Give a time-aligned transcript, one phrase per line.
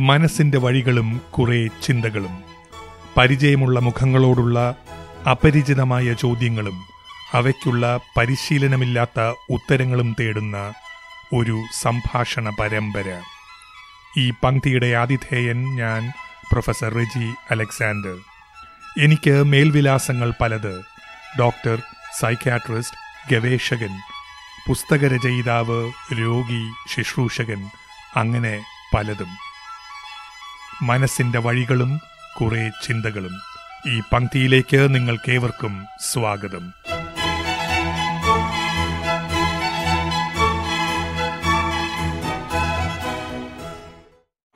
[0.00, 2.42] മനസ്സിന്റെ വഴികളും കുറെ ചിന്തകളും.
[3.16, 4.74] പരിചയമുള്ള മുഖങ്ങളോടുള്ള
[5.30, 6.84] അപരിചിതമായ ചോദ്യങ്ങളും
[7.32, 9.20] അവയ്ക്കുള്ള പരിശീലനമില്ലാത്ത
[9.50, 10.72] ഉത്തരങ്ങളും തേടുന്ന
[11.34, 13.20] ഒരു സംഭാഷണ പരമ്പര.
[14.18, 16.12] ഈ പങ്ക്തിയുടെ ആതിഥേയൻ ഞാൻ
[16.52, 18.16] പ്രൊഫസർ റെജി അലക്സാണ്ടർ.
[19.04, 20.82] എനിക്ക് മേൽവിലാസങ്ങൾ പലത്.
[21.38, 21.82] ഡോക്ടർ
[22.20, 24.00] സൈക്യാട്രിസ്റ്റ് ഗവേഷകൻ
[24.68, 27.70] പുസ്തകരചയിതാവ് രോഗി ശുശ്രൂഷകൻ
[28.16, 29.49] അങ്ങനെ പലതും.
[30.82, 32.00] മനസ്സിന്റെ വഴികളും
[32.40, 33.32] കുറെ ചിന്തകളും.
[33.86, 36.72] ഈ പങ്ക്തിയിലേക്ക് നിങ്ങൾക്കേവർക്കും സ്വാഗതം.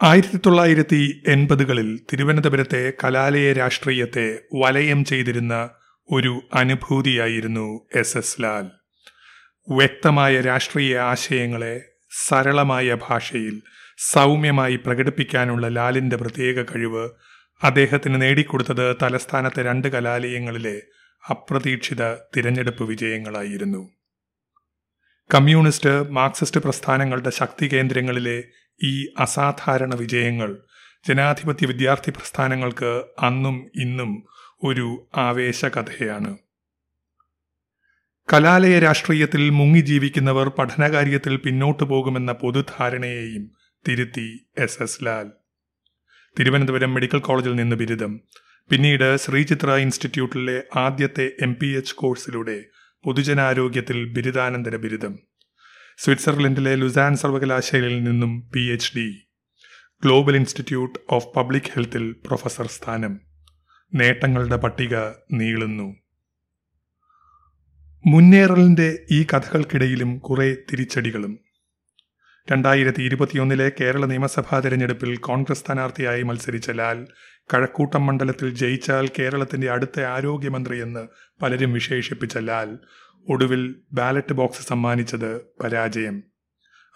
[0.02, 5.70] ആയിരത്തി തൊള്ളായിരത്തി എൺപതുകളിൽ തിരുവനന്തപുരത്തെ കലാലയ രാഷ്ട്രീയത്തെ വലയം ചെയ്തിരുന്ന
[6.10, 8.70] ഒരു അനുഭൂതിയായിരുന്നു എസ് എസ് ലാൽ.
[9.74, 11.80] വ്യക്തമായ രാഷ്ട്രീയ ആശയങ്ങളെ
[12.26, 13.62] സരളമായ ഭാഷയിൽ
[13.98, 17.10] സൗമ്യമായി പ്രകടിപ്പിക്കാനുള്ള ലാലിന്റെ പ്രത്യേക കഴിവ്
[17.62, 20.82] അദ്ദേഹത്തിന് നേടിക്കൊടുത്തത് തലസ്ഥാനത്തെ രണ്ട് കലാലയങ്ങളിലെ
[21.30, 23.92] അപ്രതീക്ഷിത തിരഞ്ഞെടുപ്പ് വിജയങ്ങളായിരുന്നു.
[25.34, 28.44] കമ്മ്യൂണിസ്റ്റ് മാർക്സിസ്റ്റ് പ്രസ്ഥാനങ്ങളുടെ ശക്തി കേന്ദ്രങ്ങളിലെ
[28.82, 30.58] ഈ അസാധാരണ വിജയങ്ങൾ
[31.08, 34.24] ജനാധിപത്യ വിദ്യാർത്ഥി പ്രസ്ഥാനങ്ങൾക്ക് അന്നും ഇന്നും
[34.62, 36.36] ഒരു ആവേശകഥയാണ്.
[38.32, 45.30] കലാലയ രാഷ്ട്രീയത്തിൽ മുങ്ങി ജീവിക്കുന്നവർ പഠനകാര്യത്തിൽ പിന്നോട്ടു പോകുമെന്ന പൊതുധാരണയെയും തിരുത്തി S S Lal.
[46.38, 48.20] Thiruvananthapuram medical കോളേജിൽ നിന്ന് ബിരുദം.
[48.70, 52.64] പിന്നീട് ശ്രീചിത്ര ഇൻസ്റ്റിറ്റ്യൂട്ടിലെ ആദ്യത്തെ എം പി എച്ച് കോഴ്സിലൂടെ
[53.04, 55.18] പൊതുജനാരോഗ്യത്തിൽ ബിരുദാനന്തര ബിരുദം.
[55.98, 59.28] സ്വിറ്റ്സർലൻഡിലെ ലുസാൻ സർവകലാശാലയിൽ നിന്നും P H D.
[60.04, 63.20] Global institute of public ഹെൽത്തിൽ professor സ്ഥാനം.
[63.94, 64.96] നേട്ടങ്ങളുടെ പട്ടിക
[65.32, 65.96] നീളുന്നു.
[68.06, 71.43] മുന്നേറലിന്റെ ഈ കഥകൾക്കിടയിലും കുറേ തിരിച്ചടികളും.
[72.50, 76.98] രണ്ടായിരത്തി ഇരുപത്തിയൊന്നിലെ കേരള നിയമസഭാ തെരഞ്ഞെടുപ്പിൽ കോൺഗ്രസ് സ്ഥാനാർത്ഥിയായി മത്സരിച്ച ലാൽ
[77.54, 81.08] കഴക്കൂട്ടം മണ്ഡലത്തിൽ ജയിച്ചാൽ കേരളത്തിന്റെ അടുത്ത ആരോഗ്യമന്ത്രിയെന്ന്
[81.42, 82.78] പലരും വിശേഷിപ്പിച്ച ലാൽ
[83.28, 86.22] ഒടുവിൽ ബാലറ്റ് ബോക്സ് സമ്മാനിച്ചത് പരാജയം.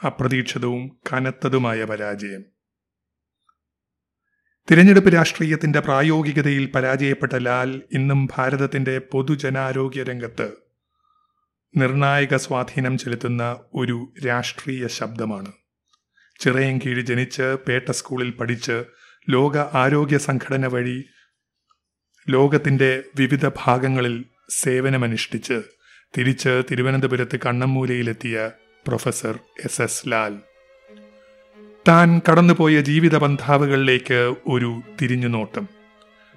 [0.07, 2.45] അപ്രതീക്ഷിതവും കനത്തതുമായ പരാജയം.
[4.71, 10.68] തിരഞ്ഞെടുപ്പ് രാഷ്ട്രീയത്തിന്റെ പ്രായോഗികതയിൽ പരാജയപ്പെട്ട ലാൽ ഇന്നും ഭാരതത്തിന്റെ പൊതുജനാരോഗ്യ രംഗത്ത്
[11.77, 15.53] നിർണായക സ്വാധീനം ചെലുത്തുന്ന ഒരു രാഷ്ട്രീയ ശബ്ദമാണ്.
[16.41, 18.85] ചിറയൻകീഴ് ജനിച്ച് പേട്ട സ്കൂളിൽ പഠിച്ച്
[19.31, 21.05] ലോക ആരോഗ്യ സംഘടന വഴി
[22.29, 25.63] ലോകത്തിന്റെ വിവിധ ഭാഗങ്ങളിൽ സേവനമനുഷ്ഠിച്ച്
[26.19, 28.51] തിരിച്ച് തിരുവനന്തപുരത്ത് കണ്ണമ്മൂലയിലെത്തിയ
[28.87, 30.39] പ്രൊഫസർ എസ് എസ് ലാൽ.
[31.89, 35.69] താൻ കടന്നുപോയ ജീവിത പന്ഥാവുകളിലേക്ക് ഒരു തിരിഞ്ഞുനോട്ടം.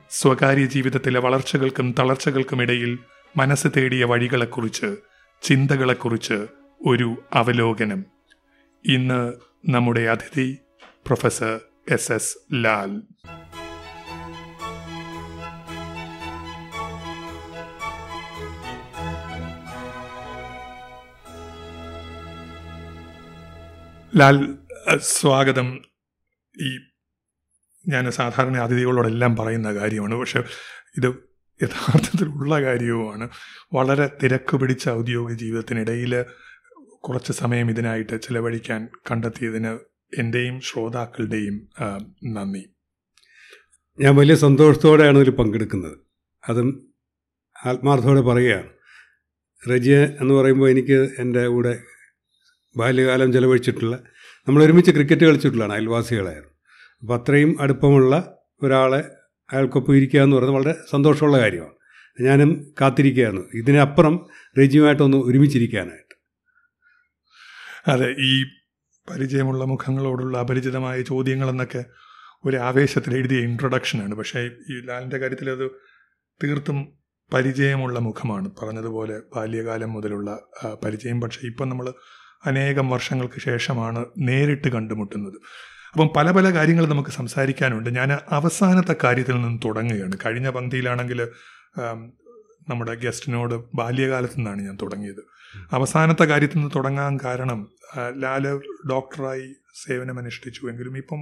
[0.10, 3.00] സ്വകാര്യ ജീവിതത്തിലെ വളർച്ചകൾക്കും തളർച്ചകൾക്കുമിടയിൽ
[3.38, 5.11] മനസ്സ് തേടിയ വഴികളെക്കുറിച്ച്
[5.42, 6.48] ചിന്തകളെക്കുറിച്ച്
[6.86, 8.06] ഒരു അവലോകനം.
[8.86, 9.34] ഇന്ന്
[9.70, 10.58] നമ്മുടെ അതിഥി
[11.06, 11.60] professor
[11.92, 13.02] S S Lal.
[24.16, 24.58] Lal
[24.98, 25.82] സ്വാഗതം.
[26.62, 26.80] ഈ
[27.88, 30.16] ഞാൻ സാധാരണ അതിഥികളോടെല്ലാം പറയുന്ന കാര്യമാണ്.
[30.16, 30.44] പക്ഷെ
[30.98, 31.31] ഇത്
[31.62, 33.30] യഥാർത്ഥത്തിലുള്ള കാര്യവുമാണ്.
[33.74, 36.26] വളരെ തിരക്ക് പിടിച്ച ഔദ്യോഗിക ജീവിതത്തിനിടയിൽ
[36.96, 39.80] കുറച്ച് സമയം ഇതിനായിട്ട് ചിലവഴിക്കാൻ കണ്ടെത്തിയതിന്
[40.18, 41.70] എന്റെയും ശ്രോതാക്കളുടെയും
[42.34, 42.64] നന്ദി.
[44.00, 45.98] ഞാൻ വലിയ സന്തോഷത്തോടെയാണ് ഇതിൽ പങ്കെടുക്കുന്നത്.
[46.50, 46.94] അതും
[47.66, 48.70] ആത്മാർത്ഥത്തോടെ പറയുകയാണ്.
[49.72, 51.80] റജിയ എന്ന് പറയുമ്പോൾ എനിക്ക് എന്റെ കൂടെ
[52.78, 53.96] ബാല്യകാലം ചിലവഴിച്ചിട്ടുള്ള
[54.48, 56.54] നമ്മൾ ഒരുമിച്ച് ക്രിക്കറ്റ് കളിച്ചിട്ടുള്ളതാണ് അയൽവാസികളായിരുന്നു.
[57.00, 59.04] അപ്പോൾ അത്രയും അടുപ്പമുള്ള ഒരാളെ
[59.52, 61.74] അയാൾക്കൊപ്പം ഇരിക്കുക എന്ന് പറയുന്നത് വളരെ സന്തോഷമുള്ള കാര്യമാണ്.
[62.22, 64.26] ഞാനും കാത്തിരിക്കുകയായിരുന്നു ഇതിനപ്പുറം
[64.58, 66.16] റെജിയുമായിട്ടൊന്ന് ഒരുമിച്ചിരിക്കാനായിട്ട്.
[67.92, 68.44] അതെ ഈ
[69.10, 71.86] പരിചയമുള്ള മുഖങ്ങളോടുള്ള അപരിചിതമായ ചോദ്യങ്ങളെന്നൊക്കെ
[72.46, 75.72] ഒരു ആവേശത്തിൽ എഴുതിയ ഇൻട്രൊഡക്ഷനാണ് പക്ഷേ ഈ ലാലിന്റെ കാര്യത്തിൽ അത്
[76.44, 76.94] തീർത്തും
[77.34, 78.52] പരിചയമുള്ള മുഖമാണ്.
[78.62, 80.40] പറഞ്ഞതുപോലെ ബാല്യകാലം മുതലുള്ള
[80.84, 81.22] പരിചയം.
[81.22, 81.94] പക്ഷേ ഇപ്പം നമ്മൾ
[82.46, 85.42] അനേകം വർഷങ്ങൾക്ക് ശേഷമാണ് നേരിട്ട് കണ്ടുമുട്ടുന്നത്.
[85.94, 87.90] അപ്പം പല പല കാര്യങ്ങൾ നമുക്ക് സംസാരിക്കാനുണ്ട്.
[87.96, 90.16] ഞാൻ അവസാനത്തെ കാര്യത്തിൽ നിന്ന് തുടങ്ങുകയാണ്.
[90.26, 91.28] കഴിഞ്ഞ പങ്ക്തിയിലാണെങ്കിൽ
[92.70, 95.22] നമ്മുടെ ഗസ്റ്റിനോട് ബാല്യകാലത്തു നിന്നാണ് ഞാൻ തുടങ്ങിയത്.
[95.72, 97.68] അവസാനത്തെ കാര്യത്തിൽ നിന്ന് തുടങ്ങാൻ കാരണം
[98.16, 98.46] ലാൽ
[98.90, 99.48] ഡോക്ടറായി
[99.88, 101.22] സേവനമനുഷ്ഠിച്ചു എങ്കിലും ഇപ്പം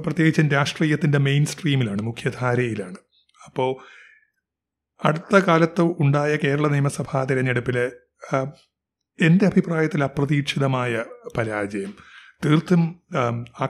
[0.00, 2.98] പ്രത്യേകിച്ചും രാഷ്ട്രീയത്തിന്റെ മെയിൻ സ്ട്രീമിലാണ് മുഖ്യധാരയിലാണ്.
[3.46, 3.70] അപ്പോൾ
[5.04, 7.86] അടുത്ത കാലത്ത് ഉണ്ടായ കേരള നിയമസഭാ തിരഞ്ഞെടുപ്പിലെ
[9.20, 11.04] എന്റെ അഭിപ്രായത്തിൽ അപ്രതീക്ഷിതമായ
[11.36, 11.92] പരാജയം
[12.44, 12.82] തീർത്തും
[13.60, 13.66] ആ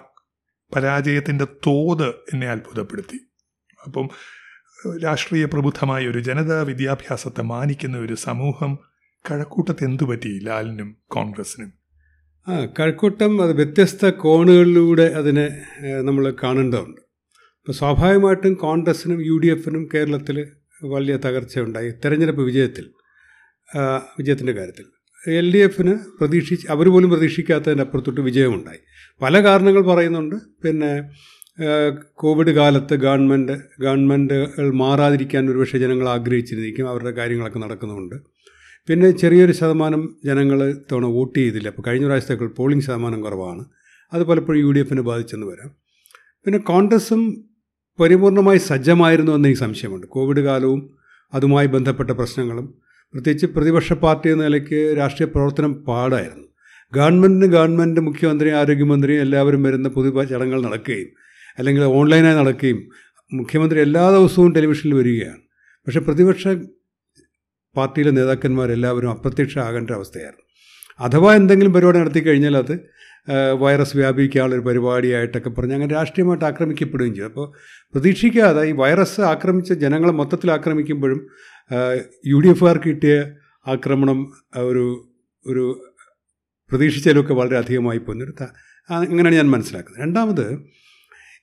[0.76, 3.18] പരാജയത്തിന്റെ തോത് എന്നെ അത്ഭുതപ്പെടുത്തി.
[3.84, 4.08] അപ്പം
[5.04, 8.78] രാഷ്ട്രീയ പ്രബുദ്ധമായ ഒരു ജനത വിദ്യാഭ്യാസത്തെ മാനിക്കുന്ന ഒരു സമൂഹം
[9.30, 11.72] കഴക്കൂട്ടത്ത് എന്തു പറ്റി ലാലിനും കോൺഗ്രസിനും?
[12.48, 15.46] ആ കഴക്കൂട്ടം അത് വ്യത്യസ്ത കോണുകളിലൂടെ അതിനെ
[16.00, 17.00] നമ്മൾ കാണേണ്ടതുണ്ട്.
[17.00, 20.38] അപ്പോൾ സ്വാഭാവികമായിട്ടും കോൺഗ്രസിനും യു ഡി എഫിനും കേരളത്തിൽ
[20.84, 21.90] വലിയ തകർച്ചയുണ്ടായി.
[21.90, 22.90] തെരഞ്ഞെടുപ്പ് വിജയത്തിൽ
[24.18, 24.86] വിജയത്തിന്റെ കാര്യത്തിൽ.
[25.28, 28.78] എൽ ഡി എഫിന് പ്രതീക്ഷിച്ച് അവർ പോലും പ്രതീക്ഷിക്കാത്തതിന്റെ അപ്പുറത്തോട്ട് വിജയമുണ്ടായി.
[29.22, 30.34] പല കാരണങ്ങൾ പറയുന്നുണ്ട്.
[30.34, 31.10] പിന്നെ
[32.14, 38.14] കോവിഡ് കാലത്ത് ഗവൺമെന്റ് ഗവൺമെന്റുകൾ മാറാതിരിക്കാൻ ഒരുപക്ഷെ ജനങ്ങൾ ആഗ്രഹിച്ചിരുന്നിരിക്കും അവരുടെ കാര്യങ്ങളൊക്കെ നടക്കുന്നുണ്ട്.
[38.86, 41.68] പിന്നെ ചെറിയൊരു ശതമാനം ജനങ്ങൾ തവണ വോട്ട് ചെയ്തില്ല.
[41.68, 43.64] അപ്പോൾ കഴിഞ്ഞ പ്രാവശ്യത്തേക്കൾ പോളിംഗ് ശതമാനം കുറവാണ്.
[44.12, 45.74] അത് പലപ്പോഴും യു ഡി എഫിനെ ബാധിച്ചെന്ന് വരാം.
[46.44, 47.50] പിന്നെ കോൺഗ്രസും
[48.00, 50.06] പരിപൂർണമായി സജ്ജമായിരുന്നു എന്ന് എനിക്ക് സംശയമുണ്ട്.
[50.06, 50.96] കോവിഡ് കാലവും
[51.34, 52.74] അതുമായി ബന്ധപ്പെട്ട പ്രശ്നങ്ങളും
[53.14, 56.46] പ്രത്യേകിച്ച് പ്രതിപക്ഷ പാർട്ടി എന്ന നിലയ്ക്ക് രാഷ്ട്രീയ പ്രവർത്തനം പാടായിരുന്നു.
[56.94, 61.10] ഗവൺമെന്റിന് ഗവൺമെന്റ് മുഖ്യമന്ത്രിയും ആരോഗ്യമന്ത്രിയും എല്ലാവരും വരുന്ന പുതിയ ചടങ്ങുകൾ നടക്കുകയും
[61.58, 62.80] അല്ലെങ്കിൽ ഓൺലൈനായി നടക്കുകയും
[63.34, 65.42] മുഖ്യമന്ത്രി എല്ലാ ദിവസവും ടെലിവിഷനിൽ വരികയാണ്.
[65.86, 66.48] പക്ഷേ പ്രതിപക്ഷ
[67.76, 70.44] പാർട്ടിയിലെ നേതാക്കന്മാരെല്ലാവരും അപ്രത്യക്ഷമാകേണ്ട അവസ്ഥയായിരുന്നു.
[71.00, 72.74] അഥവാ എന്തെങ്കിലും പരിപാടി നടത്തി കഴിഞ്ഞാൽ അത്
[73.62, 77.26] വൈറസ് വ്യാപിക്കാനുള്ളൊരു പരിപാടിയായിട്ടൊക്കെ പറഞ്ഞ് അങ്ങനെ രാഷ്ട്രീയമായിട്ട് ആക്രമിക്കപ്പെടുകയും ചെയ്തു.
[77.26, 77.46] അപ്പോൾ
[77.92, 81.20] പ്രതീക്ഷിക്കാതെ ഈ വൈറസ് ആക്രമിച്ച ജനങ്ങളെ മൊത്തത്തിൽ ആക്രമിക്കുമ്പോഴും
[82.26, 83.32] യു ഡി എഫുകാർക്ക് കിട്ടിയ
[83.66, 85.12] ആക്രമണം ഒരു
[85.46, 85.92] ഒരു
[86.70, 88.34] പ്രതീക്ഷിച്ചതിലൊക്കെ വളരെ അധികമായി പോകുന്നൊരു
[88.92, 90.02] അങ്ങനെയാണ് ഞാൻ മനസ്സിലാക്കുന്നത്.
[90.02, 90.70] രണ്ടാമത്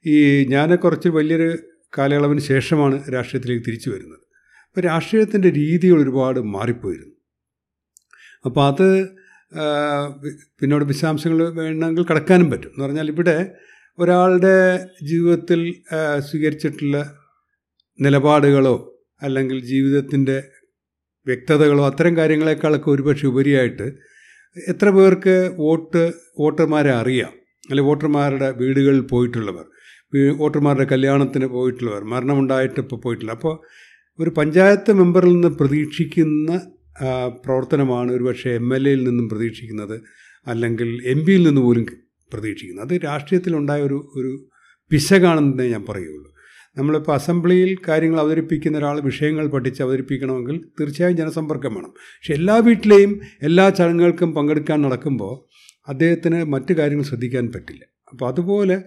[0.06, 1.58] ഈ ഞാൻ കുറച്ച് വലിയൊരു
[1.98, 4.20] കാലയളവിന് ശേഷമാണ് രാഷ്ട്രീയത്തിലേക്ക് തിരിച്ചു വരുന്നത്.
[4.68, 7.16] അപ്പോൾ രാഷ്ട്രീയത്തിന്റെ രീതികൾ ഒരുപാട് മാറിപ്പോയിരുന്നു.
[8.46, 9.08] അപ്പോൾ അത്
[10.60, 12.68] പിന്നോട് വിശദാംശങ്ങൾ വേണമെങ്കിൽ കടക്കാനും പറ്റും.
[12.68, 13.56] എന്ന് പറഞ്ഞാൽ ഇവിടെ
[13.98, 15.84] ഒരാളുടെ ജീവിതത്തിൽ
[16.20, 17.16] സ്വീകരിച്ചിട്ടുള്ള
[18.02, 20.44] നിലപാടുകളോ അല്ലെങ്കിൽ ജീവിതത്തിന്റെ
[21.28, 23.92] വ്യക്തതകളോ അത്തരം കാര്യങ്ങളെക്കാളൊക്കെ ഒരുപക്ഷെ ഉപരിയായിട്ട്
[24.68, 27.34] എത്ര പേർക്ക് വോട്ട് വോട്ടർമാരെ അറിയാം.
[27.70, 29.66] അല്ലെങ്കിൽ വോട്ടർമാരുടെ വീടുകളിൽ പോയിട്ടുള്ളവർ
[30.38, 33.60] വോട്ടർമാരുടെ കല്യാണത്തിന് പോയിട്ടുള്ളവർ മരണമുണ്ടായിട്ട് ഇപ്പോൾ അപ്പോൾ
[34.20, 36.62] ഒരു പഞ്ചായത്ത് മെമ്പറിൽ നിന്ന് പ്രതീക്ഷിക്കുന്ന
[37.46, 40.02] പ്രവർത്തനമാണ് ഒരുപക്ഷെ എം എൽ എയിൽ നിന്നും പ്രതീക്ഷിക്കുന്നത്
[40.48, 41.86] അല്ലെങ്കിൽ എം പിയിൽ നിന്ന് പോലും
[42.34, 42.94] പ്രതീക്ഷിക്കുന്നത്.
[42.94, 44.50] അത് രാഷ്ട്രീയത്തിലുണ്ടായ ഒരു ഒരു
[44.92, 46.30] പിശകാണെന്നേ ഞാൻ പറയുള്ളൂ.
[46.78, 51.90] നമ്മളിപ്പോൾ അസംബ്ലിയിൽ കാര്യങ്ങൾ അവതരിപ്പിക്കുന്ന ഒരാൾ വിഷയങ്ങൾ പഠിച്ച് അവതരിപ്പിക്കണമെങ്കിൽ തീർച്ചയായും ജനസമ്പർക്കം വേണം.
[51.90, 55.34] പക്ഷെ എല്ലാ വീട്ടിലെയും എല്ലാ ചടങ്ങുകൾക്കും പങ്കെടുക്കാൻ നടക്കുമ്പോൾ
[55.90, 57.84] അദ്ദേഹത്തിന് മറ്റു കാര്യങ്ങൾ ശ്രദ്ധിക്കാൻ പറ്റില്ല.
[58.12, 58.78] അപ്പോൾ അതുപോലെ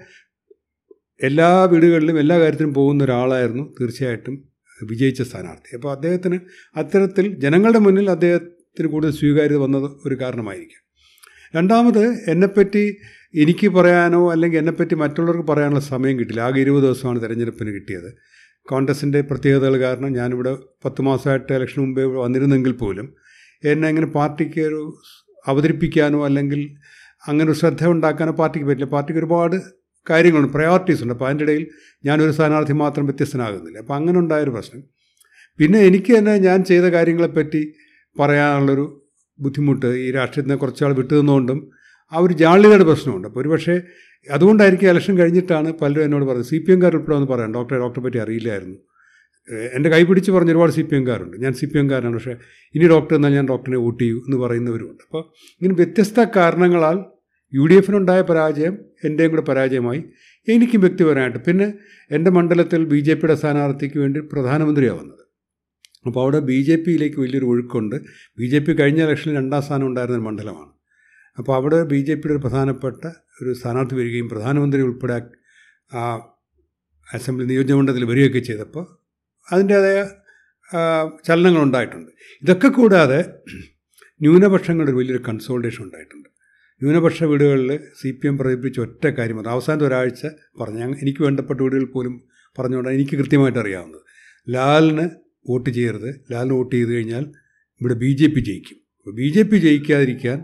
[1.23, 4.45] എല്ലാ വീടുകളിലും എല്ലാ കാര്യത്തിനും പോകുന്ന ഒരാളായിരുന്നു തീർച്ചയായിട്ടും
[4.83, 5.75] വിജയിച്ച സ്ഥാനാർത്ഥി.
[5.75, 6.39] അപ്പോൾ അദ്ദേഹത്തിന്
[6.77, 10.83] അത്തരത്തിൽ ജനങ്ങളുടെ മുന്നിൽ അദ്ദേഹത്തിന് കൂടുതൽ സ്വീകാര്യത വന്നത് ഒരു കാരണമായിരിക്കും.
[11.57, 12.97] രണ്ടാമത് എന്നെപ്പറ്റി
[13.35, 16.41] എനിക്ക് പറയാനോ അല്ലെങ്കിൽ എന്നെപ്പറ്റി മറ്റുള്ളവർക്ക് പറയാനുള്ള സമയം കിട്ടില്ല.
[16.41, 18.13] ആകെ ഇരുപത് ദിവസമാണ് തിരഞ്ഞെടുപ്പിന് കിട്ടിയത്.
[18.69, 23.15] കോൺഗ്രസിന്റെ പ്രത്യേകതകൾ കാരണം ഞാനിവിടെ പത്ത് മാസമായിട്ട് ഇലക്ഷന് മുമ്പേ വന്നിരുന്നെങ്കിൽ പോലും
[23.65, 24.99] എന്നെ അങ്ങനെ പാർട്ടിക്ക് ഒരു
[25.47, 26.61] അവതരിപ്പിക്കാനോ അല്ലെങ്കിൽ
[27.27, 28.91] അങ്ങനെ ഒരു ശ്രദ്ധ ഉണ്ടാക്കാനോ പാർട്ടിക്ക് പറ്റില്ല.
[28.91, 29.57] പാർട്ടിക്ക് ഒരുപാട്
[30.11, 31.15] കാര്യങ്ങളുണ്ട് പ്രയോറിറ്റീസ് ഉണ്ട്.
[31.15, 31.67] അപ്പോൾ അതിന്റെ ഇടയിൽ
[32.05, 33.79] ഞാനൊരു സ്ഥാനാർത്ഥി മാത്രം വ്യത്യസ്തനാകുന്നില്ല.
[33.79, 34.83] അപ്പോൾ അങ്ങനെ ഉണ്ടായൊരു പ്രശ്നം.
[35.59, 37.73] പിന്നെ എനിക്ക് തന്നെ ഞാൻ ചെയ്ത കാര്യങ്ങളെപ്പറ്റി
[38.19, 39.03] പറയാനുള്ളൊരു
[39.39, 41.80] ബുദ്ധിമുട്ട് ഈ രാഷ്ട്രീയത്തിനെ കുറച്ചാൾ വിട്ടുനിന്നുകൊണ്ടും
[42.13, 43.27] ആ ഒരു ജാള്യതയുടെ പ്രശ്നമുണ്ട്.
[43.29, 43.77] അപ്പോൾ ഒരുപക്ഷെ
[44.37, 48.19] അതുകൊണ്ടായിരിക്കും ഇലക്ഷൻ കഴിഞ്ഞിട്ടാണ് പലരും എന്നോട് പറഞ്ഞത് സി പി എംകാർ ഉൾപ്പെടെ ഒന്ന് പറയാം ഡോക്ടറെ ഡോക്ടറെ പറ്റി
[48.25, 48.79] അറിയില്ലായിരുന്നു.
[49.77, 52.35] എന്റെ കൈ പിടിച്ച് പറഞ്ഞ ഒരുപാട് സി പി എംകാരുണ്ട് ഞാൻ സി പി എംകാരനാണ് പക്ഷേ
[52.75, 55.03] ഇനി ഡോക്ടർ എന്നാൽ ഞാൻ ഡോക്ടറിനെ വോട്ട് ചെയ്യൂ എന്ന് പറയുന്നവരുമുണ്ട്.
[55.07, 55.23] അപ്പോൾ
[55.57, 56.99] ഇങ്ങനെ വ്യത്യസ്ത കാരണങ്ങളാൽ
[57.53, 58.75] യു ഡി എഫിനുണ്ടായ പരാജയം
[59.09, 60.03] എന്റെയും കൂടെ പരാജയമായി.
[60.49, 61.41] എനിക്കും വ്യക്തിപരമായിട്ട്.
[61.49, 61.67] പിന്നെ
[62.17, 65.25] എന്റെ മണ്ഡലത്തിൽ ബി ജെ പിയുടെ സ്ഥാനാർത്ഥിക്ക് വേണ്ടി പ്രധാനമന്ത്രിയാണ് വന്നത്
[66.07, 67.97] അപ്പോൾ അവിടെ ബി ജെ പിയിലേക്ക് വലിയൊരു ഒഴുക്കുണ്ട്.
[68.39, 70.71] ബി ജെ പി കഴിഞ്ഞ ഇലക്ഷനിൽ രണ്ടാം സ്ഥാനം ഉണ്ടായിരുന്ന മണ്ഡലമാണ്.
[71.41, 73.03] അപ്പോൾ അവിടെ ബി ജെ പിയുടെ ഒരു പ്രധാനപ്പെട്ട
[73.43, 75.19] ഒരു സ്ഥാനാർത്ഥി വരികയും പ്രധാനമന്ത്രി ഉൾപ്പെടെ
[75.99, 76.03] ആ
[77.09, 78.85] അസംബ്ലി നിയോജകമണ്ഡലത്തിൽ വരികയൊക്കെ ചെയ്തപ്പോൾ
[79.49, 80.01] അതിന്റേതായ
[81.29, 82.11] ചലനങ്ങളുണ്ടായിട്ടുണ്ട്.
[82.43, 83.21] ഇതൊക്കെ കൂടാതെ
[84.21, 86.29] ന്യൂനപക്ഷങ്ങളുടെ വലിയൊരു കൺസോൾട്ടേഷൻ ഉണ്ടായിട്ടുണ്ട്.
[86.83, 87.71] ന്യൂനപക്ഷ വീടുകളിൽ
[88.01, 90.23] സി പി എം പ്രചരിപ്പിച്ച ഒറ്റ കാര്യം അത് അവസാനത്തെ ഒരാഴ്ച
[90.61, 92.15] പറഞ്ഞു എനിക്ക് വേണ്ടപ്പെട്ട വീടുകളിൽ പോലും
[92.59, 94.03] പറഞ്ഞുകൊണ്ട് എനിക്ക് കൃത്യമായിട്ട് അറിയാവുന്നത്.
[94.49, 95.07] ലാലിന്
[95.51, 96.11] വോട്ട് ചെയ്യരുത്.
[96.33, 97.25] ലാലിന് വോട്ട് ചെയ്ത് കഴിഞ്ഞാൽ
[97.81, 98.79] ഇവിടെ ബി ജെ പി ജയിക്കും.
[99.07, 100.39] ബി ജെ പി ജയിക്കാതിരിക്കാൻ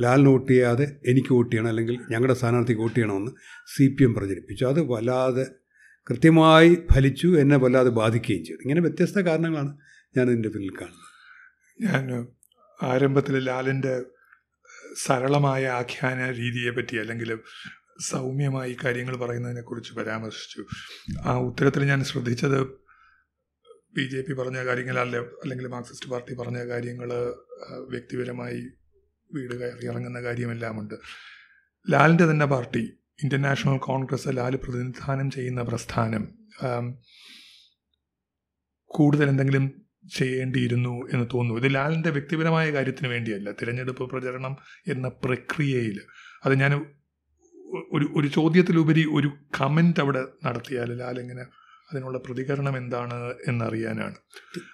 [0.00, 3.32] ലാലിന് വോട്ട് ചെയ്യാതെ എനിക്ക് വോട്ട് ചെയ്യണം അല്ലെങ്കിൽ ഞങ്ങളുടെ സ്ഥാനാർത്ഥിക്ക് വോട്ട് ചെയ്യണമെന്ന്
[3.74, 4.64] സി പി എം പ്രചരിപ്പിച്ചു.
[4.64, 5.46] അത് വല്ലാതെ
[6.06, 8.60] കൃത്യമായി ഫലിച്ചു എന്നെ വല്ലാതെ ബാധിക്കുകയും ചെയ്തു.
[8.62, 9.72] ഇങ്ങനെ വ്യത്യസ്ത കാരണങ്ങളാണ്
[10.16, 11.08] ഞാൻ ഇതിന്റെ പിന്നിൽ കാണുന്നത്.
[11.80, 12.04] ഞാൻ
[12.82, 13.94] ആരംഭത്തിൽ ലാലിന്റെ
[15.04, 17.30] സരളമായ ആഖ്യാന രീതിയെ പറ്റി അല്ലെങ്കിൽ
[18.10, 20.62] സൗമ്യമായി കാര്യങ്ങൾ പറയുന്നതിനെക്കുറിച്ച് പരാമർശിച്ചു.
[21.24, 22.58] ആ ഉത്തരത്തിൽ ഞാൻ ശ്രദ്ധിച്ചത്
[23.96, 27.10] ബി ജെ പി പറഞ്ഞ കാര്യങ്ങൾ അല്ല അല്ലെങ്കിൽ മാർക്സിസ്റ്റ് പാർട്ടി പറഞ്ഞ കാര്യങ്ങൾ
[27.90, 28.60] വ്യക്തിപരമായി
[29.34, 30.94] വീട് കയറി ഇറങ്ങുന്ന കാര്യമെല്ലാമുണ്ട്.
[31.90, 32.92] ലാലിന്റെ തന്നെ party
[33.22, 36.34] Indian National Congress Lal പ്രതിനിധാനം ചെയ്യുന്ന പ്രസ്ഥാനം.
[38.84, 41.60] കൂടുതൽ എന്തെങ്കിലും ചെയ്യേണ്ടിയിരുന്നു എന്ന് തോന്നുന്നു.
[41.60, 43.52] ഇത് ലാലിന്റെ വ്യക്തിപരമായ കാര്യത്തിന് വേണ്ടിയല്ല.
[43.52, 44.56] തിരഞ്ഞെടുപ്പ് പ്രചരണം
[44.86, 46.00] എന്ന പ്രക്രിയയിൽ
[46.44, 46.74] അത് ഞാൻ
[47.92, 51.42] ഒരു ഒരു ചോദ്യത്തിലുപരി ഒരു കമന്റ് അവിടെ നടത്തിയാൽ ലാൽ എങ്ങനെ
[51.92, 54.14] അതിനുള്ള പ്രതികരണം എന്താണ് എന്നറിയാനാണ്.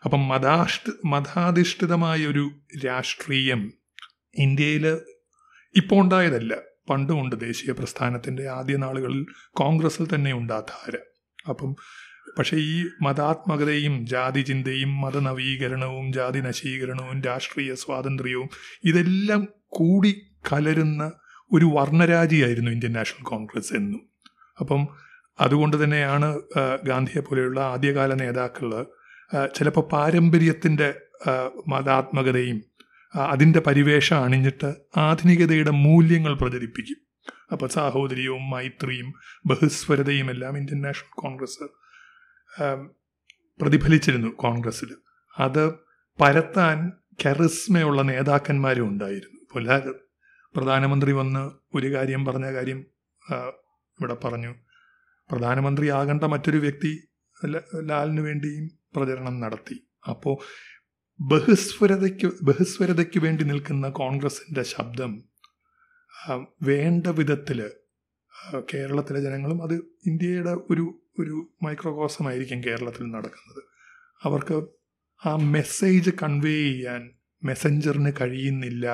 [0.05, 2.51] അപ്പം മതാഷ്ഠ മതാധിഷ്ഠിതമായ ഒരു
[2.85, 3.82] രാഷ്ട്രീയം
[4.39, 4.87] ഇന്ത്യയിൽ
[5.77, 6.55] ഇപ്പോൾ ഉണ്ടായതല്ല.
[6.91, 10.63] പണ്ടുമുണ്ട് ദേശീയ പ്രസ്ഥാനത്തിന്റെ ആദ്യ നാളുകളിൽ കോൺഗ്രസ്സിൽ തന്നെ ഉണ്ട് ആ
[11.49, 11.77] അപ്പം
[12.39, 18.49] പക്ഷേ ഈ മതാത്മകതയും ജാതി ചിന്തയും മതനവീകരണവും ജാതി നശീകരണവും രാഷ്ട്രീയ സ്വാതന്ത്ര്യവും
[18.85, 20.13] ഇതെല്ലാം കൂടി
[20.53, 21.13] കലരുന്ന
[21.53, 24.03] ഒരു വർണരാജിയായിരുന്നു ഇന്ത്യൻ നാഷണൽ കോൺഗ്രസ് എന്നും.
[24.61, 24.89] അപ്പം
[25.41, 26.41] അതുകൊണ്ട് തന്നെയാണ്
[26.87, 28.87] ഗാന്ധിയെ പോലെയുള്ള ആദ്യകാല നേതാക്കൾ
[29.57, 30.95] ചിലപ്പോൾ പാരമ്പര്യത്തിന്റെ
[31.69, 32.59] മതാത്മകതയും
[33.15, 36.97] അതിന്റെ പരിവേഷം അണിഞ്ഞിട്ട് ആധുനികതയുടെ മൂല്യങ്ങൾ പ്രചരിപ്പിക്കും.
[37.53, 39.13] അപ്പോൾ സാഹോദര്യവും മൈത്രിയും
[39.47, 41.69] ബഹുസ്വരതയും എല്ലാം ഇന്ത്യൻ നാഷണൽ കോൺഗ്രസ്
[43.61, 44.97] പ്രതിഫലിച്ചിരുന്നു കോൺഗ്രസ്സിൽ
[45.39, 45.73] അത്
[46.21, 46.93] പരത്താൻ
[47.25, 49.41] കെറിസ്മയുള്ള നേതാക്കന്മാരും ഉണ്ടായിരുന്നു.
[49.53, 49.93] പുലാത്
[50.55, 52.87] പ്രധാനമന്ത്രി വന്ന് ഒരു കാര്യം പറഞ്ഞ കാര്യം
[53.99, 54.55] ഇവിടെ പറഞ്ഞു.
[55.31, 57.09] പ്രധാനമന്ത്രി ആകേണ്ട മറ്റൊരു വ്യക്തി
[57.89, 59.77] ലാലിന് വേണ്ടിയും പ്രചരണം നടത്തി.
[60.09, 60.37] അപ്പോൾ
[61.21, 65.13] ബഹുസ്വരതയ്ക്ക് ബഹുസ്വരതയ്ക്ക് വേണ്ടി നിൽക്കുന്ന കോൺഗ്രസിന്റെ ശബ്ദം
[66.63, 67.59] വേണ്ട വിധത്തിൽ
[68.75, 69.75] കേരളത്തിലെ ജനങ്ങളും അത്
[70.07, 70.85] ഇന്ത്യയുടെ ഒരു
[71.21, 73.63] ഒരു മൈക്രോകോസമായിരിക്കും കേരളത്തിൽ നടക്കുന്നത്.
[74.23, 74.57] അവർക്ക്
[75.23, 77.03] ആ മെസ്സേജ് കൺവേ ചെയ്യാൻ
[77.43, 78.87] മെസ്സഞ്ചറിന് കഴിയുന്നില്ല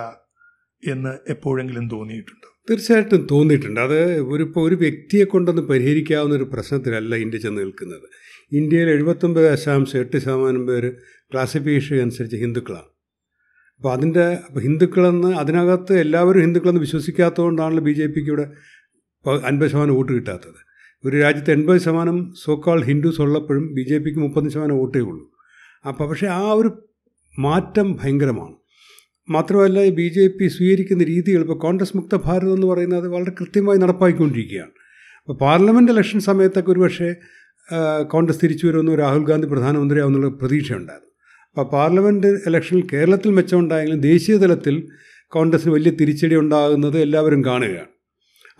[0.82, 2.46] എന്ന് എപ്പോഴെങ്കിലും തോന്നിയിട്ടുണ്ട്.
[2.70, 3.80] തീർച്ചയായിട്ടും തോന്നിയിട്ടുണ്ട്.
[3.80, 3.98] അത്
[4.32, 8.06] ഒരു ഇപ്പോൾ ഒരു വ്യക്തിയെ കൊണ്ടൊന്ന് പരിഹരിക്കാവുന്ന ഒരു പ്രശ്നത്തിലല്ല ഇന്ത്യ ചെന്ന് നിൽക്കുന്നത്.
[8.52, 10.90] ഇന്ത്യയിൽ എഴുപത്തൊമ്പത് ദശാംശം എട്ട് ശതമാനം പേര്
[11.32, 12.88] ക്ലാസിഫിക്കേഷൻ അനുസരിച്ച് ഹിന്ദുക്കളാണ്.
[13.76, 18.46] അപ്പോൾ അതിന്റെ അപ്പോൾ ഹിന്ദുക്കളെന്ന് അതിനകത്ത് എല്ലാവരും ഹിന്ദുക്കളെന്ന് വിശ്വസിക്കാത്തതുകൊണ്ടാണല്ലോ ബി ജെ പിക്ക് ഇവിടെ
[19.48, 20.60] അൻപത് ശതമാനം വോട്ട് കിട്ടാത്തത്.
[21.04, 25.24] ഒരു രാജ്യത്ത് എൺപത് ശതമാനം സോക്കാൾ ഹിന്ദുസ് ഉള്ളപ്പോഴും ബി ജെ പിക്ക് മുപ്പത് ശതമാനം വോട്ടേ ഉള്ളൂ.
[25.88, 26.70] അപ്പോൾ പക്ഷേ ആ ഒരു
[27.38, 28.54] മാറ്റം ഭയങ്കരമാണ്.
[29.30, 34.72] മാത്രമല്ല ബി ജെ പി സ്വീകരിക്കുന്ന രീതികൾ ഇപ്പോൾ കോൺഗ്രസ് മുക്ത ഭാരതം എന്ന് പറയുന്നത് വളരെ കൃത്യമായി നടപ്പാക്കിക്കൊണ്ടിരിക്കുകയാണ്.
[35.20, 37.08] അപ്പോൾ പാർലമെന്റ് ഇലക്ഷൻ സമയത്തൊക്കെ ഒരു പക്ഷേ
[38.14, 41.07] കോൺഗ്രസ് തിരിച്ചു വരുമെന്ന് രാഹുൽ ഗാന്ധി പ്രധാനമന്ത്രിയാവുന്നുള്ള പ്രതീക്ഷയുണ്ടായിരുന്നു.
[41.50, 44.88] അപ്പോൾ പാർലമെന്റ് ഇലക്ഷനിൽ കേരളത്തിൽ മെച്ചമുണ്ടായെങ്കിലും ദേശീയ തലത്തിൽ
[45.28, 47.86] കോൺഗ്രസ്സിന് വലിയ തിരിച്ചടി ഉണ്ടാകുന്നത് എല്ലാവരും കാണുകയാണ്.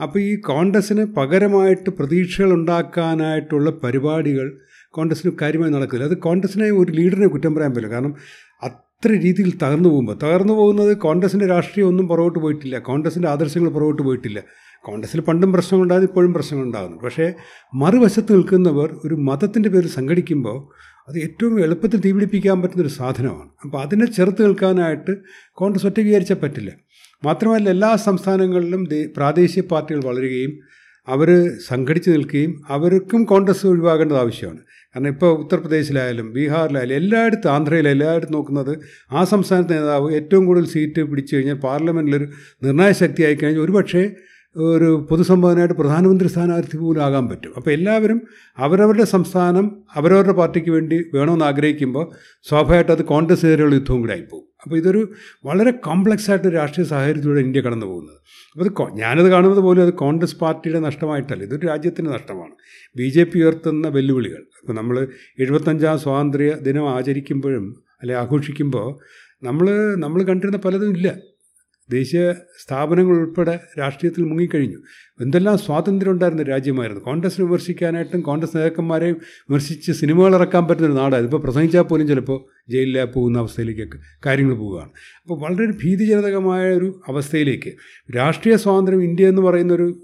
[0.02, 4.59] അപ്പോൾ ഈ കോൺഗ്രസ്സിന് പകരമായിട്ട് പ്രതീക്ഷകൾ ഉണ്ടാക്കാനായിട്ടുള്ള പരിപാടികൾ
[4.90, 6.04] കോൺഗ്രസ്സിന് കാര്യമായി നടക്കില്ല.
[6.04, 7.95] അത് കോൺഗ്രസ്സിനെ ഒരു ലീഡറിനെ കുറ്റം പറയാൻ പറ്റില്ല.
[7.95, 8.14] കാരണം
[8.62, 12.78] അത്ര രീതിയിൽ തകർന്നു പോകുമ്പോൾ തകർന്നു പോകുന്നത് കോൺഗ്രസിന്റെ രാഷ്ട്രീയം ഒന്നും പുറകോട്ട് പോയിട്ടില്ല.
[12.78, 14.42] കോൺഗ്രസിന്റെ ആദർശങ്ങൾ പുറകോട്ട് പോയിട്ടില്ല.
[14.87, 17.33] കോൺഗ്രസ്സിൽ പണ്ടും പ്രശ്നങ്ങളുണ്ടായത് ഇപ്പോഴും പ്രശ്നങ്ങളുണ്ടാകുന്നു പക്ഷേ
[17.75, 23.50] മറുവശത്ത് നിൽക്കുന്നവർ ഒരു മതത്തിന്റെ പേരിൽ സംഘടിക്കുമ്പോൾ അത് ഏറ്റവും എളുപ്പത്തിൽ തീപിടിപ്പിക്കാൻ പറ്റുന്നൊരു സാധനമാണ്.
[23.65, 25.12] അപ്പോൾ അതിനെ ചെറുത്ത് നിൽക്കാനായിട്ട്
[25.53, 26.71] കോൺഗ്രസ് ഒറ്റ വിചാരിച്ചാൽ പറ്റില്ല.
[27.25, 30.53] മാത്രമല്ല എല്ലാ സംസ്ഥാനങ്ങളിലും പ്രാദേശിക പാർട്ടികൾ വളരുകയും
[31.09, 31.29] അവർ
[31.67, 34.59] സംഘടിച്ച് നിൽക്കുകയും അവർക്കും കോൺഗ്രസ് ഒഴിവാകേണ്ടത് ആവശ്യമാണ്.
[34.97, 38.79] കാരണം ഇപ്പോൾ ഉത്തർപ്രദേശിലായാലും ബീഹാറിലായാലും എല്ലായിടത്തും ആന്ധ്രയിലും എല്ലായിടത്തും നോക്കുന്നത്
[39.12, 42.27] ആ സംസ്ഥാനത്തെ നേതാവ് ഏറ്റവും കൂടുതൽ സീറ്റ് പിടിച്ചു കഴിഞ്ഞാൽ പാർലമെന്റിലൊരു
[42.62, 44.11] നിർണായക ശക്തി ആയിക്കഴിഞ്ഞാൽ ഒരുപക്ഷേ
[44.62, 47.53] ഒരു പൊതുസംബോധനയായിട്ട് പ്രധാനമന്ത്രി സ്ഥാനാർത്ഥി പോലും ആകാൻ പറ്റും.
[47.57, 48.21] അപ്പോൾ എല്ലാവരും
[48.59, 52.11] അവരവരുടെ സംസ്ഥാനം അവരവരുടെ പാർട്ടിക്ക് വേണ്ടി വേണമെന്ന് ആഗ്രഹിക്കുമ്പോൾ
[52.49, 55.12] സ്വാഭാവികമായിട്ട് അത് കോൺഗ്രസ് എതിരെയുള്ള യുദ്ധവും കൂടെ ആയിപ്പോകും അപ്പോൾ ഇതൊരു
[55.45, 58.17] വളരെ കോംപ്ലക്സ് ആയിട്ട് രാഷ്ട്രീയ സാഹചര്യത്തിലൂടെ ഇന്ത്യ കടന്നു പോകുന്നത്.
[58.53, 61.43] അപ്പോൾ അത് ഞാനത് കാണുന്നത് പോലും അത് കോൺഗ്രസ് പാർട്ടിയുടെ നഷ്ടമായിട്ടല്ല.
[61.43, 62.53] ഇതൊരു രാജ്യത്തിന്റെ നഷ്ടമാണ്.
[62.97, 64.38] ബി ജെ പി ഉയർത്തുന്ന വെല്ലുവിളികൾ.
[64.38, 68.99] ഇപ്പോൾ നമ്മൾ എഴുപത്തഞ്ചാം സ്വാതന്ത്ര്യ ദിനം ആചരിക്കുമ്പോഴും അല്ലെ ആഘോഷിക്കുമ്പോൾ
[69.43, 71.17] നമ്മൾ നമ്മൾ കണ്ടിരുന്ന പലതും ഇല്ല.
[71.90, 74.76] ദേശീയ സ്ഥാപനങ്ങൾ ഉൾപ്പെടെ രാഷ്ട്രീയത്തിൽ മുങ്ങിക്കഴിഞ്ഞു.
[75.21, 77.02] എന്തെല്ലാം സ്വാതന്ത്ര്യം ഉണ്ടായിരുന്ന രാജ്യമായിരുന്നു.
[77.02, 83.38] കോൺഗ്രസ് വിമർശിക്കാനായിട്ടും കോൺഗ്രസ് നേതാക്കന്മാരെയും വിമർശിച്ച് സിനിമകൾ ഇറക്കാൻ പറ്റുന്ന ഒരു ഇപ്പോൾ പ്രസംഗിച്ചാൽ പോലും ചിലപ്പോൾ ജയിലിൽ പോകുന്ന
[83.38, 84.90] അവസ്ഥയിലേക്കൊക്കെ കാര്യങ്ങൾ പോവുകയാണ്.
[85.23, 87.73] അപ്പോൾ വളരെ ഒരു ഭീതിജനകമായ ഒരു അവസ്ഥയിലേക്ക്
[88.16, 90.02] രാഷ്ട്രീയ സ്വാതന്ത്ര്യം ഇന്ത്യ എന്ന് പറയുന്നൊരു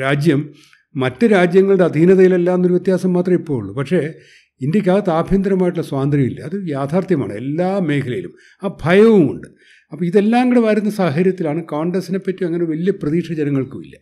[0.00, 0.54] രാജ്യം
[0.96, 3.74] മറ്റ് രാജ്യങ്ങളുടെ അധീനതയിലല്ല എന്നൊരു വ്യത്യാസം മാത്രമേ ഇപ്പോൾ ഉള്ളൂ.
[3.74, 4.12] പക്ഷേ
[4.60, 6.40] ഇന്ത്യക്കകത്ത് ആഭ്യന്തരമായിട്ടുള്ള സ്വാതന്ത്ര്യമില്ല.
[6.40, 7.32] അത് യാഥാർത്ഥ്യമാണ്.
[7.32, 8.34] എല്ലാ മേഖലയിലും
[8.64, 9.48] ആ ഭയവുമുണ്ട്.
[9.94, 13.96] അപ്പോൾ ഇതെല്ലാം കൂടെ വരുന്ന സാഹചര്യത്തിലാണ് കോൺഗ്രസിനെ പറ്റി അങ്ങനെ വലിയ പ്രതീക്ഷ ജനങ്ങൾക്കുമില്ല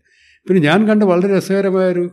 [0.49, 2.04] പിന്നെ ഞാൻ കണ്ട വളരെ രസകരമായൊരു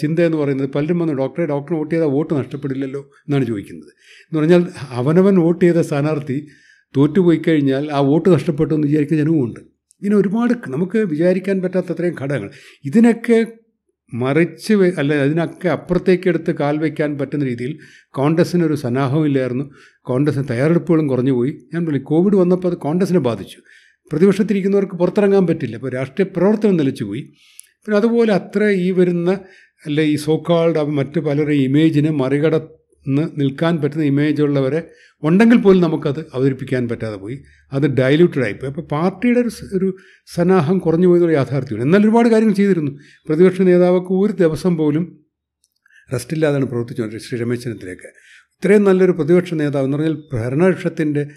[0.00, 3.92] ചിന്ത എന്ന് പറയുന്നത് പലരും വന്ന് ഡോക്ടറെ ഡോക്ടറെ വോട്ട് ചെയ്താൽ വോട്ട് നഷ്ടപ്പെടില്ലല്ലോ എന്നാണ് ചോദിക്കുന്നത്.
[4.26, 6.36] എന്ന് പറഞ്ഞാൽ അവനവൻ വോട്ട് ചെയ്ത സ്ഥാനാർത്ഥി
[6.96, 9.60] തോറ്റുപോയി കഴിഞ്ഞാൽ ആ വോട്ട് നഷ്ടപ്പെട്ടു എന്ന് വിചാരിക്കുന്ന ജനവുമുണ്ട്.
[10.02, 12.50] ഇങ്ങനെ ഒരുപാട് നമുക്ക് വിചാരിക്കാൻ പറ്റാത്ത അത്രയും ഘടകങ്ങൾ.
[12.84, 13.38] ഇതിനൊക്കെ
[14.12, 17.78] മറിച്ച് അല്ല അതിനൊക്കെ അപ്പുറത്തേക്ക് എടുത്ത് കാൽ വയ്ക്കാൻ പറ്റുന്ന രീതിയിൽ
[18.10, 19.70] കോൺഗ്രസ്സിനൊരു സന്നാഹമില്ലായിരുന്നു
[20.02, 23.58] കോൺഗ്രസിന് തയ്യാറെടുപ്പുകളും കുറഞ്ഞു പോയി ഞാൻ പറഞ്ഞു കോവിഡ് വന്നപ്പോൾ അത് കോൺഗ്രസിനെ ബാധിച്ചു.
[24.12, 25.76] പ്രതിപക്ഷത്തിരിക്കുന്നവർക്ക് പുറത്തിറങ്ങാൻ പറ്റില്ല.
[25.76, 27.22] അപ്പോൾ രാഷ്ട്രീയ പ്രവർത്തനം നിലച്ചുപോയി.
[27.86, 29.30] പിന്നെ അതുപോലെ അത്ര ഈ വരുന്ന
[29.86, 34.82] അല്ലെ ഈ സോക്കാൾഡ് മറ്റ് പലരുടെ ഇമേജിനെ മറികടന്ന് നിൽക്കാൻ പറ്റുന്ന ഇമേജ് ഉള്ളവരെ
[35.24, 37.42] ഉണ്ടെങ്കിൽ പോലും നമുക്കത് അവതരിപ്പിക്കാൻ പറ്റാതെ പോയി.
[37.72, 39.96] അത് ഡയലൂട്ടഡ് ആയിപ്പോയി അപ്പോൾ പാർട്ടിയുടെ ഒരു ഒരു
[40.34, 41.86] സന്നാഹം കുറഞ്ഞു പോയതൊരു യാഥാർത്ഥ്യമാണ്.
[41.86, 42.92] എന്നാൽ ഒരുപാട് കാര്യങ്ങൾ ചെയ്തിരുന്നു.
[43.28, 45.24] പ്രതിപക്ഷ നേതാവൊക്കെ ഒരു ദിവസം പോലും
[46.12, 48.10] റെസ്റ്റ് ഇല്ലാതെയാണ് പ്രവർത്തിച്ചുകൊണ്ടിരുന്നത് ശ്രീ രമേശ് ചെന്നിത്തലയൊക്കെ.
[48.56, 51.28] ഇത്രയും നല്ലൊരു പ്രതിപക്ഷ നേതാവ് എന്ന് പറഞ്ഞാൽ ഭരണപക്ഷത്തിന്റെ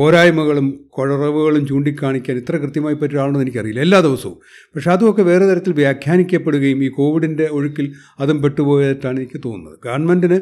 [0.00, 0.66] പോരായ്മകളും
[0.98, 4.36] കുഴറവുകളും ചൂണ്ടിക്കാണിക്കാൻ ഇത്ര കൃത്യമായി പറ്റിയ എനിക്കറിയില്ല എല്ലാ ദിവസവും.
[4.74, 9.78] പക്ഷേ അതുമൊക്കെ വേറെ തരത്തിൽ വ്യാഖ്യാനിക്കപ്പെടുകയും ഈ കോവിഡിന്റെ ഒഴുക്കിൽ അതും പെട്ടുപോയതായിട്ടാണ് എനിക്ക് തോന്നുന്നത്.
[9.84, 10.40] ഗവൺമെന്റിന്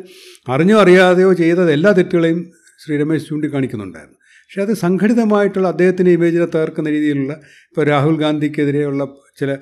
[0.50, 2.53] അറിഞ്ഞോ അറിയാതെയോ ചെയ്തത് എല്ലാ തെറ്റുകളെയും
[2.85, 4.19] ശ്രീ രമേശ് ചൂണ്ടിക്കാണിക്കുന്നുണ്ടായിരുന്നു.
[4.45, 7.33] പക്ഷേ അത് സംഘടിതമായിട്ടുള്ള അദ്ദേഹത്തിന്റെ ഇമേജിനെ തകർക്കുന്ന രീതിയിലുള്ള
[7.71, 9.05] ഇപ്പോൾ രാഹുൽ ഗാന്ധിക്കെതിരെയുള്ള
[9.38, 9.57] ചില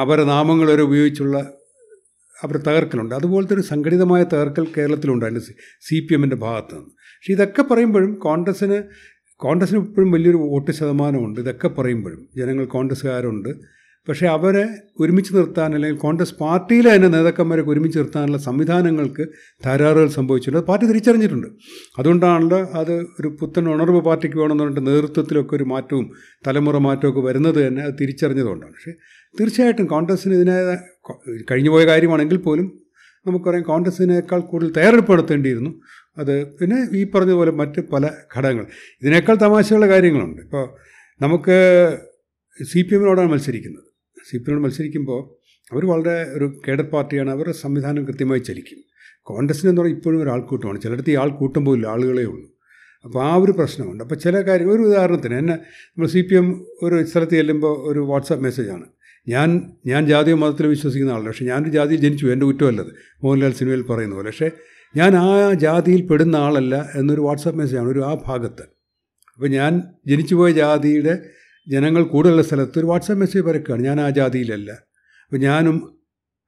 [0.00, 1.36] അപരനാമങ്ങൾ വരെ ഉപയോഗിച്ചുള്ള
[2.44, 3.14] അവർ തകർക്കലുണ്ട്.
[3.14, 5.44] അതുപോലത്തെ ഒരു സംഘടിതമായ തകർക്കൽ കേരളത്തിലുണ്ടായിരുന്നു
[5.80, 8.82] സി പി എമ്മിന്റെ ഭാഗത്തു നിന്ന് പക്ഷേ ഇതൊക്കെ പറയുമ്പോഴും കോൺഗ്രസ്സിന്
[9.36, 11.40] കോൺഗ്രസ്സിന് ഇപ്പോഴും വലിയൊരു വോട്ട് ശതമാനമുണ്ട്.
[11.40, 13.48] ഇതൊക്കെ പറയുമ്പോഴും ജനങ്ങൾ കോൺഗ്രസ്സുകാരുണ്ട്.
[14.08, 14.68] പക്ഷേ അവരെ
[15.00, 19.26] ഒരുമിച്ച് നിർത്താൻ അല്ലെങ്കിൽ കോൺഗ്രസ് പാർട്ടിയിലെ തന്നെ നേതാക്കന്മാരൊക്കെ ഒരുമിച്ച് നിർത്താനുള്ള സംവിധാനങ്ങൾക്ക്
[19.66, 20.66] തകരാറുകൾ സംഭവിച്ചിട്ടുണ്ട്.
[20.66, 21.46] പാർട്ടി തിരിച്ചറിഞ്ഞിട്ടുണ്ട്.
[21.98, 26.10] അതുകൊണ്ടാണല്ലോ അത് ഒരു പുത്തൻ ഉണർവ് പാർട്ടിക്ക് വേണമെന്ന് പറഞ്ഞിട്ട് നേതൃത്വത്തിലൊക്കെ ഒരു മാറ്റവും
[26.46, 28.72] തലമുറ മാറ്റമൊക്കെ വരുന്നത് തന്നെ അത് തിരിച്ചറിഞ്ഞതുകൊണ്ടാണ്.
[28.72, 28.92] പക്ഷേ
[29.40, 30.76] തീർച്ചയായിട്ടും കോൺഗ്രസ്സിന് ഇതിനെ
[31.50, 32.83] കഴിഞ്ഞു പോയ കാര്യമാണെങ്കിൽ പോലും
[33.26, 35.70] നമുക്കറിയാം കോൺഗ്രസിനേക്കാൾ കൂടുതൽ തയ്യാറെടുപ്പെടുത്തേണ്ടിയിരുന്നു
[36.18, 38.66] അത് പിന്നെ ഈ പറഞ്ഞതുപോലെ മറ്റ് പല ഘടകങ്ങൾ.
[39.02, 40.42] ഇതിനേക്കാൾ തമാശയുള്ള കാര്യങ്ങളുണ്ട്.
[40.42, 40.68] ഇപ്പോൾ
[41.20, 41.56] നമുക്ക്
[42.64, 43.84] സി പി എമ്മിനോടാണ് മത്സരിക്കുന്നത്.
[44.30, 47.30] സി പി എമ്മിനോട് മത്സരിക്കുമ്പോൾ അവർ വളരെ ഒരു കേഡർ പാർട്ടിയാണ്.
[47.30, 48.78] അവരുടെ സംവിധാനം കൃത്യമായി ചലിക്കും.
[49.22, 50.80] കോൺഗ്രസ്സിന് എന്ന് പറഞ്ഞാൽ ഇപ്പോഴും ഒരു ആൾക്കൂട്ടമാണ്.
[50.80, 52.48] ചിലയിടത്ത് ഈ ആൾക്കൂട്ടം പോലും ആളുകളേ ഉള്ളൂ.
[53.04, 54.04] അപ്പോൾ ആ ഒരു പ്രശ്നമുണ്ട്.
[54.04, 58.44] അപ്പോൾ ചില കാര്യങ്ങൾ ഒരു ഉദാഹരണത്തിന് എന്നെ നമ്മൾ സി പി എം ഒരു സ്ഥലത്ത് ചെല്ലുമ്പോൾ ഒരു വാട്സാപ്പ്
[58.44, 58.93] മെസ്സേജാണ്
[59.28, 61.28] ഞാൻ ഞാൻ ജാതിയോ മതത്തിലോ വിശ്വസിക്കുന്ന ആളല്ല.
[61.28, 62.26] പക്ഷേ ഞാനൊരു ജാതിയിൽ ജനിച്ചു.
[62.26, 62.86] എന്റെ കുറ്റമല്ലത്.
[63.24, 64.26] മോഹൻലാൽ സിനിമയിൽ പറയുന്ന പോലെ.
[64.26, 64.50] പക്ഷേ
[64.96, 68.62] ഞാൻ ആ ജാതിയിൽ പെടുന്ന ആളല്ല എന്നൊരു വാട്സാപ്പ് ആണ് ഒരു ആ ഭാഗത്ത്.
[69.34, 71.18] അപ്പോൾ ഞാൻ ജനിച്ചുപോയ ജാതിയുടെ
[71.68, 73.82] ജനങ്ങൾ കൂടുതലുള്ള സ്ഥലത്ത് ഒരു വാട്സാപ്പ് മെസ്സേജ് പരക്കുകയാണ്.
[73.82, 74.72] ഞാൻ ആ ജാതിയിലല്ല.
[74.72, 75.98] അപ്പോൾ ഞാനും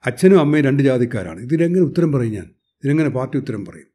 [0.07, 1.41] അച്ഛനും അമ്മയും രണ്ട് ജാതിക്കാരാണ്.
[1.41, 2.45] ഇതിനെങ്ങനെ ഉത്തരം പറയും ഞാൻ?
[2.45, 3.87] ഇതിനെങ്ങനെ പാർട്ടി ഉത്തരം പറയും?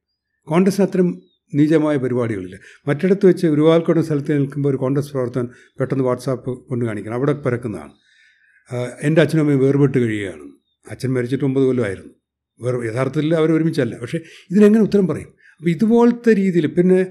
[0.44, 1.22] കോൺഗ്രസ്സിന് അത്തരം
[1.56, 2.60] നീചമായ പരിപാടികളില്ല.
[2.88, 7.14] മറ്റിടത്ത് വെച്ച് ഗുരുവാൽക്കോട് സ്ഥലത്ത് നിൽക്കുമ്പോൾ ഒരു കോൺഗ്രസ് പ്രവർത്തകൻ പെട്ടെന്ന് വാട്സാപ്പ് കൊണ്ട് കാണിക്കണം.
[7.14, 7.92] അവിടെ പരക്കുന്നതാണ്.
[9.02, 10.46] എന്റെ അച്ഛനും അമ്മയും വേർപെട്ട് കഴിയുകയാണ്.
[10.92, 12.14] അച്ഛൻ മരിച്ചിട്ട് ഒമ്പത് കൊല്ലമായിരുന്നു.
[12.62, 13.96] വേറെ യഥാർത്ഥത്തിൽ അവർ ഒരുമിച്ചല്ല.
[13.96, 14.18] പക്ഷേ
[14.52, 15.28] ഇതിനെങ്ങനെ ഉത്തരം പറയും?
[15.58, 17.06] അപ്പോൾ ഇതുപോലത്തെ രീതിയിൽ പിന്നെ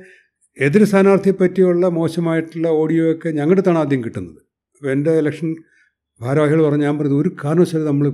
[0.61, 4.41] എതിർ സ്ഥാനാർത്ഥിയെ പറ്റിയുള്ള മോശമായിട്ടുള്ള ഓഡിയോ ഒക്കെ ഞങ്ങളുടെ അടുത്താണ് ആദ്യം കിട്ടുന്നത്.
[4.77, 5.57] അപ്പോൾ എന്റെ ഇലക്ഷൻ
[6.23, 8.11] ഭാരവാഹികൾ പറഞ്ഞ് ഞാൻ പറഞ്ഞത് ഒരു കാരണവശാലും നമ്മൾ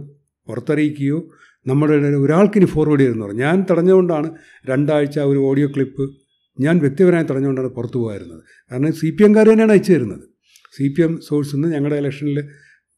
[0.48, 1.30] പുറത്തറിയിക്കുകയോ
[1.66, 3.40] നമ്മുടെ ഒരാൾക്കിനി ഫോർവേഡ് ചെയ്തെന്ന് പറഞ്ഞു.
[3.40, 4.30] ഞാൻ തടഞ്ഞുകൊണ്ടാണ്
[4.66, 6.10] രണ്ടാഴ്ച ഒരു ഓഡിയോ ക്ലിപ്പ്
[6.60, 10.24] ഞാൻ വ്യക്തിപരമായി തടഞ്ഞുകൊണ്ടാണ് പുറത്തു പോകാറുന്നത് കാരണം സി പി എംകാർ തന്നെയാണ് അയച്ചു തരുന്നത്.
[10.76, 12.48] സി പി എം സോഴ്സിൽ നിന്ന് ഞങ്ങളുടെ ഇലക്ഷനിൽ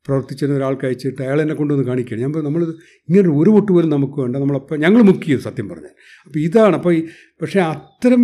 [0.07, 2.23] പ്രവർത്തിച്ചിരുന്ന ഒരാൾക്ക് അയച്ചിട്ട് അയാൾ എന്നെ കൊണ്ടുവന്ന് കാണിക്കുകയാണ്.
[2.23, 2.63] ഞാൻ നമ്മൾ
[3.09, 4.37] ഇങ്ങനെ ഒരു വോട്ട് പോലും നമുക്ക് വേണ്ട.
[4.37, 5.95] നമ്മളപ്പോൾ ഞങ്ങൾ മുക്കിയത് സത്യം പറഞ്ഞാൽ.
[6.27, 7.01] അപ്പോൾ ഇതാണ് അപ്പോൾ ഈ
[7.41, 8.23] പക്ഷേ അത്തരം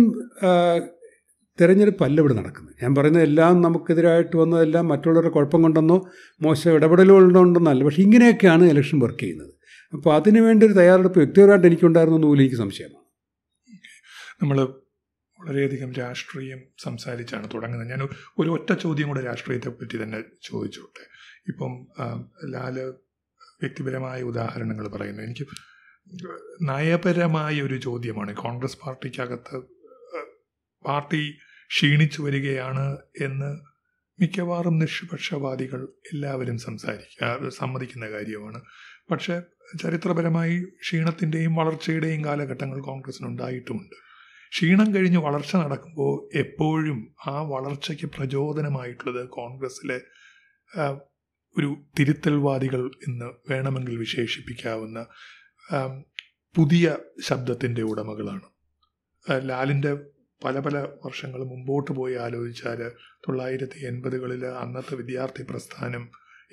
[1.59, 2.75] തിരഞ്ഞെടുപ്പല്ല ഇവിടെ നടക്കുന്നത്.
[2.83, 6.09] ഞാൻ പറയുന്ന എല്ലാം നമുക്കെതിരായിട്ട് വന്നതെല്ലാം മറ്റുള്ളവരുടെ കുഴപ്പം കൊണ്ടെന്നോ
[6.41, 9.51] മോശം ഇടപെടലുകളുണ്ടെന്നല്ല പക്ഷേ ഇങ്ങനെയൊക്കെയാണ് ഇലക്ഷൻ വർക്ക് ചെയ്യുന്നത്.
[9.93, 13.05] അപ്പോൾ അതിനു വേണ്ടി ഒരു തയ്യാറെടുപ്പ് വ്യക്തിപരമായിട്ട് എനിക്കുണ്ടായിരുന്നു പോലും എനിക്ക് സംശയമാണ്.
[14.41, 14.57] നമ്മൾ
[15.39, 17.89] വളരെയധികം രാഷ്ട്രീയം സംസാരിച്ചാണ് തുടങ്ങുന്നത്.
[17.89, 18.01] ഞാൻ
[18.39, 21.03] ഒരു ഒറ്റ ചോദ്യം കൂടെ രാഷ്ട്രീയത്തെ പറ്റി തന്നെ ചോദിച്ചോട്ടെ?
[21.47, 21.87] ഇപ്പം
[22.49, 22.79] ലാൽ
[23.61, 25.21] വ്യക്തിപരമായ ഉദാഹരണങ്ങൾ പറയുന്നു.
[25.21, 25.45] എനിക്ക്
[26.61, 28.33] നയപരമായ ഒരു ചോദ്യമാണ്.
[28.35, 29.57] കോൺഗ്രസ് പാർട്ടിക്കകത്ത്
[30.85, 31.33] പാർട്ടി
[31.71, 33.49] ക്ഷീണിച്ചു വരികയാണ് എന്ന്
[34.21, 38.61] മിക്കവാറും നിഷ്പക്ഷവാദികൾ എല്ലാവരും സംസാരിക്കുക സമ്മതിക്കുന്ന കാര്യമാണ്.
[39.11, 39.41] പക്ഷേ
[39.81, 43.95] ചരിത്രപരമായി ക്ഷീണത്തിന്റെയും വളർച്ചയുടെയും കാലഘട്ടങ്ങൾ കോൺഗ്രസിനുണ്ടായിട്ടുമുണ്ട്
[44.51, 49.99] ക്ഷീണം കഴിഞ്ഞ് വളർച്ച നടക്കുമ്പോൾ എപ്പോഴും ആ വളർച്ചയ്ക്ക് പ്രചോദനമായിട്ടുള്ളത് കോൺഗ്രസ്സിലെ
[51.57, 54.99] ഒരു തിരുത്തൽവാദികൾ എന്ന് വേണമെങ്കിൽ വിശേഷിപ്പിക്കാവുന്ന
[56.55, 58.47] പുതിയ ശബ്ദത്തിന്റെ ഉടമകളാണ്.
[59.49, 59.93] ലാലിന്റെ
[60.43, 62.91] പല പല വർഷങ്ങൾ മുമ്പോട്ട് പോയി ആലോചിച്ചാൽ
[63.27, 66.03] തൊള്ളായിരത്തി എൺപതുകളിൽ അന്നത്തെ വിദ്യാർത്ഥി പ്രസ്ഥാനം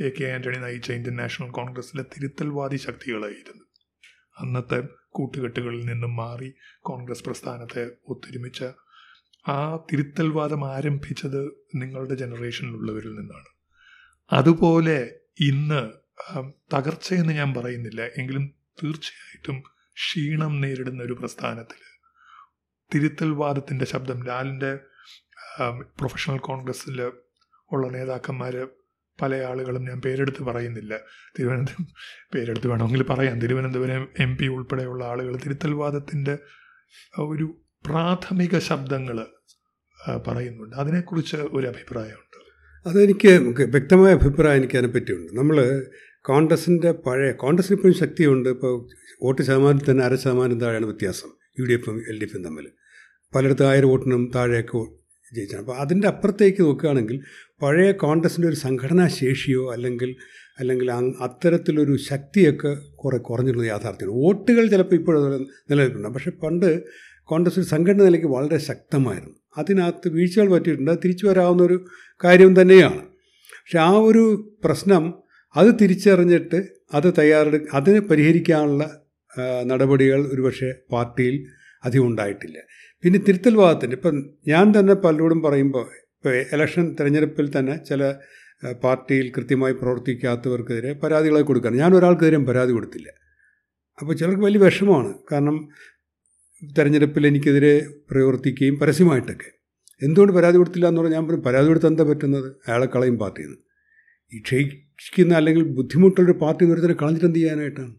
[0.01, 3.65] എ കെ ആന്റണി നയിച്ച ഇന്ത്യൻ നാഷണൽ കോൺഗ്രസ്സിലെ തിരുത്തൽവാദി ശക്തികളായിരുന്നു.
[4.39, 4.79] അന്നത്തെ
[5.11, 6.49] കൂട്ടുകെട്ടുകളിൽ നിന്നും മാറി
[6.81, 8.65] കോൺഗ്രസ് പ്രസ്ഥാനത്തെ ഒത്തൊരുമിച്ച
[9.49, 11.41] ആ തിരുത്തൽവാദം ആരംഭിച്ചത്
[11.75, 13.52] നിങ്ങളുടെ ജനറേഷനിലുള്ളവരിൽ നിന്നാണ്.
[14.33, 15.91] അതുപോലെ ഇന്ന്
[16.75, 18.03] തകർച്ചയെന്ന് ഞാൻ പറയുന്നില്ല.
[18.19, 18.45] എങ്കിലും
[18.83, 19.63] തീർച്ചയായിട്ടും
[19.95, 21.83] ക്ഷീണം നേരിടുന്ന ഒരു പ്രസ്ഥാനത്തിൽ
[22.95, 24.79] തിരുത്തൽവാദത്തിന്റെ ശബ്ദം ലാലിന്റെ
[25.99, 27.03] പ്രൊഫഷണൽ കോൺഗ്രസ്സിൽ
[27.73, 28.69] ഉള്ള നേതാക്കന്മാർ
[29.23, 30.99] പല ആളുകളും ഞാൻ പേരെടുത്ത് പറയുന്നില്ല.
[31.39, 31.87] തിരുവനന്തപുരം
[32.35, 33.41] പേരെടുത്ത് വേണമെങ്കിൽ പറയാം.
[33.41, 36.39] തിരുവനന്തപുരം എം പി ഉൾപ്പെടെയുള്ള ആളുകൾ തിരുത്തൽവാദത്തിന്റെ
[37.19, 37.47] ഒരു
[37.87, 39.27] പ്രാഥമിക ശബ്ദങ്ങൾ
[40.27, 40.77] പറയുന്നുണ്ട്.
[40.77, 42.32] അതിനെക്കുറിച്ച് ഒരു അഭിപ്രായമുണ്ട്.
[42.87, 43.29] അതെനിക്ക്
[43.65, 45.37] വ്യക്തമായ അഭിപ്രായം എനിക്ക് അതിനെപ്പറ്റിയുണ്ട്.
[45.39, 45.87] നമ്മൾ
[46.21, 48.49] കോൺഗ്രസിന്റെ പഴയ കോൺഗ്രസിന് ഇപ്പോഴും ശക്തിയുണ്ട്.
[48.49, 48.89] ഇപ്പോൾ
[49.23, 51.29] വോട്ട് ശതമാനത്തിൽ തന്നെ അര ശതമാനം താഴെയാണ് വ്യത്യാസം.
[51.61, 52.69] യു ഡി എഫും എൽ ഡി എഫും തമ്മിൽ
[53.35, 54.79] പലയിടത്തും ആയിരം വോട്ടിനും താഴെയൊക്കെ
[55.35, 55.61] ജയിച്ചാണ്.
[55.61, 57.21] അപ്പോൾ അതിന്റെ അപ്പുറത്തേക്ക് നോക്കുകയാണെങ്കിൽ
[57.63, 60.17] പഴയ കോൺഗ്രസിന്റെ ഒരു സംഘടനാ ശേഷിയോ അല്ലെങ്കിൽ
[60.59, 64.19] അല്ലെങ്കിൽ അത്തരത്തിലൊരു ശക്തിയൊക്കെ കുറേ കുറഞ്ഞിട്ടുള്ളത് യാഥാർത്ഥ്യമാണ്.
[64.19, 66.83] വോട്ടുകൾ ചിലപ്പോൾ ഇപ്പോഴും നിലനിൽക്കുന്നുണ്ട് പക്ഷേ പണ്ട്
[67.33, 69.37] കോൺഗ്രസ് ഒരു സംഘടന നിലയ്ക്ക് വളരെ ശക്തമായിരുന്നു.
[69.59, 70.93] അതിനകത്ത് വീഴ്ചകൾ പറ്റിയിട്ടുണ്ട്.
[71.05, 71.77] തിരിച്ചു വരാവുന്ന ഒരു
[72.25, 73.03] കാര്യം തന്നെയാണ്.
[73.65, 74.23] പക്ഷെ ആ ഒരു
[74.65, 75.03] പ്രശ്നം
[75.57, 76.59] അത് തിരിച്ചറിഞ്ഞിട്ട്
[76.95, 78.85] അത് തയ്യാറെടു അതിനെ പരിഹരിക്കാനുള്ള
[79.71, 81.37] നടപടികൾ ഒരുപക്ഷെ പാർട്ടിയിൽ
[81.85, 82.59] അധികം ഉണ്ടായിട്ടില്ല.
[83.03, 84.17] പിന്നെ തിരുത്തൽ വാദത്തിന് ഇപ്പം
[84.49, 88.03] ഞാൻ തന്നെ പലരോടും പറയുമ്പോൾ ഇപ്പോൾ ഇലക്ഷൻ തിരഞ്ഞെടുപ്പിൽ തന്നെ ചില
[88.85, 93.09] പാർട്ടിയിൽ കൃത്യമായി പ്രവർത്തിക്കാത്തവർക്കെതിരെ പരാതികളെ കൊടുക്കണം ഞാൻ ഒരാൾക്കെതിരെയും പരാതി കൊടുത്തില്ല.
[94.01, 95.11] അപ്പോൾ ചിലർക്ക് വലിയ വിഷമമാണ്.
[95.33, 95.57] കാരണം
[96.79, 99.51] തെരഞ്ഞെടുപ്പിൽ എനിക്കെതിരെ പ്രവർത്തിക്കുകയും പരസ്യമായിട്ടൊക്കെ.
[100.03, 102.53] എന്തുകൊണ്ട് പരാതി കൊടുത്തില്ല എന്ന് പറഞ്ഞാൽ ഞാൻ പറഞ്ഞു പരാതി കൊടുത്ത് എന്താ പറ്റുന്നത്?
[102.69, 103.59] അയാളെ കളയും പാർട്ടിയിൽ നിന്ന്
[104.33, 107.95] ഈ ക്ഷയിക്കുന്ന അല്ലെങ്കിൽ ബുദ്ധിമുട്ടുള്ളൊരു പാർട്ടി നിർത്തനെ കളഞ്ഞിട്ട് എന്ത് ചെയ്യാനായിട്ടാണ്?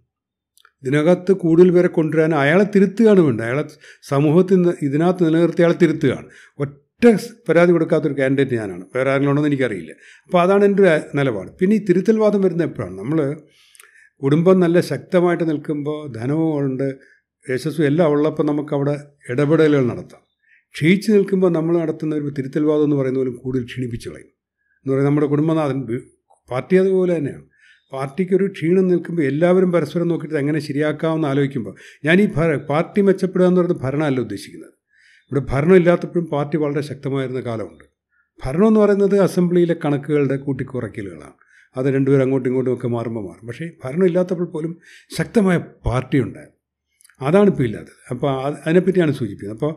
[0.84, 3.46] ഇതിനകത്ത് കൂടുതൽ പേരെ കൊണ്ടുവരാൻ അയാളെ തിരുത്തുകയാണ് വേണ്ടത്.
[3.46, 3.64] അയാളെ
[4.02, 6.28] സമൂഹത്തിൽ നിന്ന് ഇതിനകത്ത് നിലനിർത്തി അയാളെ തിരുത്തുകയാണ്.
[6.60, 7.06] ഒറ്റ
[7.50, 8.86] പരാതി കൊടുക്കാത്തൊരു കാൻഡിഡേറ്റ് ഞാനാണ്.
[8.96, 9.92] വേറെ ആരെങ്കിലും ഉണ്ടോ എന്ന് എനിക്കറിയില്ല.
[10.26, 11.52] അപ്പോൾ അതാണ് എന്റെ ഒരു നിലപാട്.
[11.52, 12.98] പിന്നെ ഈ തിരുത്തൽവാദം വരുന്ന എപ്പോഴാണ്?
[12.98, 13.42] നമ്മൾ
[14.24, 17.13] കുടുംബം നല്ല ശക്തമായിട്ട് നിൽക്കുമ്പോൾ ധനവും ഉണ്ട്
[17.50, 20.22] യശസ്സും എല്ലാം ഉള്ളപ്പോൾ നമുക്കവിടെ ഇടപെടലുകൾ നടത്താം.
[20.76, 24.22] ക്ഷയിച്ച് നിൽക്കുമ്പോൾ നമ്മൾ നടത്തുന്ന ഒരു തിരുത്തൽവാദം എന്ന് പറയുന്ന പോലും കൂടുതൽ ക്ഷീണിപ്പിച്ചു കളയും.
[24.22, 25.82] എന്ന് പറയുന്നത് നമ്മുടെ കുടുംബനാഥൻ
[26.52, 27.44] പാർട്ടി അതുപോലെ തന്നെയാണ്.
[27.94, 31.76] പാർട്ടിക്കൊരു ക്ഷീണം നിൽക്കുമ്പോൾ എല്ലാവരും പരസ്പരം നോക്കിയിട്ട് എങ്ങനെ ശരിയാക്കാമെന്ന് ആലോചിക്കുമ്പോൾ
[32.06, 32.26] ഞാൻ ഈ
[32.70, 34.70] പാർട്ടി മെച്ചപ്പെടുക എന്ന് പറയുന്നത് ഭരണമല്ല ഉദ്ദേശിക്കുന്നത്.
[35.32, 37.84] ഇവിടെ ഭരണം ഇല്ലാത്തപ്പോഴും പാർട്ടി വളരെ ശക്തമായിരുന്ന കാലമുണ്ട്.
[38.46, 41.34] ഭരണം എന്ന് പറയുന്നത് അസംബ്ലിയിലെ കണക്കുകളുടെ കൂട്ടിക്കുറയ്ക്കലുകളാണ്.
[41.78, 43.48] അത് രണ്ടുപേരും അങ്ങോട്ടും ഇങ്ങോട്ടും ഒക്കെ മാറുമ്പോൾ മാറും.
[43.48, 44.78] പക്ഷേ ഭരണം ഇല്ലാത്തപ്പോൾ പോലും
[45.18, 46.20] ശക്തമായ പാർട്ടി
[47.24, 48.00] അതാണ് ഇപ്പോൾ ഇല്ലാത്തത്.
[48.10, 48.30] അപ്പോൾ
[48.66, 49.58] അതിനെപ്പറ്റിയാണ് സൂചിപ്പിക്കുന്നത്.
[49.58, 49.74] അപ്പോൾ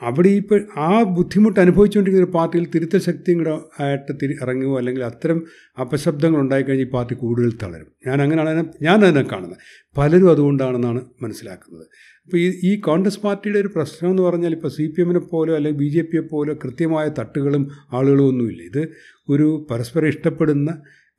[0.00, 5.38] അവിടെ ഇപ്പോൾ ആ ബുദ്ധിമുട്ട് അനുഭവിച്ചുകൊണ്ടിരിക്കുന്ന ഒരു പാർട്ടിയിൽ തിരുത്തൽ ശക്തിയും കൂടെ ആയിട്ട് തിരി ഇറങ്ങുമോ അല്ലെങ്കിൽ അത്തരം
[5.80, 7.90] അപശബ്ദങ്ങൾ ഉണ്ടായിക്കഴിഞ്ഞ് ഈ പാർട്ടി കൂടുതൽ തളരും.
[8.06, 9.60] ഞാൻ അങ്ങനെയാണ് അതിനെ ഞാൻ അതിനെ കാണുന്നത്.
[9.98, 11.86] പലരും അതുകൊണ്ടാണെന്നാണ് മനസ്സിലാക്കുന്നത്.
[12.24, 15.80] അപ്പോൾ ഈ ഈ കോൺഗ്രസ് പാർട്ടിയുടെ ഒരു പ്രശ്നം എന്ന് പറഞ്ഞാൽ ഇപ്പോൾ സി പി എമ്മിനെ പോലോ അല്ലെങ്കിൽ
[15.80, 18.62] ബി ജെ പിയെ പോലോ കൃത്യമായ തട്ടുകളും ആളുകളും ഒന്നുമില്ല.
[18.62, 18.82] ഇത്
[19.28, 20.70] ഒരു പരസ്പരം ഇഷ്ടപ്പെടുന്ന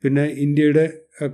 [0.04, 0.84] പിന്നെ ഇന്ത്യയുടെ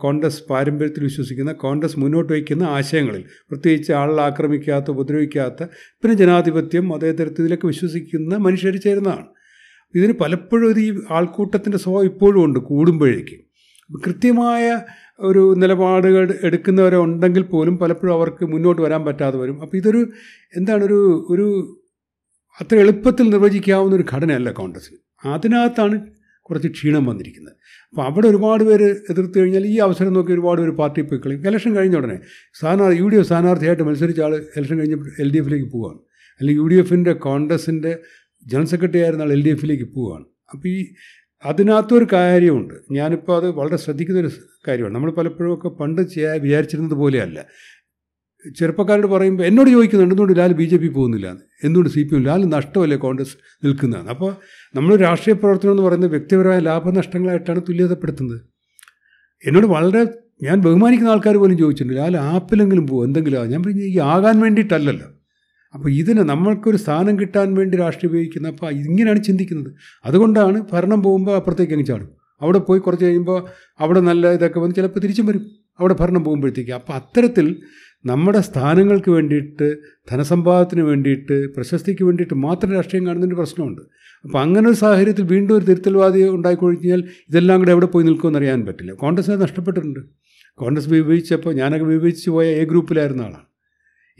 [0.03, 5.61] കോൺഗ്രസ് പാരമ്പര്യത്തിൽ വിശ്വസിക്കുന്ന കോൺഗ്രസ് മുന്നോട്ട് വയ്ക്കുന്ന ആശയങ്ങളിൽ പ്രത്യേകിച്ച് ആളുകൾ ആക്രമിക്കാത്ത ഉപദ്രവിക്കാത്ത
[6.01, 9.29] പിന്നെ ജനാധിപത്യം അതേ ഇതിലൊക്കെ വിശ്വസിക്കുന്ന മനുഷ്യർ ചേരുന്നതാണ്.
[9.95, 13.37] ഇതിന് പലപ്പോഴും ഒരു ഈ ആൾക്കൂട്ടത്തിന്റെ സ്വഭാവം ഇപ്പോഴും ഉണ്ട് കൂടുമ്പോഴേക്ക്.
[13.91, 14.67] കൃത്യമായ
[15.21, 19.57] ഒരു നിലപാടുകൾ എടുക്കുന്നവരുണ്ടെങ്കിൽ പോലും പലപ്പോഴും അവർക്ക് മുന്നോട്ട് വരാൻ പറ്റാതെ വരും.
[19.63, 20.01] അപ്പോൾ ഇതൊരു
[20.55, 21.47] എന്താണ് ഒരു ഒരു
[22.59, 25.97] അത്ര എളുപ്പത്തിൽ നിർവചിക്കാവുന്ന ഒരു ഘടനയല്ല കോൺഗ്രസ്സിന് അതിനകത്താണ്
[26.51, 27.55] കുറച്ച് ക്ഷീണം വന്നിരിക്കുന്നത്.
[27.93, 31.77] അപ്പോൾ അവിടെ ഒരുപാട് പേര് എതിർത്ത് കഴിഞ്ഞാൽ ഈ അവസരം നോക്കി ഒരുപാട് പേര് പാർട്ടി പോയി കളയും ഇലക്ഷൻ
[31.77, 32.19] കഴിഞ്ഞ ഉടനെ
[32.55, 36.01] സ്ഥാനാർത്ഥി യു ഡി എഫ് സ്ഥാനാർത്ഥിയായിട്ട് മത്സരിച്ച ആൾ ഇലക്ഷൻ കഴിഞ്ഞപ്പോൾ എൽ ഡി എഫിലേക്ക് പോവുകയാണ്.
[36.41, 37.99] അല്ലെങ്കിൽ യു ഡി എഫിന്റെ കോൺഗ്രസിന്റെ
[38.47, 40.25] ജനറൽ സെക്രട്ടറി ആയിരുന്ന ആൾ എൽ ഡി എഫിലേക്ക് പോവുകയാണ്.
[40.51, 40.87] അപ്പോൾ ഈ
[41.45, 42.75] അതിനകത്തൊരു കാര്യമുണ്ട്.
[42.91, 44.31] ഞാനിപ്പോൾ അത് വളരെ ശ്രദ്ധിക്കുന്നൊരു
[44.69, 44.95] കാര്യമാണ്.
[44.95, 47.47] നമ്മൾ പലപ്പോഴും ഒക്കെ പണ്ട് ചെയ്യാൻ വിചാരിച്ചിരുന്നത് പോലെയല്ല.
[48.59, 51.37] ചെറുപ്പക്കാരോട് പറയുമ്പോൾ എന്നോട് ചോദിക്കുന്നുണ്ട് എന്തുകൊണ്ട് ലാൽ ബി ജെ പി പോകുന്നില്ല?
[51.65, 54.31] എന്തുകൊണ്ട് സി പി എം ലാൽ നഷ്ടമല്ലേ കോൺഗ്രസ് നിൽക്കുന്നതാണ് അപ്പോൾ
[54.77, 58.41] നമ്മൾ രാഷ്ട്രീയ പ്രവർത്തനം എന്ന് പറയുന്നത് വ്യക്തിപരമായ ലാഭനഷ്ടങ്ങളായിട്ടാണ് തുല്യതപ്പെടുത്തുന്നത്.
[59.47, 60.03] എന്നോട് വളരെ
[60.43, 65.09] ഞാൻ ബഹുമാനിക്കുന്ന ആൾക്കാർ പോലും ചോദിച്ചിട്ടുണ്ട് ലാൽ ആപ്പിലെങ്കിലും പോകും എന്തെങ്കിലും ഞാൻ പറഞ്ഞു ഈ ആകാൻ വേണ്ടിയിട്ടല്ലല്ലോ.
[65.75, 69.75] അപ്പോൾ ഇതിന് നമ്മൾക്കൊരു സ്ഥാനം കിട്ടാൻ വേണ്ടി രാഷ്ട്രീയം ഉപയോഗിക്കുന്ന അപ്പോൾ ഇങ്ങനെയാണ് ചിന്തിക്കുന്നത്.
[70.05, 72.09] അതുകൊണ്ടാണ് ഭരണം പോകുമ്പോൾ അപ്പുറത്തേക്ക് അങ്ങ് ചാടും.
[72.43, 73.49] അവിടെ പോയി കുറച്ച് കഴിയുമ്പോൾ
[73.81, 75.45] അവിടെ നല്ല ഇതൊക്കെ വന്ന് ചിലപ്പോൾ തിരിച്ചും വരും.
[75.81, 76.71] അവിടെ ഭരണം പോകുമ്പോഴത്തേക്ക്.
[76.71, 77.57] അപ്പോൾ അത്തരത്തിൽ
[78.05, 79.77] നമ്മുടെ സ്ഥാനങ്ങൾക്ക് വേണ്ടിയിട്ട്
[80.11, 83.83] ധനസമ്പാദത്തിന് വേണ്ടിയിട്ട് പ്രശസ്തിക്ക് വേണ്ടിയിട്ട് മാത്രം രാഷ്ട്രീയം കാണുന്നതിന്റെ പ്രശ്നമുണ്ട്.
[84.25, 88.93] അപ്പോൾ അങ്ങനെ ഒരു സാഹചര്യത്തിൽ വീണ്ടും ഒരു തിരുത്തൽവാദി ഉണ്ടായിക്കൊഴിഞ്ഞാൽ ഇതെല്ലാം കൂടെ എവിടെ പോയി നിൽക്കുമെന്ന് അറിയാൻ പറ്റില്ല.
[88.93, 90.01] കോൺഗ്രസ് നഷ്ടപ്പെട്ടിട്ടുണ്ട്.
[90.55, 93.45] കോൺഗ്രസ് വിഭജിച്ചപ്പോൾ ഞാനൊക്കെ വിഭജിച്ച് പോയ എ ഗ്രൂപ്പിലായിരുന്ന ആളാണ്.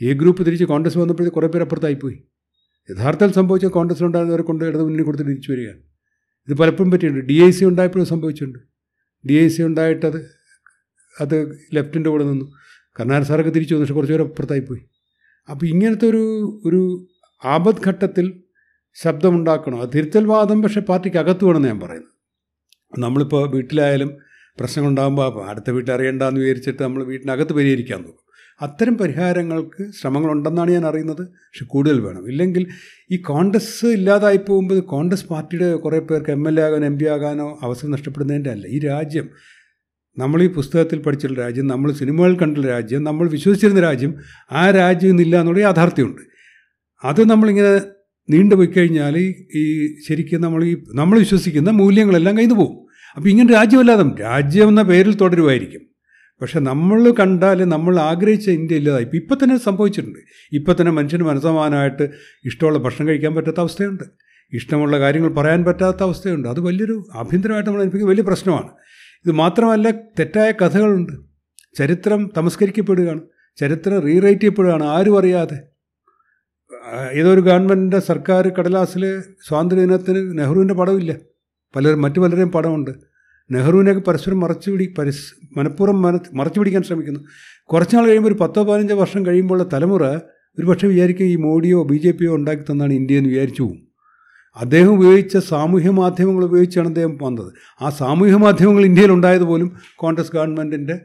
[0.01, 2.23] എ ഗ്രൂപ്പ് തിരിച്ച് കോൺഗ്രസ് വന്നപ്പോഴത്തേക്ക് കുറേ പേര് അപ്പുറത്തായിപ്പോയി.
[2.89, 5.79] യഥാർത്ഥത്തിൽ സംഭവിച്ച കോൺഗ്രസ് ഉണ്ടായിരുന്നവരെ കൊണ്ട് ഇടത് മുന്നിൽ കൊടുത്ത് തിരിച്ചു വരികയാണ്.
[6.47, 7.25] ഇത് പലപ്പോഴും പറ്റിയിട്ടുണ്ട്.
[7.25, 8.59] ഡി ഐ സി ഉണ്ടായപ്പോഴും സംഭവിച്ചിട്ടുണ്ട്.
[9.29, 10.25] ഡി ഐ സി ഉണ്ടായിട്ടത്
[11.21, 12.60] അത് ലെഫ്റ്റിന്റെ കൂടെ നിന്നു.
[13.01, 14.79] കർണാടക സാറൊക്കെ തിരിച്ചു വന്നു പക്ഷെ കുറച്ച് പേര് അപ്പുറത്തായി പോയി.
[15.51, 16.23] അപ്പോൾ ഇങ്ങനത്തെ ഒരു
[16.65, 17.07] ഒരു
[17.45, 18.43] ആപത് ഘട്ടത്തിൽ
[18.93, 19.81] ശബ്ദമുണ്ടാക്കണം?
[19.81, 22.11] അത് തിരുത്തൽവാദം പക്ഷേ പാർട്ടിക്ക് അകത്തു വേണമെന്ന് ഞാൻ പറയുന്നത്.
[23.01, 24.17] നമ്മളിപ്പോൾ വീട്ടിലായാലും
[24.59, 28.21] പ്രശ്നങ്ങളുണ്ടാകുമ്പോൾ അടുത്ത വീട്ടിൽ അറിയണ്ടെന്ന് വിചാരിച്ചിട്ട് നമ്മൾ വീട്ടിനകത്ത് പരിഹരിക്കാൻ നോക്കും.
[28.61, 31.27] അത്തരം പരിഹാരങ്ങൾക്ക് ശ്രമങ്ങളുണ്ടെന്നാണ് ഞാൻ അറിയുന്നത്.
[31.27, 32.29] പക്ഷെ കൂടുതൽ വേണം.
[32.29, 32.67] ഇല്ലെങ്കിൽ
[33.11, 37.59] ഈ കോൺഗ്രസ് ഇല്ലാതായി പോകുമ്പോൾ കോൺഗ്രസ് പാർട്ടിയുടെ കുറേ പേർക്ക് എം എൽ എ ആകാനോ എം പി ആകാനോ
[37.61, 38.67] അവസരം നഷ്ടപ്പെടുന്നതിന്റെ അല്ല.
[38.67, 39.29] ഈ രാജ്യം
[40.17, 44.15] നമ്മൾ ഈ പുസ്തകത്തിൽ പഠിച്ചിട്ടുള്ള രാജ്യം നമ്മൾ സിനിമകൾ കണ്ടുള്ള രാജ്യം നമ്മൾ വിശ്വസിച്ചിരുന്ന രാജ്യം
[44.51, 46.21] ആ രാജ്യം ഇന്നില്ല എന്നുള്ള യാഥാർത്ഥ്യമുണ്ട്.
[47.03, 47.81] അത് നമ്മളിങ്ങനെ
[48.29, 49.17] നീണ്ടുപോയി കഴിഞ്ഞാൽ
[49.55, 52.75] ഈ ശരിക്കും നമ്മൾ ഈ നമ്മൾ വിശ്വസിക്കുന്ന മൂല്യങ്ങളെല്ലാം കയ്യിൽ പോകും.
[53.15, 55.81] അപ്പോൾ ഇങ്ങനെ രാജ്യമല്ലാതെ രാജ്യം എന്ന പേരിൽ തുടരുമായിരിക്കും.
[56.41, 59.03] പക്ഷെ നമ്മൾ കണ്ടാൽ നമ്മൾ ആഗ്രഹിച്ച ഇന്ത്യ ഇല്ലാതായി.
[59.03, 60.19] ഇപ്പം ഇപ്പം തന്നെ സംഭവിച്ചിട്ടുണ്ട്.
[60.51, 62.09] ഇപ്പം തന്നെ മനുഷ്യന് മനസ്സമാനമായിട്ട്
[62.45, 64.03] ഇഷ്ടമുള്ള ഭക്ഷണം കഴിക്കാൻ പറ്റാത്ത അവസ്ഥയുണ്ട്.
[64.53, 66.47] ഇഷ്ടമുള്ള കാര്യങ്ങൾ പറയാൻ പറ്റാത്ത അവസ്ഥയുണ്ട്.
[66.47, 68.69] അത് വലിയൊരു ആഭ്യന്തരമായിട്ട് നമ്മൾ എനിക്ക് വലിയ പ്രശ്നമാണ്.
[69.25, 71.13] ഇത് മാത്രമല്ല തെറ്റായ കഥകളുണ്ട്.
[71.77, 73.21] ചരിത്രം തമസ്കരിക്കപ്പെടുകയാണ്.
[73.59, 74.83] ചരിത്രം റീറൈറ്റ് ചെയ്യപ്പെടുകയാണ്.
[74.83, 75.59] ആരും അറിയാതെ.
[77.11, 81.15] ഏതൊരു ഗവൺമെന്റിന്റെ സർക്കാർ കടലാസിൽ സ്വാതന്ത്ര്യദിനത്തിന് നെഹ്റുവിന്റെ പടമില്ല.
[81.75, 82.91] പല മറ്റു പലരുടെയും പടമുണ്ട്.
[83.51, 87.19] നെഹ്റുവിനെയൊക്കെ പരസ്പരം മറച്ചു പിടി പരസ് മനഃപൂർവം മന മറച്ചു പിടിക്കാൻ ശ്രമിക്കുന്നു.
[87.63, 90.03] കുറച്ച് നാൾ കഴിയുമ്പോൾ ഒരു പത്തോ പതിനഞ്ചോ വർഷം കഴിയുമ്പോൾ തലമുറ
[90.59, 93.90] ഒരു പക്ഷേ വിചാരിക്കും ഈ മോഡിയോ ബി ജെ പിയോ ഉണ്ടാക്കി തന്നാണ് ഇന്ത്യ എന്ന് വിചാരിച്ചു പോകും.
[94.55, 97.53] അദ്ദേഹം ഉപയോഗിച്ച സാമൂഹ്യ മാധ്യമങ്ങൾ ഉപയോഗിച്ചാണ് അദ്ദേഹം വന്നത്.
[97.81, 100.99] ആ സാമൂഹ്യ മാധ്യമങ്ങൾ ഇന്ത്യയിൽ ഉണ്ടായത് പോലും കോൺഗ്രസ് ഗവൺമെന്റിന്റെ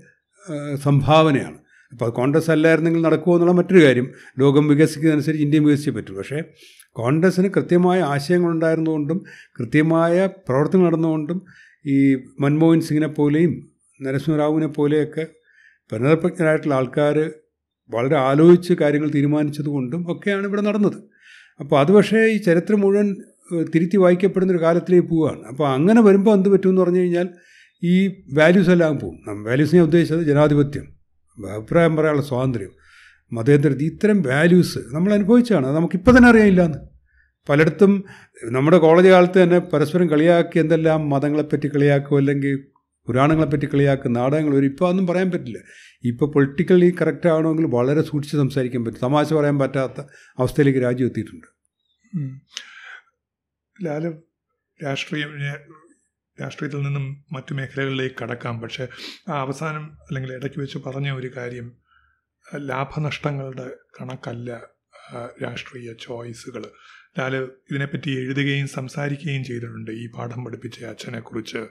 [0.77, 1.59] സംഭാവനയാണ്.
[1.93, 4.07] അപ്പോൾ കോൺഗ്രസ് അല്ലായിരുന്നെങ്കിൽ നടക്കുമോ എന്നുള്ള മറ്റൊരു കാര്യം.
[4.39, 6.15] ലോകം വികസിക്കുന്നതനുസരിച്ച് ഇന്ത്യയും വികസിച്ചേ പറ്റൂ.
[6.15, 6.43] പക്ഷേ
[6.93, 9.25] കോൺഗ്രസ്സിന് കൃത്യമായ ആശയങ്ങളുണ്ടായിരുന്നുകൊണ്ടും
[9.59, 11.43] കൃത്യമായ പ്രവർത്തനം നടന്നുകൊണ്ടും
[11.87, 15.27] ഈ മൻമോഹൻ സിംഗിനെ പോലെയും നരസിംഹറാവുവിനെ പോലെയൊക്കെ
[15.91, 17.31] പുനരപ്രജ്ഞരായിട്ടുള്ള ആൾക്കാർ
[17.95, 20.97] വളരെ ആലോചിച്ച് കാര്യങ്ങൾ തീരുമാനിച്ചതുകൊണ്ടും ഒക്കെയാണ് ഇവിടെ നടന്നത്.
[21.61, 23.17] അപ്പോൾ അത് പക്ഷേ ഈ ചരിത്രം മുഴുവൻ
[23.75, 25.45] തിരുത്തി വായിക്കപ്പെടുന്ന ഒരു കാലത്തിലേക്ക് പോവുകയാണ്.
[25.45, 27.29] അപ്പോൾ അങ്ങനെ വരുമ്പോൾ എന്ത് പറ്റുമെന്ന് പറഞ്ഞു കഴിഞ്ഞാൽ
[27.85, 29.19] ഈ വാല്യൂസ് എല്ലാം പോകും
[29.75, 30.97] ഞാൻ ഉദ്ദേശിച്ചത് ജനാധിപത്യം
[31.55, 32.71] അഭിപ്രായം പറയാനുള്ള സ്വാതന്ത്ര്യം
[33.33, 36.79] മതേന്ദ്ര ഇത്തരം വാല്യൂസ് നമ്മൾ അനുഭവിച്ചാണ് അത് നമുക്കിപ്പോൾ തന്നെ അറിയാനില്ല എന്ന്
[37.51, 38.05] പലയിടത്തും
[38.51, 42.59] നമ്മുടെ കോളേജ് കാലത്ത് തന്നെ പരസ്പരം കളിയാക്കി എന്തെല്ലാം മതങ്ങളെപ്പറ്റി കളിയാക്കും അല്ലെങ്കിൽ
[43.07, 45.59] പുരാണങ്ങളെപ്പറ്റി കളിയാക്കും നാടകങ്ങൾ വരും ഇപ്പോൾ ഒന്നും പറയാൻ പറ്റില്ല.
[46.05, 49.01] ഇപ്പോൾ പൊളിറ്റിക്കലി കറക്റ്റ് ആവണമെങ്കിൽ വളരെ സൂക്ഷിച്ച് സംസാരിക്കാൻ പറ്റും.
[49.03, 50.01] തമാശ പറയാൻ പറ്റാത്ത
[50.39, 51.47] അവസ്ഥയിലേക്ക് രാജ്യം എത്തിയിട്ടുണ്ട്.
[53.85, 54.05] ലാൽ
[54.85, 55.33] രാഷ്ട്രീയം
[56.41, 58.61] രാഷ്ട്രീയത്തിൽ നിന്നും മറ്റു മേഖലകളിലേക്ക് കടക്കാം.
[58.61, 58.89] പക്ഷേ
[59.29, 61.77] ആ അവസാനം അല്ലെങ്കിൽ ഇടയ്ക്ക് വെച്ച് പറഞ്ഞ ഒരു കാര്യം
[62.57, 64.63] ലാഭനഷ്ടങ്ങളുടെ കണക്കല്ല
[65.43, 66.65] രാഷ്ട്രീയ ചോയ്സുകൾ.
[67.19, 69.91] ലാൽ ഇതിനെപ്പറ്റി എഴുതുകയും സംസാരിക്കുകയും ചെയ്തിട്ടുണ്ട്.
[69.91, 71.67] ഈ പാഠം പഠിപ്പിച്ച അച്ഛനെക്കുറിച്ച്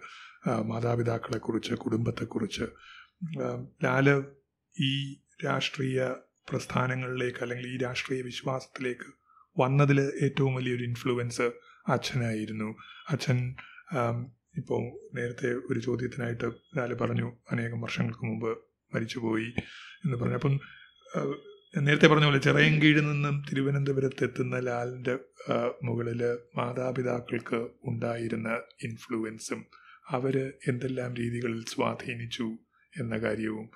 [0.61, 2.65] മാതാപിതാക്കളെക്കുറിച്ച് കുടുംബത്തെക്കുറിച്ച്.
[3.83, 4.23] ലാൽ
[4.81, 5.13] ഈ
[5.45, 6.13] രാഷ്ട്രീയ
[6.49, 9.07] പ്രസ്ഥാനങ്ങളിലേക്ക് അല്ലെങ്കിൽ ഈ രാഷ്ട്രീയ വിശ്വാസത്തിലേക്ക്
[9.59, 11.51] വന്നതിൽ ഏറ്റവും വലിയൊരു ഇൻഫ്ലുവൻസ്
[11.87, 12.75] അച്ഛനായിരുന്നു.
[13.09, 13.55] അച്ഛൻ
[14.57, 14.81] ഇപ്പോൾ
[15.15, 18.57] നേരത്തെ ഒരു ചോദ്യത്തിനായിട്ട് ലാൽ പറഞ്ഞു അനേകം വർഷങ്ങൾക്ക് മുമ്പ്
[18.95, 19.49] മരിച്ചുപോയി
[20.05, 20.33] എന്ന് പറഞ്ഞു.
[20.33, 20.59] അപ്പം
[21.77, 25.15] നേരത്തെ പറഞ്ഞ പോലെ ചിറയൻകീഴിൽ നിന്നും തിരുവനന്തപുരത്ത് എത്തുന്ന ലാലിന്റെ
[25.83, 28.49] മുകളിൽ മാതാപിതാക്കൾക്ക് ഉണ്ടായിരുന്ന
[28.83, 29.65] ഇൻഫ്ലുവൻസും
[30.09, 32.47] അവർ എന്തെല്ലാം രീതികളിൽ സ്വാധീനിച്ചു
[32.99, 33.69] എന്ന കാര്യവും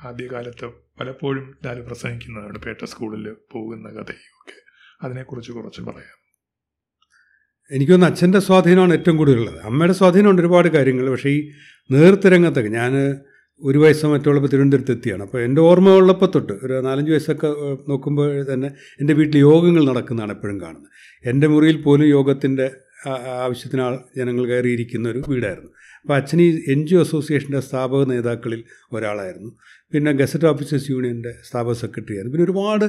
[0.00, 0.66] ആദ്യകാലത്ത്
[1.00, 4.58] പലപ്പോഴും ലാൽ പ്രസംഗിക്കുന്നതാണ് പേട്ട സ്കൂളിൽ പോകുന്ന കഥയും ഒക്കെ
[5.02, 6.19] അതിനെക്കുറിച്ച് കുറച്ച് പറയാം.
[7.72, 9.58] എനിക്കൊന്ന് അച്ഛന്റെ സ്വാധീനമാണ് ഏറ്റവും കൂടുതലുള്ളത്.
[9.64, 11.10] അമ്മയുടെ സ്വാധീനമുണ്ട് ഒരുപാട് കാര്യങ്ങൾ.
[11.10, 11.50] പക്ഷേ ഈ
[11.90, 13.16] നേതൃത്വ രംഗത്തൊക്കെ ഞാൻ
[13.62, 15.22] ഒരു വയസ്സോ മറ്റുള്ളപ്പോൾ തിരുവനന്തപുരത്ത് എത്തിയാണ്.
[15.22, 17.46] അപ്പോൾ എന്റെ ഓർമ്മ ഉള്ളപ്പോൾ തൊട്ട് ഒരു നാലഞ്ച് വയസ്സൊക്കെ
[17.88, 18.68] നോക്കുമ്പോൾ തന്നെ
[19.00, 20.90] എന്റെ വീട്ടിൽ യോഗങ്ങൾ നടക്കുന്നതാണ് എപ്പോഴും കാണുന്നത്.
[21.24, 22.70] എന്റെ മുറിയിൽ പോലും യോഗത്തിന്റെ
[23.42, 25.70] ആവശ്യത്തിനാൾ ജനങ്ങൾ കയറിയിരിക്കുന്ന ഒരു വീടായിരുന്നു.
[26.02, 29.50] അപ്പോൾ അച്ഛൻ ഈ എൻ ജി ഒ അസോസിയേഷന്റെ സ്ഥാപക നേതാക്കളിൽ ഒരാളായിരുന്നു.
[29.92, 32.84] പിന്നെ ഗസറ്റ് ഓഫീസേഴ്സ് യൂണിയന്റെ സ്ഥാപക സെക്രട്ടറി ആയിരുന്നു പിന്നെ ഒരുപാട്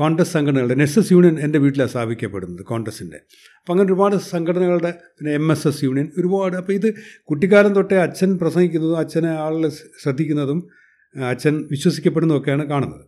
[0.00, 3.18] കോൺഗ്രസ് സംഘടനകളുടെ എൻ എസ് എസ് യൂണിയൻ എന്റെ വീട്ടിലാണ് സ്ഥാപിക്കപ്പെടുന്നത് കോൺഗ്രസിന്റെ.
[3.60, 6.56] അപ്പം അങ്ങനെ ഒരുപാട് സംഘടനകളുടെ പിന്നെ എം എസ് എസ് യൂണിയൻ ഒരുപാട്.
[6.56, 6.88] അപ്പോൾ ഇത്
[7.30, 10.60] കുട്ടിക്കാലം തൊട്ടേ അച്ഛൻ പ്രസംഗിക്കുന്നതും അച്ഛനെ ആളുകൾ ശ്രദ്ധിക്കുന്നതും
[11.14, 13.04] അച്ഛൻ വിശ്വസിക്കപ്പെടുന്നതൊക്കെയാണ് കാണുന്നത്.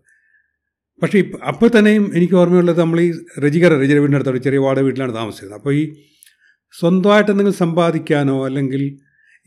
[1.02, 3.08] പക്ഷേ ഇപ്പം അപ്പോൾ തന്നെയും എനിക്ക് ഓർമ്മയുള്ളത് നമ്മൾ ഈ
[3.44, 5.82] രജികര രചിര വീടിന്റെ അടുത്തോടെ ചെറിയ വാടക വീട്ടിലാണ് താമസിക്കുന്നത് അപ്പോൾ ഈ
[6.74, 8.82] സ്വന്തമായിട്ട് എന്തെങ്കിലും സമ്പാദിക്കാനോ അല്ലെങ്കിൽ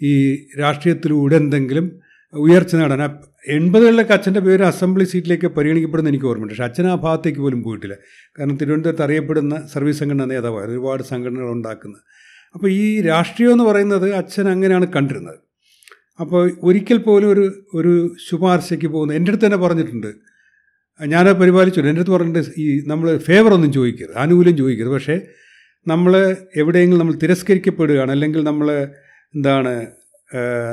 [0.01, 0.12] ഈ
[0.60, 1.86] രാഷ്ട്രീയത്തിലൂടെ എന്തെങ്കിലും
[2.33, 3.19] ഉയർച്ച നേടാൻ.
[3.47, 6.53] എൺപതുകളിലൊക്കെ അച്ഛന്റെ പേര് അസംബ്ലി സീറ്റിലേക്ക് പരിഗണിക്കപ്പെടുന്ന എനിക്ക് ഓർമ്മയുണ്ട്.
[6.53, 7.93] പക്ഷേ അച്ഛൻ ആ ഭാഗത്തേക്ക് പോലും പോയിട്ടില്ല.
[8.39, 12.01] കാരണം തിരുവനന്തപുരത്ത് അറിയപ്പെടുന്ന സർവീസ് സംഘടന നേതാവായി ഒരുപാട് സംഘടനകൾ ഉണ്ടാക്കുന്നത്.
[12.53, 15.35] അപ്പോൾ ഈ രാഷ്ട്രീയം എന്ന് പറയുന്നത് അച്ഛൻ അങ്ങനെയാണ് കണ്ടിരുന്നത്.
[16.19, 20.13] അപ്പോൾ ഒരിക്കൽ പോലും ഒരു ഒരു ശുപാർശയ്ക്ക് പോകുന്ന എന്റെ അടുത്ത് തന്നെ പറഞ്ഞിട്ടുണ്ട്.
[21.05, 21.79] ഞാൻ പരിപാലിച്ചു.
[21.79, 24.93] എന്റെ അടുത്ത് പറഞ്ഞിട്ട് ഈ നമ്മൾ ഫേവർ ഒന്നും ചോദിക്കരുത് ആനുകൂല്യം ചോദിക്കരുത്.
[24.93, 25.21] പക്ഷേ
[25.87, 28.87] നമ്മൾ എവിടെയെങ്കിലും നമ്മൾ തിരസ്കരിക്കപ്പെടുകയാണ് അല്ലെങ്കിൽ നമ്മൾ
[29.35, 29.87] എന്താണ്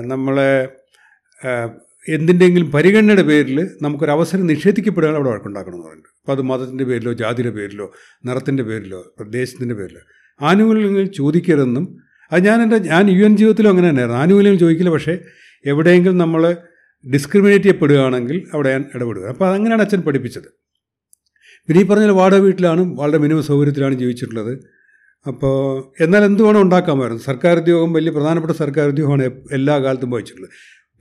[0.05, 0.69] നമ്മളെ
[2.09, 7.51] എന്തിന്റെങ്കിലും പരിഗണനയുടെ പേരിൽ നമുക്കൊരു അവസരം നിഷേധിക്കപ്പെടുകയാണ് അവിടെ വഴക്കുണ്ടാക്കണം എന്ന് പറയുന്നത് അപ്പോൾ അത് മതത്തിന്റെ പേരിലോ ജാതിയുടെ
[7.51, 7.93] പേരിലോ
[8.25, 10.01] നിറത്തിന്റെ പേരിലോ പ്രദേശത്തിന്റെ പേരിലോ.
[10.41, 11.99] ആനുകൂല്യങ്ങൾ ചോദിക്കരുതെന്നും
[12.33, 14.23] അത് ഞാൻ എന്റെ ഞാൻ യു എൻ ജീവിതത്തിലും അങ്ങനെ തന്നെയായിരുന്നു.
[14.23, 15.19] ആനുകൂല്യം ചോദിക്കില്ല പക്ഷേ
[15.67, 16.57] എവിടെയെങ്കിലും നമ്മൾ
[17.13, 19.25] ഡിസ്ക്രിമിനേറ്റ് ചെയ്യപ്പെടുകയാണെങ്കിൽ അവിടെ ഞാൻ ഇടപെടുക.
[19.27, 20.49] അപ്പോൾ അതങ്ങനെയാണ് അച്ഛൻ പഠിപ്പിച്ചത്.
[21.69, 24.53] പിന്നെ ഈ പറഞ്ഞ വാടക വീട്ടിലാണ് വളരെ മിനിമം സൗകര്യത്തിലാണ് ജീവിച്ചിട്ടുള്ളത്.
[25.29, 27.23] അപ്പോൾ എന്നാൽ എന്ത് വേണം ഉണ്ടാക്കാമായിരുന്നു?
[27.23, 30.51] സർക്കാർ ഉദ്യോഗം വലിയ പ്രധാനപ്പെട്ട സർക്കാർ ഉദ്യോഗമാണ് എല്ലാ കാലത്തും വഹിച്ചിട്ടുള്ളത്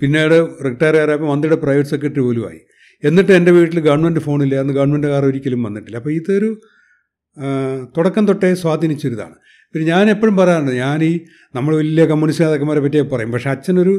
[0.01, 2.59] പിന്നീട് റിട്ടയർ ആയപ്പോൾ മന്ത്രിയുടെ പ്രൈവറ്റ് സെക്രട്ടറി പോലും ആയി.
[3.03, 5.97] എന്നിട്ട് എന്റെ വീട്ടിൽ ഗവൺമെന്റ് ഫോണില്ല അന്ന് ഗവൺമെന്റ് കാർ ഒരിക്കലും വന്നിട്ടില്ല.
[5.97, 6.49] അപ്പോൾ ഇതൊരു
[7.97, 9.35] തുടക്കം തൊട്ടേ സ്വാധീനിച്ചൊരിതാണ്.
[9.73, 11.19] പിന്നെ ഞാൻ എപ്പോഴും പറയാറുണ്ട് ഞാൻ ഈ
[11.55, 13.31] നമ്മൾ വലിയ കമ്മ്യൂണിസ്റ്റ് നേതാക്കന്മാരെ പറ്റിയൊക്കെ പറയും.
[13.31, 13.93] പക്ഷേ അച്ഛനൊരു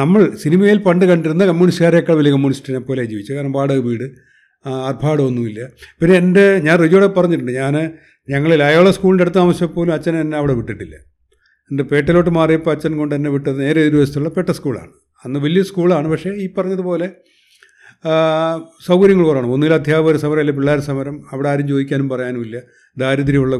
[0.00, 4.06] നമ്മൾ സിനിമയിൽ പണ്ട് കണ്ടിരുന്ന കമ്മ്യൂണിസ്റ്റുകാരേക്കാൾ വലിയ കമ്മ്യൂണിസ്റ്റിനെ പോലെ ജീവിച്ചു കാരണം വാടക വീട്
[4.88, 5.60] ആർഭാടമൊന്നുമില്ല.
[6.00, 7.74] പിന്നെ എന്റെ ഞാൻ റിജോടെ പറഞ്ഞിട്ടുണ്ട് ഞാൻ
[8.30, 10.96] ഞങ്ങൾ ലയോള സ്കൂളിന്റെ അടുത്ത് താമസിച്ചപ്പോലും അച്ഛൻ എന്നെ അവിടെ വിട്ടിട്ടില്ല.
[11.70, 14.92] എന്റെ പേട്ടയിലോട്ട് മാറിയപ്പോൾ അച്ഛൻ കൊണ്ട് എന്നെ വിട്ടത് നേരെ ഒരു വശത്തുള്ള പേട്ട സ്കൂളാണ്.
[15.24, 16.08] അന്ന് വലിയ സ്കൂളാണ്.
[16.08, 17.08] പക്ഷേ ഈ പറഞ്ഞതുപോലെ
[18.86, 19.46] സൗകര്യങ്ങൾ കുറവാണ്.
[19.46, 22.62] ഒന്നുകിൽ അധ്യാപകർ സമരം അല്ലെങ്കിൽ പിള്ളേർ സമരം അവിടെ ആരും ചോദിക്കാനും പറയാനുമില്ല.
[22.96, 23.56] ദാരിദ്ര്യമുള്ള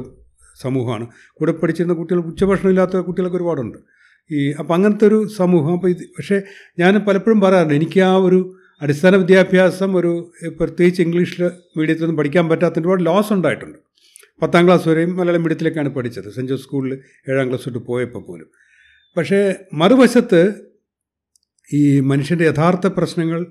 [0.62, 1.06] സമൂഹമാണ്.
[1.34, 3.78] കൂടെ പഠിച്ചിരുന്ന കുട്ടികൾ ഉച്ചഭക്ഷണം ഇല്ലാത്ത കുട്ടികളൊക്കെ ഒരുപാടുണ്ട്.
[4.32, 5.72] ഈ അപ്പം അങ്ങനത്തെ ഒരു സമൂഹം.
[5.72, 6.42] അപ്പോൾ ഇത് പക്ഷേ
[6.78, 13.06] ഞാൻ പലപ്പോഴും പറയാറുണ്ട് എനിക്ക് ആ ഒരു അടിസ്ഥാന വിദ്യാഭ്യാസം ഒരു പ്രത്യേകിച്ച് ഇംഗ്ലീഷിൽ മീഡിയത്തിലൊന്നും പഠിക്കാൻ പറ്റാത്ത ഒരുപാട്
[13.06, 13.78] ലോസ് ഉണ്ടായിട്ടുണ്ട്.
[14.42, 16.32] പത്താം ക്ലാസ് വരെയും മലയാളം മീഡിയത്തിലേക്കാണ് പഠിച്ചത്.
[16.34, 16.94] സെന്റ് ജോസ് സ്കൂളിൽ
[17.30, 18.46] ഏഴാം ക്ലാസ് തൊട്ട് പോയപ്പോൾ പോലും.
[19.16, 20.54] പക്ഷേ മറുവശത്ത്
[21.74, 23.46] ഈ മനുഷ്യന്റെ യഥാർത്ഥ പ്രശ്നങ്ങൾ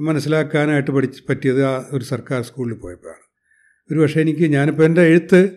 [0.00, 3.22] മനസ്സിലാക്കാനായിട്ട് പഠിച്ച് പറ്റിയത് ആ ഒരു സർക്കാർ സ്കൂളിൽ പോയപ്പോഴാണ്.
[3.92, 5.48] ഒരു പക്ഷേ എനിക്ക് ഞാനിപ്പോൾ എന്റെ എഴുത്ത്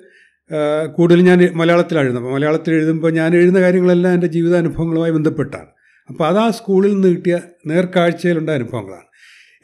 [0.96, 5.68] കൂടുതൽ ഞാൻ മലയാളത്തിലാണ് എഴുതുന്നത് മലയാളത്തിൽ എഴുതുമ്പോൾ ഞാൻ എഴുതുന്ന കാര്യങ്ങളെല്ലാം എന്റെ ജീവിതാനുഭവങ്ങളുമായി ബന്ധപ്പെട്ടാണ്.
[6.10, 9.08] അപ്പോൾ അത് ആ സ്കൂളിൽ നിന്ന് കിട്ടിയ നേർക്കാഴ്ചയിലുണ്ടായ അനുഭവങ്ങളാണ്.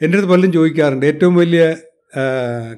[0.02, 1.76] എന്റെ അടുത്ത് പലരും ചോദിക്കാറുണ്ട് ഏറ്റവും വലിയ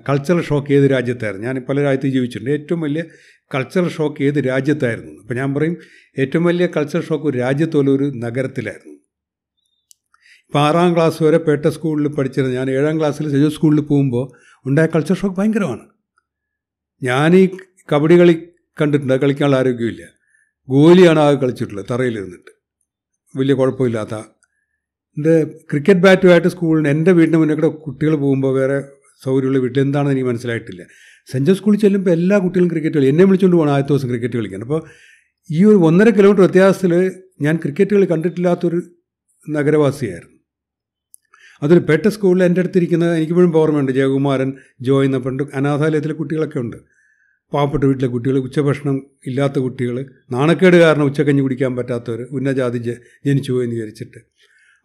[0.08, 1.46] കൾച്ചറൽ ഷോക്ക് ഏത് രാജ്യത്തായിരുന്നു?
[1.46, 2.50] ഞാൻ പല രാജ്യത്ത് ജീവിച്ചിട്ടുണ്ട്.
[2.50, 3.04] ഏറ്റവും വലിയ
[3.54, 5.20] കൾച്ചറൽ ഷോക്ക് ഏത് രാജ്യത്തായിരുന്നു?
[5.20, 5.76] അപ്പോൾ ഞാൻ പറയും
[6.18, 9.03] ഏറ്റവും വലിയ കൾച്ചറൽ ഷോക്ക് ഒരു രാജ്യത്തോലെ ഒരു നഗരത്തിലായിരുന്നു.
[10.54, 14.24] ഇപ്പോൾ ആറാം ക്ലാസ് വരെ പേട്ട സ്കൂളിൽ പഠിച്ചിരുന്നത് ഞാൻ ഏഴാം ക്ലാസ്സിൽ സെജോ സ്കൂളിൽ പോകുമ്പോൾ
[14.66, 15.80] ഉണ്ടായ കൾച്ചർ ഷോക്ക് ഭയങ്കരമാണ്.
[17.02, 17.40] ഞാൻ ഈ
[17.92, 18.34] കബഡി കളി
[18.80, 19.14] കണ്ടിട്ടുണ്ട്.
[19.22, 20.04] കളിക്കാനുള്ള ആരോഗ്യമില്ല
[20.68, 22.52] ഗോലിയാണ് ആകെ കളിച്ചിട്ടുള്ളത് തറയിലിരുന്നിട്ട്.
[23.36, 24.14] വലിയ കുഴപ്പമില്ലാത്ത.
[25.16, 25.34] എന്റെ
[25.70, 28.76] ക്രിക്കറ്റ് ബാറ്റുമായിട്ട് സ്കൂളിന് എന്റെ വീടിന് മുന്നേ കൂടെ കുട്ടികൾ പോകുമ്പോൾ വേറെ
[29.24, 30.84] സൗകര്യമുള്ള വീട്ടിൽ എന്താണെന്ന് എനിക്ക് മനസ്സിലായിട്ടില്ല.
[31.32, 34.62] സെഞ്ചർ സ്കൂളിൽ ചെല്ലുമ്പോൾ എല്ലാ കുട്ടികളും ക്രിക്കറ്റ് കളി എന്നെ വിളിച്ചുകൊണ്ട് പോകണം ആദ്യത്തെ ദിവസം ക്രിക്കറ്റ് കളിക്കാൻ.
[34.68, 34.80] അപ്പോൾ
[35.50, 36.94] ഈ ഒരു ഒന്നര കിലോമീറ്റർ വ്യത്യാസത്തിൽ
[37.46, 38.80] ഞാൻ ക്രിക്കറ്റ് കളി കണ്ടിട്ടില്ലാത്തൊരു
[39.50, 40.33] നഗരവാസിയായിരുന്നു.
[41.62, 46.76] അതൊരു പെട്ട സ്കൂളിൽ എന്റെ അടുത്തിരിക്കുന്ന എനിക്കിപ്പോഴും ഓർമ്മയുണ്ട് ജയകുമാരൻ ജോയ് എന്ന പണ്ട് അനാഥാലയത്തിലെ കുട്ടികളൊക്കെ ഉണ്ട്.
[47.52, 54.18] പാവപ്പെട്ട വീട്ടിലെ കുട്ടികൾ ഉച്ചഭക്ഷണം ഇല്ലാത്ത കുട്ടികൾ നാണക്കേട് കാരണം ഉച്ചക്കഞ്ഞി കുടിക്കാൻ പറ്റാത്തവർ ഉന്നജാതി ജനിച്ചു എന്ന് വിചാരിച്ചിട്ട്.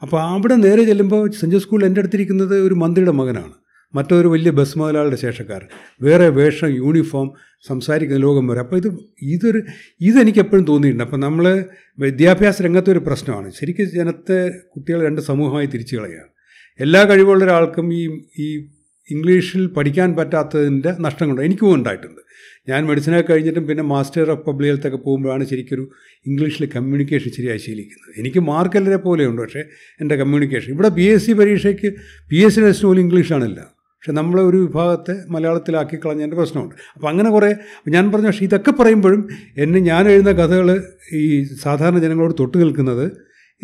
[0.02, 3.54] അപ്പോൾ അവിടെ നേരെ ചെല്ലുമ്പോൾ സെന്റ് സ്കൂളിൽ എന്റെ അടുത്തിരിക്കുന്നത് ഒരു മന്ത്രിയുടെ മകനാണ്.
[3.96, 5.68] മറ്റൊരു വലിയ ബസ് മുതലാളിയുടെ ശേഷക്കാരൻ.
[6.02, 7.34] വേറെ വേഷം യൂണിഫോം
[7.68, 8.60] സംസാരിക്കുന്ന ലോകം വരെ.
[8.60, 8.88] അപ്പോൾ ഇത്
[9.22, 9.62] ഇതൊരു
[10.02, 11.04] ഇതെനിക്ക് എപ്പോഴും തോന്നിയിട്ടുണ്ട്.
[11.04, 11.66] അപ്പോൾ നമ്മൾ
[12.00, 13.52] വിദ്യാഭ്യാസ രംഗത്തെ ഒരു പ്രശ്നമാണ്.
[13.52, 16.39] ശരിക്കും ജനത്തെ കുട്ടികൾ രണ്ട് സമൂഹമായി തിരിച്ചു കളയുകയാണ്.
[16.80, 18.04] എല്ലാ കഴിവുള്ള ഒരാൾക്കും ഈ
[18.40, 18.48] ഈ
[19.12, 21.46] ഇംഗ്ലീഷിൽ പഠിക്കാൻ പറ്റാത്തതിന്റെ നഷ്ടങ്ങളുണ്ട്.
[21.46, 22.22] എനിക്കും ഉണ്ടായിട്ടുണ്ട്.
[22.70, 25.92] ഞാൻ മെഡിസിനൊക്കെ കഴിഞ്ഞിട്ടും പിന്നെ മാസ്റ്റർ ഓഫ് പബ്ലിക് ഹെൽത്തൊക്കെ പോകുമ്പോഴാണ് ശരിക്കൊരു
[26.26, 28.20] ഇംഗ്ലീഷിൽ കമ്മ്യൂണിക്കേഷൻ ശരിയായി ശീലിക്കുന്നത്.
[28.20, 29.42] എനിക്ക് മാർക്ക് എല്ലാവരെ പോലെയുണ്ട്.
[29.42, 29.60] പക്ഷേ
[30.02, 31.94] എന്റെ കമ്മ്യൂണിക്കേഷൻ ഇവിടെ പി എസ് സി പരീക്ഷയ്ക്ക്
[32.30, 33.60] പി എസ് സി ടെസ്റ്റ് പോലും ഇംഗ്ലീഷാണില്ല.
[33.60, 36.76] പക്ഷെ നമ്മളെ ഒരു വിഭാഗത്തെ മലയാളത്തിലാക്കി കളഞ്ഞതിന്റെ പ്രശ്നമുണ്ട്.
[36.96, 37.56] അപ്പോൾ അങ്ങനെ കുറേ
[37.88, 43.12] ഞാൻ പറഞ്ഞ പക്ഷേ ഇതൊക്കെ പറയുമ്പോഴും എന്നെ ഞാൻ എഴുതുന്ന കഥകൾ ഈ സാധാരണ ജനങ്ങളോട് തൊട്ട് നിൽക്കുന്നത്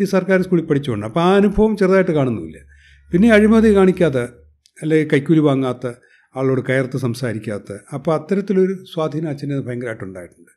[0.00, 1.06] ഈ സർക്കാർ സ്കൂളിൽ പഠിച്ചുകൊണ്ട്.
[1.06, 2.75] അപ്പോൾ ആ അനുഭവം ചെറുതായിട്ട് കാണുന്നുമില്ല.
[3.12, 4.18] പിന്നെ അഴിമതി കാണിക്കാത്ത
[4.82, 5.86] അല്ലെങ്കിൽ കൈക്കൂലി വാങ്ങാത്ത
[6.34, 10.52] ആളോട് കയർത്ത് സംസാരിക്കാത്ത അപ്പോൾ അത്തരത്തിലൊരു സ്വാധീനം അച്ഛന് ഭയങ്കരമായിട്ടുണ്ടായിട്ടുണ്ട്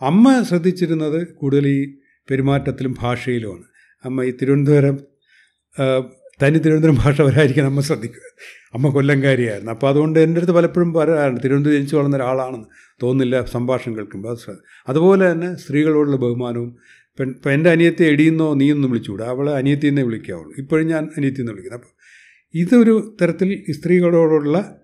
[0.00, 1.80] അമ്മ ശ്രദ്ധിച്ചിരുന്നത് കൂടുതൽ ഈ
[2.28, 3.64] പെരുമാറ്റത്തിലും ഭാഷയിലുമാണ്.
[4.04, 4.96] അമ്മ ഈ തിരുവനന്തപുരം
[6.42, 8.26] തനി തിരുവനന്തപുരം ഭാഷ വരായിരിക്കാൻ അമ്മ ശ്രദ്ധിക്കുക.
[8.74, 9.70] അമ്മ കൊല്ലംകാരിയായിരുന്നു.
[9.70, 12.68] അപ്പോൾ അതുകൊണ്ട് എന്റെ അടുത്ത് പലപ്പോഴും പറയാറുണ്ട് തിരുവനന്തപുരം ജനിച്ചു വളർന്ന ഒരാളാണെന്ന്
[13.02, 14.32] തോന്നുന്നില്ല സംഭാഷണം കേൾക്കുമ്പോൾ.
[14.32, 14.58] അത്
[14.88, 16.70] അതുപോലെ തന്നെ സ്ത്രീകളോടുള്ള ബഹുമാനവും
[17.20, 19.24] പെൺ ഇപ്പം എന്റെ അനിയത്തെ എടിയെന്നോ ഒന്നും വിളിച്ചുകൂടാ.
[19.24, 20.54] അവളെ അനിയത്തിയെന്നേ വിളിക്കാവുള്ളൂ.
[20.58, 21.94] ഇപ്പോഴും ഞാൻ അനിയത്തിയെന്ന് വിളിക്കുന്നത് അപ്പം
[22.54, 24.82] ഇതൊരു തരത്തിൽ സ്ത്രീകളോടുള്ള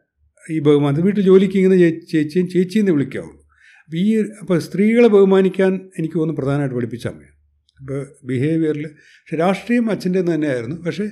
[0.50, 1.76] ഈ ബഹുമാനം വീട്ടിൽ ജോലിക്ക് ഇങ്ങനെ
[2.12, 3.40] ചേച്ചിയും ചേച്ചിയെന്ന് വിളിക്കാവുള്ളൂ.
[3.84, 7.34] അപ്പോൾ ഈ അപ്പോൾ സ്ത്രീകളെ ബഹുമാനിക്കാൻ എനിക്ക് തോന്നുന്നു പ്രധാനമായിട്ട് പഠിപ്പിച്ച അമ്മയാണ്.
[7.80, 10.76] ഇപ്പോൾ ബിഹേവിയറിൽ പക്ഷേ രാഷ്ട്രീയം അച്ഛന്റെ തന്നെയായിരുന്നു.
[10.76, 11.04] പക്ഷേ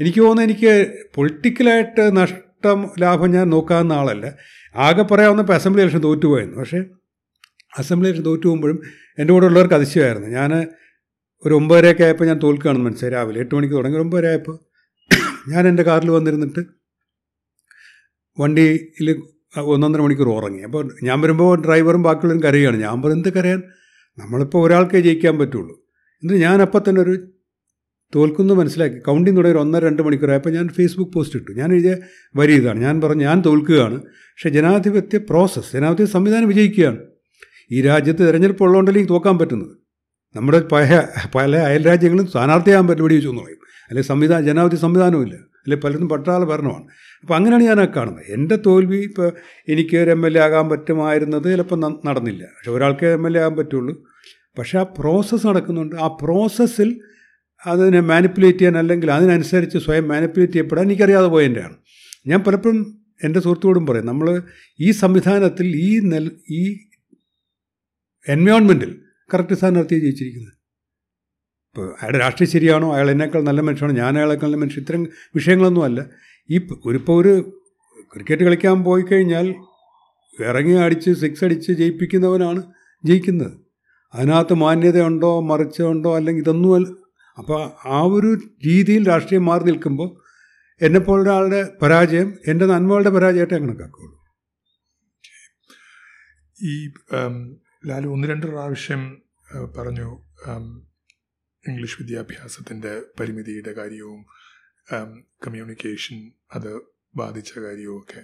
[0.00, 4.34] എനിക്ക് തോന്നുന്നു എനിക്ക് പൊളിറ്റിക്കലായിട്ട് നഷ്ടം ലാഭം ഞാൻ നോക്കാവുന്ന ആളല്ല.
[4.76, 6.56] ആകെ പറയാവുന്ന ഇപ്പോൾ അസംബ്ലി ഇലക്ഷൻ തോറ്റുപോയെന്ന്.
[6.56, 6.84] പക്ഷേ
[7.78, 8.82] അസംബ്ലി ഇലക്ഷൻ തോറ്റു പോകുമ്പോഴും
[9.18, 10.28] എന്റെ കൂടെ ഉള്ളവർക്ക് അതിശയമായിരുന്നു.
[10.28, 10.66] ഞാൻ
[11.46, 13.14] ഒരു ഒമ്പതരയൊക്കെ ആയപ്പോൾ ഞാൻ തോൽക്കുകയാണെന്ന് മനസ്സിലായി.
[13.14, 14.58] രാവിലെ എട്ട് മണിക്ക് തുടങ്ങി ഒമ്പതര ആയപ്പോൾ
[15.50, 16.60] ഞാൻ എന്റെ കാറിൽ വന്നിരുന്നിട്ട്
[18.40, 19.22] വണ്ടിയിൽ
[19.60, 20.62] ഒന്നൊന്നര മണിക്കൂർ ഉറങ്ങി.
[20.62, 22.76] അപ്പോൾ ഞാൻ വരുമ്പോൾ ഡ്രൈവറും ബാക്കിയുള്ളവരും കരയുകയാണ്.
[22.76, 23.62] ഞാൻ പറഞ്ഞു എന്ത് കരയാൻ?
[24.18, 25.74] നമ്മളിപ്പോൾ ഒരാൾക്കേ ജയിക്കാൻ പറ്റുള്ളൂ.
[26.22, 27.32] എന്നിട്ട് ഞാൻ അപ്പം തന്നെ ഒരു
[28.14, 28.98] തോൽക്കുന്നു മനസ്സിലാക്കി.
[28.98, 31.52] കൗണ്ടിങ് തുടങ്ങി ഒരു ഒന്നര രണ്ട് മണിക്കൂറായപ്പോൾ ഞാൻ ഫേസ്ബുക്ക് പോസ്റ്റ് ഇട്ടു.
[31.52, 31.96] ഞാൻ എഴുതിയ
[32.36, 32.80] വരി ഇതാണ്.
[32.80, 34.02] ഞാൻ പറഞ്ഞു ഞാൻ തോൽക്കുകയാണ്.
[34.02, 36.98] പക്ഷേ ജനാധിപത്യ പ്രോസസ്സ് ജനാധിപത്യ സംവിധാനം വിജയിക്കുകയാണ്.
[37.72, 39.76] ഈ രാജ്യത്ത് തിരഞ്ഞെടുപ്പ് ഉള്ളതുകൊണ്ടല്ലേ തോക്കാൻ പറ്റുന്നത്?
[40.36, 41.02] നമ്മുടെ പഴയ
[41.34, 43.56] പല അയൽ രാജ്യങ്ങളും സ്ഥാനാർത്ഥിയാകാൻ പറ്റും വെടി വെച്ചു എന്ന് പറയും.
[43.90, 46.84] അല്ലെങ്കിൽ സംവിധാനം ജനാധിപത്യ സംവിധാനമില്ല അല്ലെങ്കിൽ പലരും പട്ടാള ഭരണമാണ്.
[47.20, 48.24] അപ്പോൾ അങ്ങനെയാണ് ഞാൻ കാണുന്നത്.
[48.32, 49.32] എന്റെ തോൽവി ഇപ്പോൾ
[49.68, 52.42] എനിക്ക് ഒരു എം എൽ എ ആകാൻ പറ്റുമായിരുന്നത് ചിലപ്പോൾ നടന്നില്ല.
[52.42, 54.04] പക്ഷെ ഒരാൾക്ക് എം എൽ എ ആകാൻ പറ്റുള്ളൂ.
[54.58, 55.96] പക്ഷേ ആ പ്രോസസ്സ് നടക്കുന്നുണ്ട്.
[55.96, 57.00] ആ പ്രോസസ്സിൽ
[57.66, 61.74] അതിനെ മാനിപ്പുലേറ്റ് ചെയ്യാൻ അല്ലെങ്കിൽ അതിനനുസരിച്ച് സ്വയം മാനിപ്പുലേറ്റ് ചെയ്യപ്പെടാൻ എനിക്കറിയാതെ പോയതിന്റെയാണ്
[62.26, 64.42] ഞാൻ പലപ്പോഴും എന്റെ സുഹൃത്തുക്കളോടും പറയും നമ്മൾ
[64.80, 66.78] ഈ സംവിധാനത്തിൽ ഈ നെൽ ഈ
[68.28, 69.00] എൻവയോൺമെന്റിൽ
[69.34, 70.52] കറക്റ്റ് സ്ഥാനാർത്ഥിയെ ജയിച്ചിരിക്കുന്നത്.
[71.68, 72.94] ഇപ്പോൾ അയാളുടെ രാഷ്ട്രീയം ശരിയാണോ?
[72.94, 73.96] അയാൾ എന്നേക്കാൾ നല്ല മനുഷ്യനാണോ?
[73.96, 75.04] ഞാൻ അയാളേക്കാൾ നല്ല മനുഷ്യൻ ഇത്തരം
[75.34, 76.06] വിഷയങ്ങളൊന്നും അല്ല.
[76.50, 77.60] ഈ ഒരു ഒരിപ്പോൾ ഒരു
[78.14, 79.54] ക്രിക്കറ്റ് കളിക്കാൻ പോയി കഴിഞ്ഞാൽ
[80.40, 82.62] ഇറങ്ങി അടിച്ച് സിക്സ് അടിച്ച് ജയിപ്പിക്കുന്നവനാണ്
[83.04, 83.52] ജയിക്കുന്നത്.
[84.14, 86.86] അതിനകത്ത് മാന്യതയുണ്ടോ മറിച്ചുണ്ടോ അല്ലെങ്കിൽ ഇതൊന്നും അല്ല.
[87.38, 90.30] അപ്പോൾ ആ ഒരു രീതിയിൽ രാഷ്ട്രീയം മാറി നിൽക്കുമ്പോൾ
[90.82, 94.20] എന്നെപ്പോലൊരാളുടെ പരാജയം എന്റെ നന്മകളുടെ പരാജയമായിട്ടേ കണക്കാക്കുള്ളൂ
[96.62, 96.90] ഈ
[97.82, 99.02] ലാലു ഒന്ന് രണ്ട് പ്രാവശ്യം
[99.76, 100.08] പറഞ്ഞു
[101.64, 104.20] ഇംഗ്ലീഷ് വിദ്യാഭ്യാസത്തിന്റെ പരിമിതിയുടെ കാര്യവും
[105.44, 106.16] കമ്മ്യൂണിക്കേഷൻ
[106.52, 106.72] അത്
[107.16, 108.22] ബാധിച്ച കാര്യവും ഒക്കെ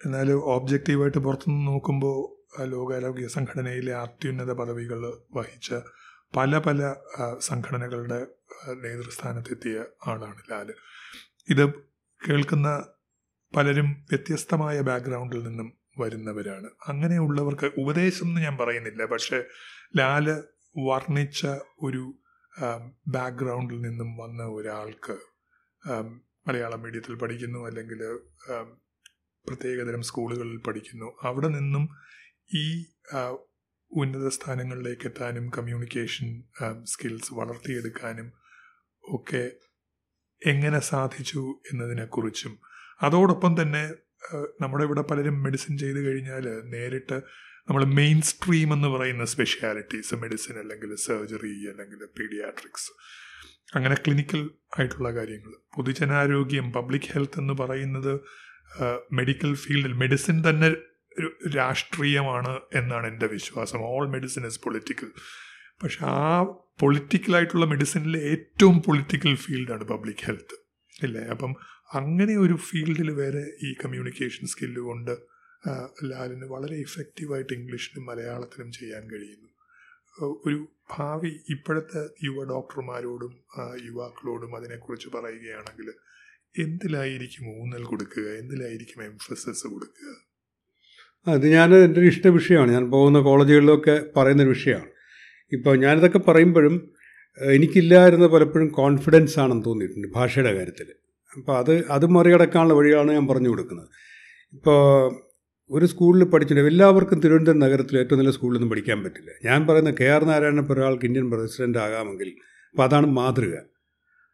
[0.00, 2.16] എന്നാൽ ഓബ്ജക്റ്റീവായിട്ട് പുറത്തുനിന്ന് നോക്കുമ്പോൾ
[2.66, 5.00] ലോകാരോഗ്യ സംഘടനയിലെ അത്യുന്നത പദവികൾ
[5.34, 5.70] വഹിച്ച
[6.34, 6.80] പല പല
[7.38, 8.20] സംഘടനകളുടെ
[8.82, 9.76] നേതൃസ്ഥാനത്തെത്തിയ
[10.06, 10.70] ആളാണ് ലാൽ
[11.48, 11.64] ഇത്
[12.20, 12.68] കേൾക്കുന്ന
[13.52, 15.68] പലരും വ്യത്യസ്തമായ ബാക്ക്ഗ്രൗണ്ടിൽ നിന്നും
[15.98, 16.68] വരുന്നവരാണ്.
[16.88, 19.04] അങ്ങനെയുള്ളവർക്ക് ഉപദേശം എന്ന് ഞാൻ പറയുന്നില്ല.
[19.04, 19.44] പക്ഷെ
[19.96, 20.26] ലാൽ
[20.78, 21.46] വർണിച്ച
[21.82, 22.04] ഒരു
[23.08, 25.16] ബാക്ക്ഗ്രൗണ്ടിൽ നിന്നും വന്ന ഒരാൾക്ക്
[26.48, 28.00] മലയാളം മീഡിയത്തിൽ പഠിക്കുന്നു അല്ലെങ്കിൽ
[29.46, 31.08] പ്രത്യേകതരം സ്കൂളുകളിൽ പഠിക്കുന്നു.
[31.22, 31.84] അവിടെ നിന്നും
[32.54, 32.66] ഈ
[33.90, 36.42] ഉന്നത സ്ഥാനങ്ങളിലേക്ക് എത്താനും കമ്മ്യൂണിക്കേഷൻ
[36.84, 38.32] സ്കിൽസ് വളർത്തിയെടുക്കാനും
[39.04, 39.50] ഒക്കെ
[40.46, 41.42] എങ്ങനെ സാധിച്ചു
[41.72, 42.58] എന്നതിനെക്കുറിച്ചും.
[43.02, 43.82] അതോടൊപ്പം തന്നെ
[44.60, 47.22] നമ്മുടെ ഇവിടെ പലരും മെഡിസിൻ ചെയ്ത് കഴിഞ്ഞാൽ നേരിട്ട്
[47.68, 52.92] നമ്മൾ മെയിൻ സ്ട്രീം എന്ന് പറയുന്ന സ്പെഷ്യാലിറ്റീസ് മെഡിസിൻ അല്ലെങ്കിൽ സർജറി അല്ലെങ്കിൽ പീഡിയാട്രിക്സ്
[53.76, 55.52] അങ്ങനെ ക്ലിനിക്കൽ ആയിട്ടുള്ള കാര്യങ്ങൾ.
[55.76, 58.20] പൊതുജനാരോഗ്യം പബ്ലിക് ഹെൽത്ത് എന്ന് പറയുന്നത്
[59.12, 60.68] മെഡിക്കൽ ഫീൽഡിൽ മെഡിസിൻ തന്നെ
[61.18, 63.78] ഒരു രാഷ്ട്രീയമാണ് എന്നാണ് എന്റെ വിശ്വാസം.
[63.78, 65.10] ഓൾ മെഡിസിൻ ഇസ് പൊളിറ്റിക്കൽ
[65.82, 66.42] പക്ഷെ ആ
[66.80, 70.56] പൊളിറ്റിക്കലായിട്ടുള്ള മെഡിസിനിലെ ഏറ്റവും പൊളിറ്റിക്കൽ ഫീൽഡാണ് പബ്ലിക് ഹെൽത്ത്
[71.04, 71.20] ഇല്ലേ?
[71.20, 71.56] അപ്പം
[71.94, 75.18] അങ്ങനെ ഒരു ഫീൽഡിൽ വരെ ഈ കമ്മ്യൂണിക്കേഷൻ സ്കില്ല് കൊണ്ട്
[76.04, 79.48] ലാലിന് വളരെ ഇഫക്റ്റീവായിട്ട് ഇംഗ്ലീഷിലും മലയാളത്തിലും ചെയ്യാൻ കഴിയുന്നു.
[80.46, 80.68] ഒരു
[80.98, 83.32] ഭാവി ഇപ്പോഴത്തെ യുവ ഡോക്ടർമാരോടും
[83.84, 85.92] യുവാക്കളോടും അതിനെക്കുറിച്ച് പറയുകയാണെങ്കിൽ
[86.62, 88.22] എന്തിലായിരിക്കും ഊന്നൽ കൊടുക്കുക?
[88.22, 90.26] എന്തിലായിരിക്കും എംഫസിസ് കൊടുക്കുക?
[91.30, 92.72] അത് ഞാൻ എന്റെ ഒരു ഇഷ്ട വിഷയമാണ്.
[92.72, 94.90] ഞാൻ പോകുന്ന കോളേജുകളിലൊക്കെ പറയുന്നൊരു വിഷയമാണ്.
[95.52, 96.94] ഇപ്പോൾ ഞാനിതൊക്കെ പറയുമ്പോഴും
[97.42, 100.92] എനിക്കില്ലായിരുന്ന പലപ്പോഴും കോൺഫിഡൻസ് ആണെന്ന് തോന്നിയിട്ടുണ്ട് ഭാഷയുടെ കാര്യത്തിൽ
[101.38, 103.88] അപ്പോൾ അത് അത് മറികടക്കാനുള്ള വഴിയാണ് ഞാൻ പറഞ്ഞു കൊടുക്കുന്നത്.
[104.52, 104.80] ഇപ്പോൾ
[105.70, 109.30] ഒരു സ്കൂളിൽ പഠിച്ചിട്ടുണ്ട് എല്ലാവർക്കും തിരുവനന്തപുരം നഗരത്തിൽ ഏറ്റവും നല്ല സ്കൂളിൽ ഒന്നും പഠിക്കാൻ പറ്റില്ല.
[109.44, 112.28] ഞാൻ പറയുന്ന കെ ആർ നാരായണൻ ഒരാൾക്ക് ഇന്ത്യൻ പ്രസിഡന്റ് ആകാമെങ്കിൽ
[112.70, 113.54] അപ്പോൾ അതാണ് മാതൃക.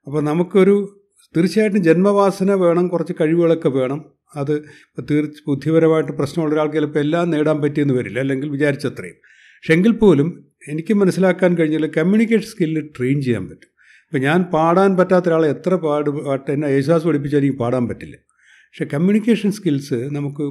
[0.07, 1.03] അപ്പോൾ നമുക്കൊരു
[1.37, 4.05] തീർച്ചയായിട്ടും ജന്മവാസന വേണം കുറച്ച് കഴിവുകളൊക്കെ വേണം.
[4.37, 4.63] അത്
[5.11, 9.15] തീർച്ച ബുദ്ധിപരമായിട്ട് പ്രശ്നമുള്ള ഒരാൾക്ക് ചിലപ്പോൾ എല്ലാം നേടാൻ പറ്റിയെന്ന് വരില്ല അല്ലെങ്കിൽ വിചാരിച്ചത്രയും.
[9.25, 10.29] പക്ഷെങ്കിൽ പോലും
[10.69, 13.72] എനിക്ക് മനസ്സിലാക്കാൻ കഴിഞ്ഞാൽ കമ്മ്യൂണിക്കേഷൻ സ്കില്ല് ട്രെയിൻ ചെയ്യാൻ പറ്റും.
[14.13, 18.17] ഇപ്പോൾ ഞാൻ പാടാൻ പറ്റാത്ത ഒരാളെ എത്ര പാട് പാട്ട് എന്നെ യേശുദാസ് പഠിപ്പിച്ചാൽ എനിക്ക് പാടാൻ പറ്റില്ല.
[18.17, 20.43] പക്ഷേ കമ്മ്യൂണിക്കേഷൻ സ്കിൽസ് നമുക്ക്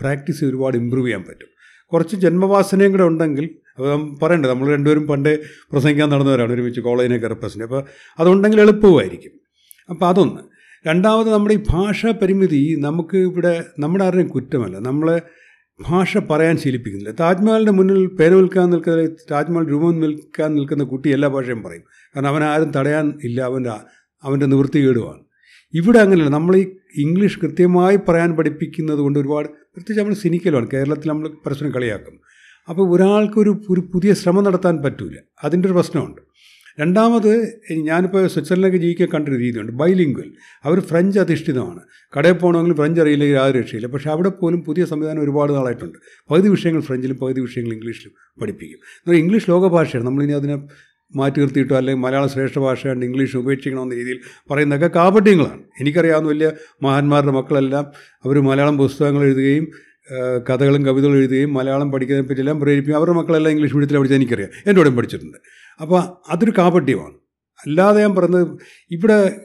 [0.00, 1.48] പ്രാക്ടീസ് ഒരുപാട് ഇമ്പ്രൂവ് ചെയ്യാൻ പറ്റും.
[1.92, 5.38] കുറച്ച് ജന്മവാസനയും കൂടെ ഉണ്ടെങ്കിൽ അപ്പോൾ പറയണ്ടേ നമ്മൾ രണ്ടുപേരും പണ്ടേ
[5.72, 7.84] പ്രസംഗിക്കാൻ നടന്നവരാണ് ഒരുമിച്ച് കോളേജിനൊക്കെ റെപ്രസെന്റ് അപ്പോൾ
[8.18, 9.30] അതുണ്ടെങ്കിൽ എളുപ്പമായിരിക്കും.
[9.90, 10.40] അപ്പോൾ അതൊന്ന്.
[10.86, 14.78] രണ്ടാമത് നമ്മുടെ ഈ ഭാഷാ പരിമിതി നമുക്ക് ഇവിടെ നമ്മുടെ ആരുടെയും കുറ്റമല്ല.
[14.78, 15.20] നമ്മളെ
[15.80, 17.14] ഭാഷ പറയാൻ ശീലിപ്പിക്കുന്നില്ല.
[17.20, 21.82] താജ്മഹലിന്റെ മുന്നിൽ പേര് വിൽക്കാൻ നിൽക്കുന്ന താജ്മഹൽ രൂപം നിൽക്കാൻ നിൽക്കുന്ന കുട്ടി എല്ലാ ഭാഷയും പറയും.
[22.16, 23.70] കാരണം അവൻ ആരും തടയാൻ ഇല്ല അവന്റെ
[24.24, 25.22] അവന്റെ നിവൃത്തികേടുമാണ്
[25.74, 26.30] ഇവിടെ അങ്ങനെയല്ല.
[26.30, 26.64] നമ്മൾ ഈ
[26.98, 32.20] ഇംഗ്ലീഷ് കൃത്യമായി പറയാൻ പഠിപ്പിക്കുന്നത് കൊണ്ട് ഒരുപാട് പ്രത്യേകിച്ച് നമ്മൾ സിനിക്കലാണ് കേരളത്തിൽ നമ്മൾ പരസ്പരം കളിയാക്കും
[32.68, 36.20] അപ്പോൾ ഒരാൾക്കൊരു ഒരു പുതിയ ശ്രമം നടത്താൻ പറ്റില്ല അതിന്റെ ഒരു പ്രശ്നമുണ്ട്.
[36.80, 39.72] രണ്ടാമത് ഞാനിപ്പോൾ സ്വിറ്റ്സർലൻഡൊക്കെ ജീവിക്കാൻ കണ്ടൊരു രീതിയുണ്ട്.
[39.72, 40.32] ബൈലിംഗ്വൽ.
[40.64, 41.80] അവർ ഫ്രഞ്ച് അധിഷ്ഠിതമാണ്.
[42.18, 43.86] കടയിൽ പോകണമെങ്കിലും ഫ്രഞ്ച് അറിയില്ലെങ്കിൽ യാതൊരു രക്ഷയില്ല.
[43.86, 45.98] പക്ഷേ അവിടെ പോലും പുതിയ സംവിധാനം ഒരുപാട് നാളായിട്ടുണ്ട്.
[46.30, 48.78] പകുതി വിഷയങ്ങൾ ഫ്രഞ്ചിലും പകുതി വിഷയങ്ങൾ ഇംഗ്ലീഷിലും പഠിപ്പിക്കും.
[48.98, 50.58] എന്നാൽ ഇംഗ്ലീഷ് ലോകഭാഷയാണ് നമ്മളിനി അതിനെ
[51.16, 54.20] മാറ്റി നിർത്തിയിട്ടോ അല്ലെങ്കിൽ മലയാള ശ്രേഷ്ഠ ഭാഷയാണ് ഇംഗ്ലീഷ് ഉപേക്ഷിക്കണമെന്ന രീതിയിൽ
[54.50, 55.62] പറയുന്നതൊക്കെ കാപട്യങ്ങളാണ്.
[55.80, 56.52] എനിക്കറിയാവുന്ന വലിയ
[56.82, 57.86] മഹാന്മാരുടെ മക്കളെല്ലാം
[58.24, 59.68] അവർ മലയാളം പുസ്തകങ്ങൾ എഴുതുകയും
[60.50, 64.50] കഥകളും കവിതകളും എഴുതുകയും മലയാളം പഠിക്കുന്നതിനെ പറ്റിയെല്ലാം പ്രേരിപ്പിക്കും അവരുടെ മക്കളെല്ലാം ഇംഗ്ലീഷ് മീഡിയത്തിൽ പഠിച്ചാൽ എനിക്കറിയാം.
[64.66, 65.38] എന്റെ പഠിച്ചിട്ടുണ്ട്.
[65.80, 67.14] അപ്പോൾ അതൊരു കാപട്യമാണ്.
[67.66, 68.58] അല്ലാതെ ഞാൻ പറഞ്ഞത്
[68.90, 69.40] ഇവിടെ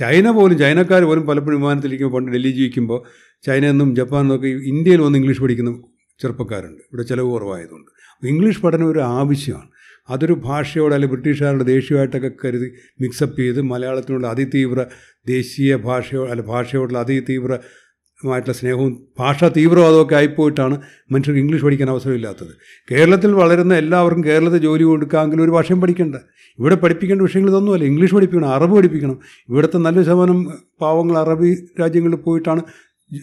[0.00, 3.02] ചൈന പോലും ചൈനക്കാർ പോലും പലപ്പോഴും വിമാനത്തിലിരിക്കുമ്പോൾ പണ്ട് ഡൽഹി ജീവിക്കുമ്പോൾ
[3.46, 5.82] ചൈന എന്നും ജപ്പാൻ എന്നൊക്കെ ഇന്ത്യയിൽ വന്ന് ഇംഗ്ലീഷ് പഠിക്കുന്ന
[6.20, 6.80] ചെറുപ്പക്കാരുണ്ട്.
[6.80, 7.90] ഇവിടെ ചിലവ് കുറവായതുകൊണ്ട്.
[8.26, 9.68] ഇംഗ്ലീഷ് പഠനം ഒരു ആവശ്യമാണ്.
[10.08, 14.84] അതൊരു ഭാഷയോട് അല്ലെങ്കിൽ ബ്രിട്ടീഷുകാരുടെ ദേശീയമായിട്ടൊക്കെ കരുതി മിക്സപ്പ് ചെയ്ത് മലയാളത്തിനുള്ള അതിതീവ്ര
[15.26, 16.98] ദേശീയ ഭാഷയോ അല്ല ഭാഷയോടുള്ള
[18.22, 20.74] അതിതീവ്രമായിട്ടുള്ള സ്നേഹവും ഭാഷാ തീവ്രവാദമൊക്കെ ആയിപ്പോയിട്ടാണ്
[21.12, 22.52] മനുഷ്യർക്ക് ഇംഗ്ലീഷ് പഠിക്കാൻ അവസരമില്ലാത്തത്.
[22.90, 26.16] കേരളത്തിൽ വളരുന്ന എല്ലാവർക്കും കേരളത്തിൽ ജോലി കൊടുക്കാമെങ്കിലും ഒരു ഭാഷയും പഠിക്കണ്ട.
[26.58, 29.18] ഇവിടെ പഠിപ്പിക്കേണ്ട വിഷയങ്ങൾ ഇതൊന്നുമല്ല ഇംഗ്ലീഷ് പഠിപ്പിക്കണം അറബ് പഠിപ്പിക്കണം.
[29.48, 30.38] ഇവിടുത്തെ നല്ല ശതമാനം
[30.80, 31.50] പാവങ്ങൾ അറബി
[31.80, 32.62] രാജ്യങ്ങളിൽ പോയിട്ടാണ്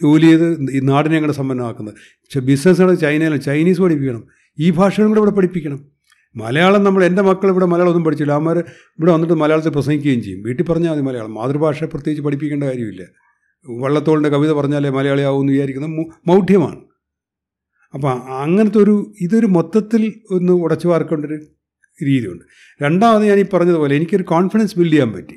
[0.02, 1.94] ജോലി ചെയ്ത് ഈ നാടിനെ ഞങ്ങളുടെ സമ്പന്നമാക്കുന്നത്.
[1.94, 4.24] പക്ഷേ ബിസിനസ്സുകൾ ചൈനയിലും ചൈനീസ് പഠിപ്പിക്കണം.
[4.58, 5.80] ഈ ഭാഷകളും കൂടെ ഇവിടെ പഠിപ്പിക്കണം.
[6.36, 8.32] മലയാളം നമ്മൾ എന്റെ മക്കൾ ഇവിടെ മലയാളം ഒന്നും പഠിച്ചില്ല.
[8.32, 8.58] അവന്മാർ
[8.98, 10.42] ഇവിടെ വന്നിട്ട് മലയാളത്തിൽ പ്രസംഗിക്കുകയും ചെയ്യും.
[10.42, 11.34] വീട്ടിൽ പറഞ്ഞാൽ മതി മലയാളം.
[11.34, 13.29] മാതൃഭാഷയെ പ്രത്യേകിച്ച് പഠിപ്പിക്കേണ്ട കാര്യമില്ല.
[13.68, 16.80] വള്ളത്തോളിന്റെ കവിത പറഞ്ഞാലേ മലയാളിയാവും എന്ന് വിചാരിക്കുന്നത് മൗഢ്യമാണ്.
[17.94, 18.10] അപ്പം
[18.42, 21.38] അങ്ങനത്തെ ഒരു ഇതൊരു മൊത്തത്തിൽ ഒന്ന് ഉടച്ചു വാർക്കേണ്ടൊരു
[22.04, 22.44] രീതിയുണ്ട്.
[22.82, 25.36] രണ്ടാമത് ഞാൻ ഈ പറഞ്ഞതുപോലെ എനിക്കൊരു കോൺഫിഡൻസ് ബിൽഡ് ചെയ്യാൻ പറ്റി.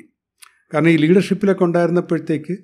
[0.74, 2.56] കാരണം ഈ ലീഡർഷിപ്പിലൊക്കെ ഉണ്ടായിരുന്നപ്പോഴത്തേക്ക്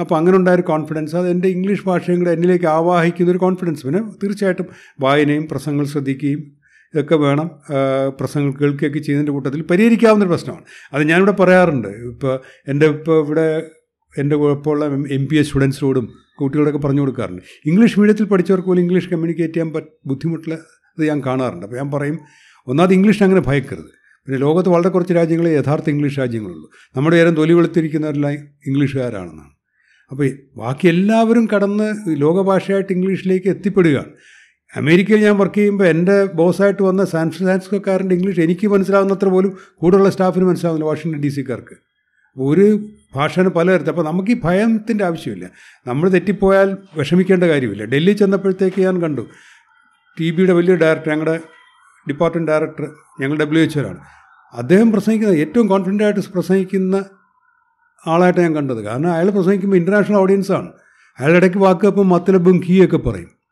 [0.00, 4.66] അപ്പോൾ അങ്ങനെ ഉണ്ടായൊരു കോൺഫിഡൻസ് അത് എന്റെ ഇംഗ്ലീഷ് ഭാഷയും കൂടെ എന്നിലേക്ക് ആവാഹിക്കുന്ന ഒരു കോൺഫിഡൻസ് പിന്നെ തീർച്ചയായിട്ടും
[5.00, 6.56] വായനയും പ്രസംഗങ്ങൾ ശ്രദ്ധിക്കുകയും
[6.94, 7.50] ഇതൊക്കെ വേണം
[8.18, 10.64] പ്രസംഗങ്ങൾ കേൾക്കുകയൊക്കെ ചെയ്യുന്നതിന്റെ കൂട്ടത്തിൽ പരിഹരിക്കാവുന്ന ഒരു പ്രശ്നമാണ്.
[10.92, 11.88] അത് ഞാനിവിടെ പറയാറുണ്ട്.
[11.88, 13.70] ഇപ്പോൾ എന്റെ ഇപ്പോൾ ഇവിടെ
[14.18, 17.42] എന്റെ കുഴപ്പമുള്ള എം പി എസ് സ്റ്റുഡൻസിനോടും കുട്ടികളൊക്കെ പറഞ്ഞു കൊടുക്കാറുണ്ട്.
[17.66, 20.54] ഇംഗ്ലീഷ് മീഡിയത്തിൽ പഠിച്ചവർക്ക് പോലും ഇംഗ്ലീഷ് കമ്മ്യൂണിക്കേറ്റ് ചെയ്യാൻ പറ്റ ബുദ്ധിമുട്ടുള്ള
[20.98, 21.66] ഇത് ഞാൻ കാണാറുണ്ട്.
[21.66, 22.18] അപ്പോൾ ഞാൻ പറയും
[22.68, 23.90] ഒന്നാമത് ഇംഗ്ലീഷ് അങ്ങനെ ഭയക്കരുത്.
[24.26, 28.32] പിന്നെ ലോകത്ത് വളരെ കുറച്ച് രാജ്യങ്ങളെ യഥാർത്ഥ ഇംഗ്ലീഷ് രാജ്യങ്ങളുള്ളൂ നമ്മുടെ നേരം തൊലി വെളുത്തിരിക്കുന്നവരെല്ലാം
[28.66, 29.50] ഇംഗ്ലീഷുകാരാണെന്നാണ്.
[30.10, 34.12] അപ്പോൾ ബാക്കി എല്ലാവരും കടന്ന് ലോകഭാഷയായിട്ട് ഇംഗ്ലീഷിലേക്ക് എത്തിപ്പെടുകയാണ്.
[34.76, 40.44] അമേരിക്കയിൽ ഞാൻ വർക്ക് ചെയ്യുമ്പോൾ എന്റെ ബോസായിട്ട് വന്ന സാൻ ഫ്രാൻസിസ്കോക്കാരന്റെ ഇംഗ്ലീഷ് എനിക്ക് മനസ്സിലാവുന്നത്ര പോലും കൂടുതലുള്ള സ്റ്റാഫിന്
[40.44, 41.74] മനസ്സിലാവുന്നില്ല വാഷിങ്ടൺ ഡി സിക്കാർക്ക്.
[42.38, 43.88] ഒരു ഭാഷന് പലതരത്തിൽ.
[43.88, 45.50] അപ്പോൾ നമുക്ക് ഈ ഭയത്തിന്റെ ആവശ്യമില്ല.
[45.86, 47.84] നമ്മൾ തെറ്റിപ്പോയാൽ വിഷമിക്കേണ്ട കാര്യമില്ല.
[47.84, 49.28] ഡൽഹി ചെന്നപ്പോഴത്തേക്ക് ഞാൻ കണ്ടു.
[50.20, 51.40] ടി ബിയുടെ വലിയ ഡയറക്ടർ ഞങ്ങളുടെ
[52.08, 52.88] ഡിപ്പാർട്ട്മെന്റ് ഡയറക്ടർ
[53.20, 53.98] ഞങ്ങൾ ഡബ്ല്യു എച്ച് ഒരാണ്
[54.52, 57.04] അദ്ദേഹം പ്രസംഗിക്കുന്ന ഏറ്റവും കോൺഫിഡന്റ് ആയിട്ട് പ്രസംഗിക്കുന്ന
[58.06, 58.84] ആളായിട്ട് ഞാൻ കണ്ടത്.
[58.84, 60.68] കാരണം അയാൾ പ്രസംഗിക്കുമ്പോൾ ഇന്റർനാഷണൽ ഓഡിയൻസാണ്
[61.18, 63.43] അയാളുടെ ഇടയ്ക്ക് വാക്കപ്പം മത്തലബും കീയൊക്കെ പറയും.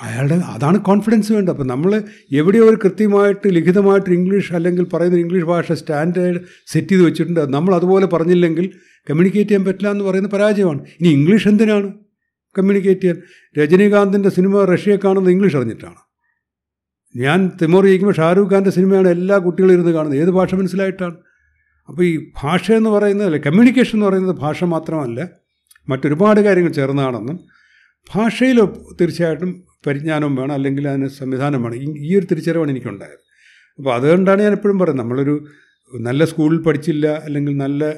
[0.00, 1.54] അയാളുടെ അതാണ് കോൺഫിഡൻസ് വേണ്ടത്.
[1.54, 7.40] അപ്പം നമ്മൾ എവിടെയോ ഒരു കൃത്യമായിട്ട് ലിഖിതമായിട്ട് ഇംഗ്ലീഷ് അല്ലെങ്കിൽ പറയുന്ന ഇംഗ്ലീഷ് ഭാഷ സ്റ്റാൻഡേർഡ് സെറ്റ് ചെയ്ത് വെച്ചിട്ടുണ്ട്.
[7.40, 8.70] നമ്മൾ അതുപോലെ പറഞ്ഞില്ലെങ്കിൽ
[9.10, 10.80] കമ്മ്യൂണിക്കേറ്റ് ചെയ്യാൻ പറ്റില്ല എന്ന് പറയുന്ന പരാജയമാണ്.
[11.00, 11.92] ഇനി ഇംഗ്ലീഷ് എന്തിനാണ്
[12.58, 13.22] കമ്മ്യൂണിക്കേറ്റ് ചെയ്യാൻ?
[13.58, 15.94] രജനീകാന്തിന്റെ സിനിമ റഷ്യയെ കാണുന്നത് ഇംഗ്ലീഷ് അറിഞ്ഞിട്ടാണ്.
[17.16, 20.20] ഞാൻ തിമോർ ചോദിക്കുമ്പോൾ ഷാരൂഖ് ഖാന്റെ സിനിമയാണ് എല്ലാ കുട്ടികളും ഇരുന്ന് കാണുന്നത്.
[20.20, 21.16] ഏത് ഭാഷ മനസ്സിലായിട്ടാണ്?
[21.88, 25.28] അപ്പോൾ ഈ ഭാഷ എന്ന് പറയുന്നത് അല്ലെ കമ്മ്യൂണിക്കേഷൻ എന്ന് പറയുന്നത് ഭാഷ മാത്രമല്ല
[25.88, 27.40] മറ്റൊരുപാട് കാര്യങ്ങൾ ചേർന്നതാണെന്നും
[28.14, 28.64] ഭാഷയിൽ
[29.00, 31.76] തീർച്ചയായിട്ടും പരിജ്ഞാനവും വേണം അല്ലെങ്കിൽ അതിന് സംവിധാനം വേണം.
[31.76, 33.32] ഈ- ഒരു തിരിച്ചറിവാണ് എനിക്കുണ്ടായത്.
[33.78, 35.44] അപ്പോൾ അതുകൊണ്ടാണ് ഞാൻ എപ്പോഴും പറയുന്നത് നമ്മളൊരു
[36.00, 37.94] നല്ല സ്കൂളിൽ പഠിച്ചില്ല അല്ലെങ്കിൽ നല്ല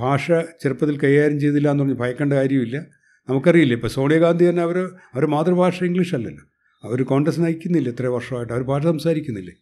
[0.00, 0.32] ഭാഷ
[0.62, 2.84] ചെറുപ്പത്തിൽ കൈകാര്യം ചെയ്തില്ല എന്ന് പറഞ്ഞ് ഭയക്കേണ്ട കാര്യമില്ല.
[3.28, 4.78] നമുക്കറിയില്ല ഇപ്പോൾ സോണിയാഗാന്ധി തന്നെ അവർ
[5.14, 6.44] അവർ മാതൃഭാഷ ഇംഗ്ലീഷ് അല്ലല്ലോ.
[6.84, 9.52] അവർ കോൺഗ്രസ് നയിക്കുന്നില്ല ഇത്ര വർഷമായിട്ട് അവർ ഭാഷ സംസാരിക്കുന്നില്ലേ?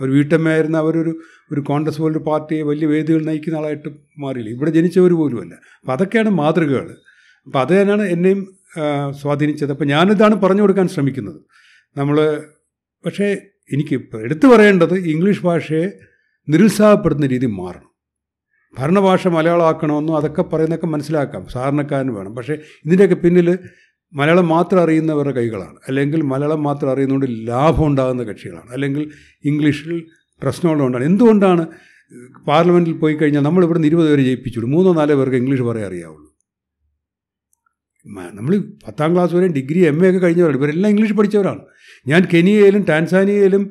[0.00, 1.20] അവർ വീട്ടമ്മയായിരുന്ന അവരൊരു
[1.52, 3.88] ഒരു കോൺഗ്രസ് പോലൊരു പാർട്ടിയെ വലിയ വേദികൾ നയിക്കുന്ന ആളായിട്ട്
[4.18, 4.50] മാറിയില്ല?
[4.50, 5.54] ഇവിടെ ജനിച്ചവർ പോലുമല്ല.
[5.54, 6.94] അപ്പോൾ അതൊക്കെയാണ് മാതൃകകൾ
[7.44, 8.59] അപ്പോൾ അത് തന്നെയാണ് എന്നെയും
[9.20, 9.70] സ്വാധീനിച്ചത്.
[9.70, 11.40] അപ്പോൾ ഞാനിതാണ് പറഞ്ഞു കൊടുക്കാൻ ശ്രമിക്കുന്നത്.
[11.96, 12.42] നമ്മൾ
[13.06, 13.36] പക്ഷേ
[13.72, 15.90] എനിക്ക് എടുത്തു പറയേണ്ടത് ഇംഗ്ലീഷ് ഭാഷയെ
[16.48, 17.90] നിരുത്സാഹപ്പെടുത്തുന്ന രീതി മാറണം.
[18.78, 21.46] ഭരണഭാഷ മലയാളമാക്കണമെന്നും അതൊക്കെ പറയുന്നതൊക്കെ മനസ്സിലാക്കാം.
[21.48, 22.36] സാധാരണക്കാരന് വേണം.
[22.36, 23.58] പക്ഷേ ഇതിന്റെയൊക്കെ പിന്നിൽ
[24.12, 25.76] മലയാളം മാത്രം അറിയുന്നവരുടെ കൈകളാണ്.
[25.88, 28.70] അല്ലെങ്കിൽ മലയാളം മാത്രം അറിയുന്നതുകൊണ്ട് ലാഭം ഉണ്ടാകുന്ന കക്ഷികളാണ്.
[28.72, 29.10] അല്ലെങ്കിൽ
[29.44, 30.06] ഇംഗ്ലീഷിൽ
[30.42, 31.66] പ്രശ്നങ്ങളുണ്ടാണ് എന്തുകൊണ്ടാണ്
[32.46, 36.39] പാർലമെന്റിൽ പോയി കഴിഞ്ഞാൽ നമ്മൾ ഇവിടുന്ന് ഇരുപത് പേരെ ജയിപ്പിച്ചു മൂന്നോ നാലോ പേർക്ക് ഇംഗ്ലീഷ് പറയാൻ അറിയാവുള്ളൂ.
[38.06, 40.56] നമ്മൾ പത്താം ക്ലാസ് വരെയും ഡിഗ്രി എം എ ഒക്കെ കഴിഞ്ഞവരാണ്.
[40.56, 41.58] ഇവരെല്ലാം ഇംഗ്ലീഷ് പഠിച്ചവരാണ്.
[42.06, 43.70] ഞാൻ കെനിയയിലും ടാൻസാനിയയിലും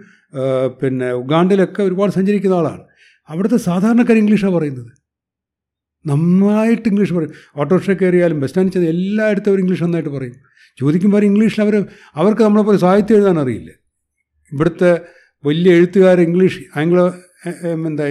[0.82, 2.82] പിന്നെ ഉഗാണ്ടയിലൊക്കെ ഒരുപാട് സഞ്ചരിക്കുന്ന ആളാണ്.
[3.30, 4.92] അവിടുത്തെ സാധാരണക്കാർ ഇംഗ്ലീഷാണ് പറയുന്നത്.
[6.08, 7.32] നന്നായിട്ട് ഇംഗ്ലീഷ് പറയും.
[7.56, 10.36] ഓട്ടോറിക്ഷ കയറിയാലും ബസ് സ്റ്റാൻഡിൽ ചെന്ന് എല്ലായിടത്തും അവർ ഇംഗ്ലീഷ് നന്നായിട്ട് പറയും.
[10.80, 13.72] ചോദിക്കുമ്പോൾ ഇംഗ്ലീഷിൽ അവർ അവർക്ക് നമ്മളെപ്പോലെ സാഹിത്യം എഴുതാൻ അറിയില്ല.
[14.52, 15.02] ഇവിടുത്തെ
[15.46, 17.14] വലിയ എഴുത്തുകാർ ഇംഗ്ലീഷ് ആംഗ്ലോ
[17.48, 18.08] എന്താ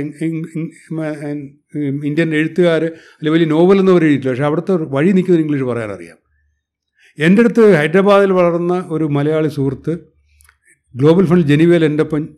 [2.05, 4.31] ഇന്ത്യൻ എഴുത്തുകാർ അല്ലെങ്കിൽ വലിയ നോവലൊന്നും അവർ എഴുതിയിട്ടില്ല.
[4.31, 6.17] പക്ഷേ അവിടുത്തെ വഴി നിൽക്കുന്ന ഇംഗ്ലീഷ് പറയാൻ അറിയാം
[7.19, 9.99] എന്റെ അടുത്ത് ഹൈദരാബാദിൽ വളർന്ന ഒരു മലയാളി സുഹൃത്ത്
[10.95, 12.29] ഗ്ലോബൽ ഫണ്ട് ജനീവയിൽ എന്റെ ഒപ്പം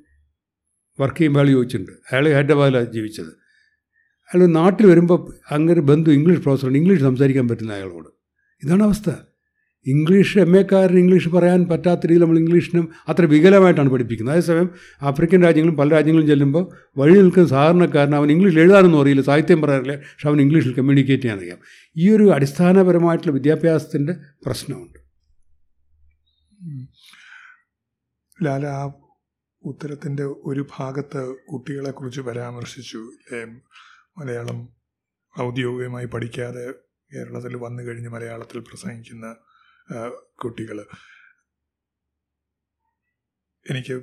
[1.01, 1.93] വർക്ക് ചെയ്യുമ്പോൾ അയാൾ ചോദിച്ചിട്ടുണ്ട്.
[1.93, 3.33] അയാൾ ഹൈദരാബാദിലാണ് ജീവിച്ചത്.
[4.35, 6.79] അയാൾ നാട്ടിൽ വരുമ്പോൾ അങ്ങനെ ബന്ധു ഇംഗ്ലീഷ് പ്രൊഫസറുണ്ട്.
[6.79, 8.09] ഇംഗ്ലീഷ് സംസാരിക്കാൻ പറ്റുന്ന അയാളോട്.
[8.65, 9.11] ഇതാണ് അവസ്ഥ.
[9.87, 14.35] ഇംഗ്ലീഷ് എം എക്കാരന് ഇംഗ്ലീഷ് പറയാൻ പറ്റാത്ത രീതിയിൽ നമ്മൾ ഇംഗ്ലീഷിനും അത്ര വികലമായിട്ടാണ് പഠിപ്പിക്കുന്നത്.
[14.35, 14.71] അതേസമയം
[15.03, 16.65] ആഫ്രിക്കൻ രാജ്യങ്ങളും പല രാജ്യങ്ങളും ചെല്ലുമ്പോൾ
[16.97, 21.59] വഴി നിൽക്കുന്ന സാധാരണക്കാരൻ അവൻ ഇംഗ്ലീഷ് എഴുതാനൊന്നും അറിയില്ല സാഹിത്യം പറയാറില്ല പക്ഷെ അവൻ ഇംഗ്ലീഷിൽ കമ്മ്യൂണിക്കേറ്റ് ചെയ്യാൻ അറിയാം.
[21.97, 24.13] ഈ ഒരു അടിസ്ഥാനപരമായിട്ടുള്ള വിദ്യാഭ്യാസത്തിന്റെ
[24.47, 24.99] പ്രശ്നമുണ്ട്.
[28.45, 28.93] ലാല ആ
[29.65, 32.99] ഉത്തരത്തിന്റെ ഒരു ഭാഗത്ത് കുട്ടികളെക്കുറിച്ച് പരാമർശിച്ചു.
[34.19, 34.69] മലയാളം
[35.41, 36.67] ഔദ്യോഗികമായി പഠിക്കാതെ
[37.11, 39.37] കേരളത്തിൽ വന്നു കഴിഞ്ഞ് മലയാളത്തിൽ പ്രസംഗിക്കുന്ന
[40.43, 40.79] കുട്ടികൾ
[43.71, 43.95] എനിക്ക്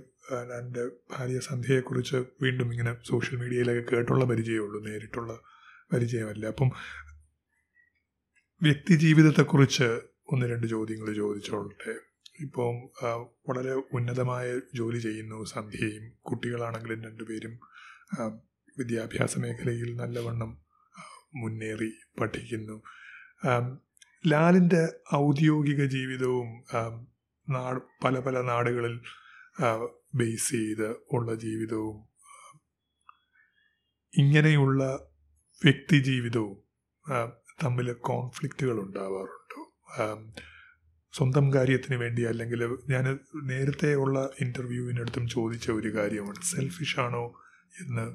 [0.58, 5.40] എന്റെ ഭാര്യ സന്ധ്യയെക്കുറിച്ച് വീണ്ടും ഇങ്ങനെ സോഷ്യൽ മീഡിയയിലൊക്കെ കേട്ടുള്ള പരിചയമുള്ളൂ നേരിട്ടുള്ള
[5.94, 6.46] പരിചയമല്ല.
[6.46, 6.70] അപ്പം
[8.62, 9.88] വ്യക്തി ജീവിതത്തെക്കുറിച്ച്
[10.34, 11.94] ഒന്ന് രണ്ട് ചോദ്യങ്ങൾ ചോദിച്ചോളട്ടെ
[12.40, 12.76] ഇപ്പം
[13.50, 17.60] വളരെ ഉന്നതമായ ജോലി ചെയ്യുന്നു സന്ധ്യയും കുട്ടികളാണെങ്കിലും രണ്ടുപേരും
[18.78, 20.52] വിദ്യാഭ്യാസ മേഖലയിൽ നല്ലവണ്ണം
[21.36, 22.76] മുന്നേറി പഠിക്കുന്നു.
[24.26, 26.65] ലാലിന്റെ ഔദ്യോഗിക ജീവിതവും
[27.49, 29.01] നാട് പല പല നാടുകളിൽ
[30.15, 32.07] ബേസ് ചെയ്ത് ഉള്ള ജീവിതവും
[34.18, 35.09] ഇങ്ങനെയുള്ള
[35.63, 36.57] വ്യക്തി ജീവിതവും
[37.63, 39.61] തമ്മിൽ കോൺഫ്ലിക്റ്റുകൾ ഉണ്ടാവാറുണ്ടോ.
[41.13, 47.41] സ്വന്തം കാര്യത്തിന് വേണ്ടി അല്ലെങ്കിൽ ഞാൻ നേരത്തെ ഉള്ള ഇന്റർവ്യൂവിനടുത്തും ചോദിച്ച ഒരു കാര്യമാണ് സെൽഫിഷ് ആണോ
[47.80, 48.05] എന്ന്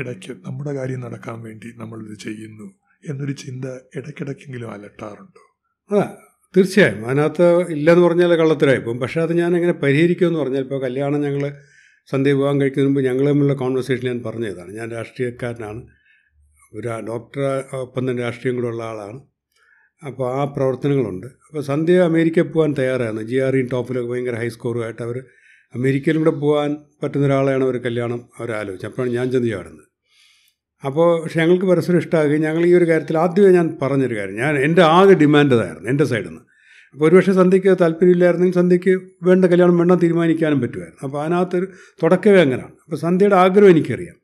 [0.00, 2.81] ഇടയ്ക്ക് നമ്മുടെ കാര്യം നടക്കാൻ വേണ്ടി നമ്മളിത് ചെയ്യുന്നു.
[3.08, 3.64] എന്നൊരു ചിന്ത
[3.96, 5.42] ഇടയ്ക്കിടയ്ക്കെങ്കിലും അലട്ടാറുണ്ടോ?
[5.96, 6.16] ആ
[6.56, 7.06] തീർച്ചയായും.
[7.06, 11.56] അതിനകത്ത് ഇല്ലെന്ന് പറഞ്ഞാൽ കള്ളത്തരായിപ്പോവും പക്ഷേ അത് ഞാൻ എങ്ങനെ പരിഹരിക്കുമെന്ന് പറഞ്ഞാൽ ഇപ്പോൾ കല്യാണം ഞങ്ങൾ
[12.06, 14.72] സന്ധ്യ വിവാഹം കഴിക്കുന്നതിന് മുമ്പ് ഞങ്ങൾ തമ്മിലുള്ള കോൺവെർസേഷൻ ഞാൻ പറഞ്ഞതാണ്.
[14.72, 15.86] ഞാൻ രാഷ്ട്രീയക്കാരനാണ്.
[16.74, 19.20] ഒരു ഡോക്ടർ ഒപ്പം തന്നെ രാഷ്ട്രീയം കൂടെ ഉള്ള ആളാണ്.
[20.06, 21.26] അപ്പോൾ ആ പ്രവർത്തനങ്ങളുണ്ട്.
[21.26, 23.22] അപ്പോൾ സന്ധ്യ അമേരിക്കയിൽ പോകാൻ തയ്യാറായിരുന്നു.
[23.22, 25.24] ജി ആർ ഇൻ ടോപ്പിലൊക്കെ ഭയങ്കര ഹൈ സ്കോറുമായിട്ട് അവർ
[25.74, 29.91] അമേരിക്കയിലും കൂടെ പോകാൻ പറ്റുന്ന ഒരാളെയാണ് അവർ കല്യാണം അവർ ആലോചിച്ചത് അപ്പോഴാണ് ഞാൻ ചെന്ന്
[30.84, 34.36] അപ്പോൾ പക്ഷെ ഞങ്ങൾക്ക് പരസ്പരം ഇഷ്ടമാകുകയും ഞങ്ങൾ ഈ ഒരു കാര്യത്തിൽ ആദ്യമേ ഞാൻ പറഞ്ഞൊരു കാര്യം.
[34.36, 36.40] ഞാൻ എന്റെ ആകെ ഡിമാൻഡ് അതായിരുന്നു എന്റെ സൈഡിൽ നിന്ന്
[36.94, 41.00] അപ്പോൾ ഒരുപക്ഷെ സന്ധ്യയ്ക്ക് താല്പര്യമില്ലായിരുന്നെങ്കിൽ സന്ധ്യയ്ക്ക് വേണ്ട കല്യാണം വേണ്ട തീരുമാനിക്കാനും പറ്റുമായിരുന്നു.
[41.02, 41.66] അപ്പോൾ അതിനകത്തൊരു
[42.02, 42.74] തുടക്കമേ അങ്ങനെയാണ്.
[42.84, 44.16] അപ്പോൾ സന്ധ്യയുടെ ആഗ്രഹം എനിക്കറിയാം.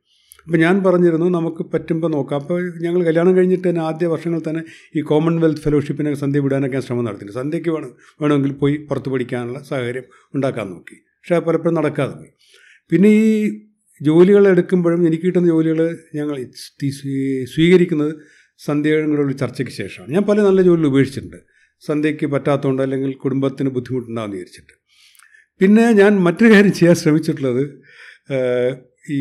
[0.47, 2.41] അപ്പോൾ ഞാൻ പറഞ്ഞിരുന്നു നമുക്ക് പറ്റുമ്പോൾ നോക്കാം.
[2.41, 4.63] അപ്പോൾ ഞങ്ങൾ കല്യാണം കഴിഞ്ഞിട്ട് തന്നെ ആദ്യ വർഷങ്ങളിൽ തന്നെ
[4.97, 7.91] ഈ കോമൺവെൽത്ത് ഫെലോഷിപ്പിനൊക്കെ സന്ധ്യ വിടാനൊക്കെ ശ്രമം നടത്തില്ല സന്ധ്യയ്ക്ക് വേണം
[8.23, 10.05] വേണമെങ്കിൽ പോയി പുറത്ത് പഠിക്കാനുള്ള സാഹചര്യം
[10.35, 10.95] ഉണ്ടാക്കാൻ നോക്കി.
[10.95, 12.31] പക്ഷേ അത് പലപ്പോഴും നടക്കാതെ പോയി.
[12.91, 13.61] പിന്നെ ഈ
[14.07, 16.37] ജോലികൾ എടുക്കുമ്പോഴും എനിക്ക് കിട്ടുന്ന ജോലികൾ ഞങ്ങൾ
[17.53, 18.13] സ്വീകരിക്കുന്നത്
[18.67, 20.13] സന്ധ്യയുടെ കൂടെ ചർച്ചയ്ക്ക് ശേഷമാണ്.
[20.13, 21.41] ഞാൻ പല നല്ല ജോലികൾ ഉപേക്ഷിച്ചിട്ടുണ്ട്.
[21.87, 24.75] സന്ധ്യയ്ക്ക് പറ്റാത്തതുകൊണ്ട് അല്ലെങ്കിൽ കുടുംബത്തിന് ബുദ്ധിമുട്ടുണ്ടാകുമെന്ന് വിചാരിച്ചിട്ട്.
[25.61, 27.63] പിന്നെ ഞാൻ മറ്റൊരു കാര്യം ചെയ്യാൻ ശ്രമിച്ചിട്ടുള്ളത്
[29.17, 29.19] ഈ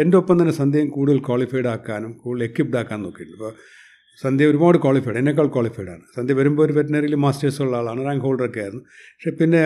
[0.00, 3.38] എന്റെ ഒപ്പം തന്നെ സന്ധ്യയും കൂടുതൽ ക്വാളിഫൈഡ് ആക്കാനും കൂടുതൽ എക്വിപ്ഡ് ആക്കാനും നോക്കിയിട്ടുണ്ട്.
[3.38, 3.52] ഇപ്പോൾ
[4.22, 6.02] സന്ധ്യ ഒരുപാട് ക്വാളിഫൈഡ് എന്നേക്കാൾ ക്വാളിഫൈഡ് ആണ്.
[6.16, 8.84] സന്ധ്യ വരുമ്പോൾ ഒരു വെറ്റിനറിയിൽ മാസ്റ്റേഴ്സ് ഉള്ള ആളാണ് റാങ്ക് ഹോൾഡറൊക്കെ ആയിരുന്നു.
[9.14, 9.60] പക്ഷേ പിന്നെ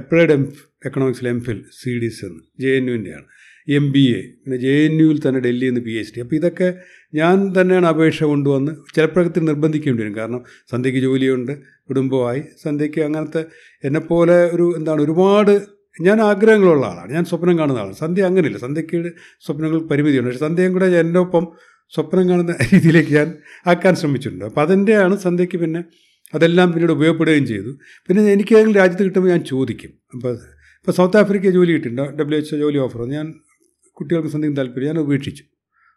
[0.00, 0.52] applied M
[0.86, 3.26] എക്കണോമിക്സിൽ M phil C D C എന്ന് ജെ എൻ യുവിന്റെയാണ്
[3.68, 6.74] എം ബി എ പിന്നെ ജെ എൻ യുവിൽ തന്നെ ഡൽഹിയിൽ നിന്ന് പി എച്ച് ഡി അപ്പോൾ ഇതൊക്കെ
[7.14, 10.16] ഞാൻ തന്നെയാണ് അപേക്ഷ കൊണ്ടുവന്ന് ചിലപ്പോഴത്തിൽ നിർബന്ധിക്കേണ്ടി വരും.
[10.16, 11.52] കാരണം സന്ധ്യയ്ക്ക് ജോലിയുണ്ട്
[11.88, 13.44] കുടുംബമായി സന്ധ്യയ്ക്ക് അങ്ങനത്തെ
[13.84, 15.54] എന്നെപ്പോലെ ഒരു എന്താണ് ഒരുപാട്
[16.00, 17.12] ഞാൻ ആഗ്രഹങ്ങളുള്ള ആളാണ്.
[17.12, 17.94] ഞാൻ സ്വപ്നം കാണുന്ന ആളാണ്.
[17.94, 18.58] സന്ധ്യ അങ്ങനെയില്ല.
[18.58, 19.12] സന്ധ്യയ്ക്ക്
[19.46, 20.28] സ്വപ്നങ്ങൾ പരിമിതിയുണ്ട്.
[20.30, 21.46] പക്ഷേ സന്ധ്യയും കൂടെ എന്റെ ഒപ്പം
[21.92, 23.28] സ്വപ്നം കാണുന്ന രീതിയിലേക്ക് ഞാൻ
[23.66, 24.44] ആക്കാൻ ശ്രമിച്ചിട്ടുണ്ട്.
[24.44, 25.80] അപ്പോൾ അതിന്റെയാണ് സന്ധ്യയ്ക്ക് പിന്നെ
[26.34, 27.70] അതെല്ലാം പിന്നീട് ഉപയോഗപ്പെടുകയും ചെയ്തു.
[28.08, 29.90] പിന്നെ എനിക്ക് ഏതെങ്കിലും രാജ്യത്ത് കിട്ടുമ്പോൾ ഞാൻ ചോദിക്കും.
[30.14, 30.32] അപ്പോൾ
[30.78, 32.16] ഇപ്പോൾ സൗത്ത് ആഫ്രിക്ക ജോലി കിട്ടിയിട്ടുണ്ട്.
[32.18, 33.26] ഡബ്ല്യു എച്ച് ജോലി ഓഫർ ഞാൻ
[33.94, 34.86] കുട്ടികൾക്ക് എന്തെങ്കിലും താല്പര്യം.
[34.86, 35.44] ഞാൻ ഉപേക്ഷിച്ചു.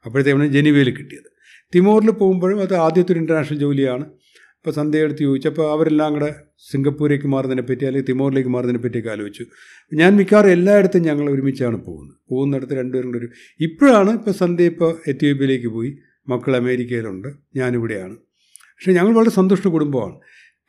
[0.05, 1.29] അപ്പോഴത്തേക്കാണ് ജനീവയിൽ കിട്ടിയത്.
[1.75, 4.03] തിമോറിൽ പോകുമ്പോഴും അത് ആദ്യത്തെ ഒരു ഇന്റർനാഷണൽ ജോലിയാണ്.
[4.03, 6.35] അപ്പോൾ സന്ധ്യയെടുത്ത് ചോദിച്ചപ്പോൾ അവരെല്ലാം കൂടെ
[6.71, 9.45] സിംഗപ്പൂരേക്ക് മാറുന്നതിനെ പറ്റി അല്ലെങ്കിൽ തിമോറിലേക്ക് മാറുന്നതിനെ പറ്റിയൊക്കെ ആലോചിച്ചു.
[9.93, 12.15] ഞാൻ മിക്കവാറും എല്ലായിടത്തും ഞങ്ങൾ ഒരുമിച്ചാണ് പോകുന്നത്.
[12.29, 13.29] പോകുന്നിടത്ത് രണ്ടുപേരും കൂടെ ഒരു
[13.59, 15.97] ഇപ്പോഴാണ് ഇപ്പോൾ സന്ധ്യ ഇപ്പോൾ എത്യോപ്യയിലേക്ക് പോയി.
[16.27, 17.27] മക്കൾ അമേരിക്കയിലുണ്ട്.
[17.55, 18.15] ഞാനിവിടെയാണ്.
[18.15, 20.19] പക്ഷേ ഞങ്ങൾ വളരെ സന്തുഷ്ട കുടുംബമാണ്.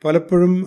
[0.05, 0.65] പലപ്പോഴും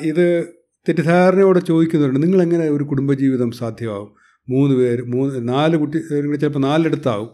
[0.00, 0.44] ഇത്
[0.88, 2.22] തെറ്റിദ്ധാരണയോടെ ചോദിക്കുന്നുണ്ട്.
[2.22, 4.17] നിങ്ങളെങ്ങനെ ഒരു കുടുംബജീവിതം സാധ്യമാവും?
[4.48, 5.96] മൂന്ന് പേര് മൂന്ന് നാല് കുട്ടി
[6.36, 7.28] ചിലപ്പോൾ നാലിടത്താവും.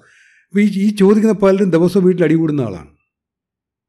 [0.48, 2.88] അപ്പോൾ ഈ ഈ ചോദിക്കുന്ന പലരും ദിവസവും വീട്ടിൽ അടികൂടുന്ന ആളാണ്.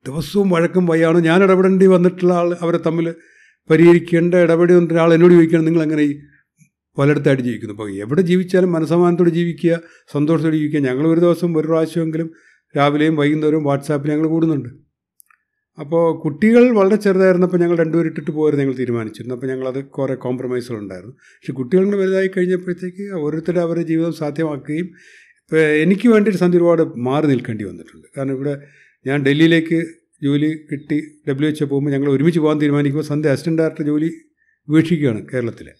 [0.07, 1.19] ദിവസവും വഴക്കും വയ്യാണോ?
[1.19, 3.13] ഞാൻ ഇടപെടേണ്ടി വന്നിട്ടുള്ള ആൾ അവരെ തമ്മിൽ
[3.69, 6.19] പരിഹരിക്കേണ്ട ഇടപെടി വന്നിട്ട് ആൾ എന്നോട് ചോദിക്കണം നിങ്ങൾ എങ്ങനെ ഈ
[6.97, 7.73] പലയിടത്തായിട്ട് ജീവിക്കുന്നു?
[7.73, 9.79] അപ്പോൾ എവിടെ ജീവിച്ചാലും മനസമാനത്തോടെ ജീവിക്കുക
[10.11, 10.79] സന്തോഷത്തോടെ ജീവിക്കുക.
[10.79, 12.29] ഞങ്ങൾ ഒരു ദിവസം ഒരു പ്രാവശ്യമെങ്കിലും
[12.77, 14.84] രാവിലെയും വൈകുന്നേരവും വാട്സാപ്പിൽ ഞങ്ങൾ കൂടുന്നുണ്ട്.
[15.77, 19.35] അപ്പോൾ കുട്ടികൾ വളരെ ചെറുതായിരുന്നപ്പോൾ ഞങ്ങൾ രണ്ടുപേരും ഇട്ടിട്ട് പോകരുത് ഞങ്ങൾ തീരുമാനിച്ചിരുന്നു.
[19.35, 24.87] അപ്പോൾ ഞങ്ങളത് കുറേ കോംപ്രമൈസുകളുണ്ടായിരുന്നു പക്ഷേ കുട്ടികളുടെ കൂടെ വലുതായി കഴിഞ്ഞപ്പോഴത്തേക്ക് ഓരോരുത്തരും അവരുടെ ജീവിതം സാധ്യമാക്കുകയും
[25.43, 28.07] ഇപ്പോൾ എനിക്ക് വേണ്ടിയിട്ട് സന്ധി ഒരുപാട് മാറി നിൽക്കേണ്ടി വന്നിട്ടുണ്ട്.
[28.17, 28.53] കാരണം ഇവിടെ
[29.05, 29.79] ഞാൻ ഡൽഹിയിലേക്ക്
[30.23, 30.97] ജോലി കിട്ടി
[31.29, 34.09] ഡബ്ല്യു എച്ച് പോകുമ്പോൾ ഞങ്ങൾ ഒരുമിച്ച് പോകാൻ തീരുമാനിക്കുമ്പോൾ സന്ധ്യ അസിസ്റ്റന്റ് ഡയറക്ടർ ജോലി
[34.67, 35.73] ഉപേക്ഷിക്കുകയാണ് കേരളത്തിലെ.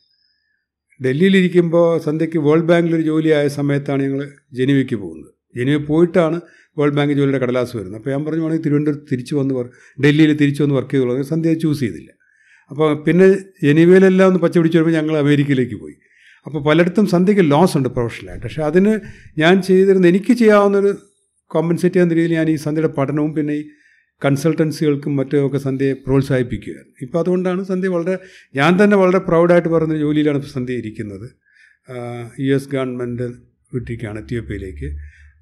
[1.00, 4.22] ഡൽഹിയിലിരിക്കുമ്പോൾ സന്ധ്യയ്ക്ക് വേൾഡ് ബാങ്കിലൊരു ജോലിയായ സമയത്താണ് ഞങ്ങൾ
[4.54, 5.32] ജനുവയ്ക്ക് പോകുന്നത്.
[5.58, 6.38] ജനുവ പോയിട്ടാണ്
[6.78, 9.64] വേൾഡ് ബാങ്ക് ജോലിയുടെ കടലാസ് വരുന്നത് അപ്പോൾ ഞാൻ പറഞ്ഞു വേണമെങ്കിൽ തിരുവനന്തപുരത്ത് തിരിച്ചു വന്ന്
[10.04, 11.22] ഡൽഹിയിൽ തിരിച്ചു വന്ന് വർക്ക് ചെയ്തോളൂ.
[11.22, 12.10] സന്ധ്യ ചൂസ് ചെയ്തില്ല.
[12.72, 13.28] അപ്പോൾ പിന്നെ
[13.72, 15.96] എനിവേലെല്ലാം ഒന്ന് പച്ച പിടിച്ച് വരുമ്പോൾ ഞങ്ങൾ അമേരിക്കയിലേക്ക് പോയി.
[16.46, 19.00] അപ്പോൾ പലയിടത്തും സന്ധ്യയ്ക്ക് ലോസ് ഉണ്ട് പ്രൊഫഷണലായിട്ട് പക്ഷേ അതിന്
[19.38, 20.92] ഞാൻ ചെയ്തിരുന്ന എനിക്ക് ചെയ്യാവുന്നൊരു
[21.52, 23.64] കോമ്പൻസേറ്റ് ചെയ്യുന്ന രീതിയിൽ ഞാൻ ഈ സന്ധ്യയുടെ പഠനവും പിന്നെ ഈ
[24.26, 28.16] കൺസൾട്ടൻസികൾക്കും മറ്റുമൊക്കെ സന്ധ്യയെ പ്രോത്സാഹിപ്പിക്കുകയായിരുന്നു ഇപ്പോൾ അതുകൊണ്ടാണ് സന്ധ്യ വളരെ
[28.56, 31.28] ഞാൻ തന്നെ വളരെ പ്രൗഡായിട്ട് പറയുന്ന ജോലിയിലാണ് ഇപ്പോൾ സന്ധ്യ ഇരിക്കുന്നത്.
[32.40, 33.28] യു എസ് ഗവൺമെന്റ്
[33.74, 34.90] വിട്ടിരിക്കുകയാണ് എത്യോപ്യയിലേക്ക്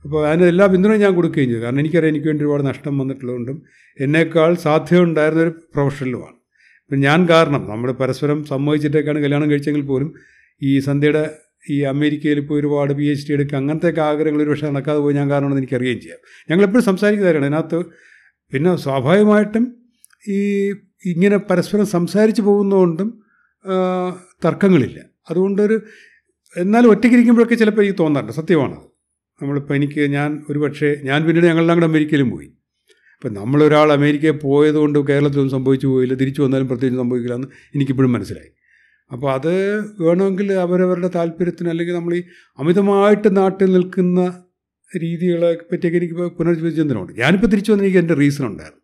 [0.06, 1.62] അപ്പോൾ അതിന് എല്ലാ പിന്തുണയും ഞാൻ കൊടുക്കുകയും ചെയ്തു.
[1.64, 3.58] കാരണം എനിക്കറിയാം എനിക്ക് വേണ്ടി ഒരുപാട് നഷ്ടം വന്നിട്ടുള്ളതുകൊണ്ടും
[4.00, 6.36] എന്നേക്കാൾ സാധ്യത ഉണ്ടായിരുന്ന ഒരു പ്രൊഫഷണലുമാണ്.
[6.86, 10.10] ഇപ്പം ഞാൻ കാരണം നമ്മൾ പരസ്പരം സമ്മതിച്ചിട്ടേക്കാണ് കല്യാണം കഴിച്ചെങ്കിൽ പോലും
[10.62, 11.24] ഈ സന്ധ്യയുടെ
[11.74, 15.16] ഈ അമേരിക്കയിൽ ഇപ്പോൾ ഒരുപാട് പി എച്ച് ഡി എടുക്കുക അങ്ങനത്തെ ഒക്കെ ആഗ്രഹങ്ങൾ ഒരു പക്ഷേ നടക്കാതെ പോയി
[15.20, 16.20] ഞാൻ കാരണമെന്ന് എനിക്കറിയുകയും ചെയ്യാം.
[16.50, 17.80] ഞങ്ങളെപ്പോഴും സംസാരിക്കുന്നവരാണ് അതിനകത്ത്
[18.54, 19.66] പിന്നെ സ്വാഭാവികമായിട്ടും
[20.36, 20.40] ഈ
[21.12, 23.10] ഇങ്ങനെ പരസ്പരം സംസാരിച്ച് പോകുന്നതുകൊണ്ടും
[24.46, 25.00] തർക്കങ്ങളില്ല.
[25.30, 25.78] അതുകൊണ്ടൊരു
[26.56, 28.34] എന്നാലും ഒറ്റയ്ക്കിരിക്കുമ്പോഴൊക്കെ ചിലപ്പോൾ എനിക്ക് തോന്നാറുണ്ട്.
[28.40, 28.76] സത്യമാണ്
[29.44, 32.50] നമ്മളിപ്പോൾ എനിക്ക് ഞാൻ ഒരു പക്ഷേ ഞാൻ പിന്നീട് ഞങ്ങളെല്ലാം കൂടെ അമേരിക്കയിലും പോയി.
[33.16, 38.52] അപ്പം നമ്മളൊരാൾ അമേരിക്കയിൽ പോയതുകൊണ്ട് കേരളത്തിലൊന്നും സംഭവിച്ചു പോയില്ല തിരിച്ചു വന്നാലും പ്രത്യേകിച്ച് സംഭവിക്കില്ല എന്ന് എനിക്കിപ്പോഴും മനസ്സിലായി.
[39.12, 42.24] അപ്പോൾ അത് വേണമെങ്കിൽ അവരവരുടെ താല്പര്യത്തിന് അല്ലെങ്കിൽ നമ്മൾ ഈ
[42.60, 44.44] അമിതമായിട്ട് നാട്ടിൽ നിൽക്കുന്ന
[44.92, 47.14] രീതികളെ പറ്റിയൊക്കെ എനിക്ക് പുനർവിചിന്തനമുണ്ട്.
[47.20, 48.82] ഞാനിപ്പോൾ തിരിച്ചു വന്ന എനിക്ക് എന്റെ റീസൺ ഉണ്ടായിരുന്നു.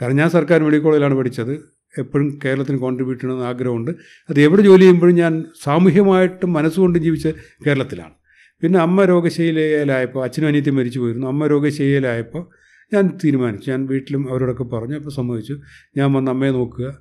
[0.00, 1.52] കാരണം ഞാൻ സർക്കാർ മെഡിക്കൽ കോളേജിലാണ് പഠിച്ചത്.
[1.98, 3.90] എപ്പോഴും കേരളത്തിന് കോൺട്രിബ്യൂട്ട് ചെയ്യണമെന്ന് ആഗ്രഹമുണ്ട്.
[4.30, 7.28] അത് എവിടെ ജോലി ചെയ്യുമ്പോഴും ഞാൻ സാമൂഹ്യമായിട്ടും മനസ്സുകൊണ്ട് ജീവിച്ച
[7.66, 8.14] കേരളത്തിലാണ്.
[8.62, 11.26] പിന്നെ അമ്മ രോഗശൈലിയിലായപ്പോൾ അച്ഛനും അനിയത്തി മരിച്ചു പോയിരുന്നു.
[11.26, 12.48] അമ്മ രോഗശൈലിയിലായപ്പോൾ
[12.94, 13.70] ഞാൻ തീരുമാനിച്ചു.
[13.70, 15.60] ഞാൻ വീട്ടിലും അവരോടൊക്കെ പറഞ്ഞു അപ്പോൾ സമ്മതിച്ചു.
[15.96, 16.98] ഞാൻ വന്ന് അമ്മയെ നോക്കുക.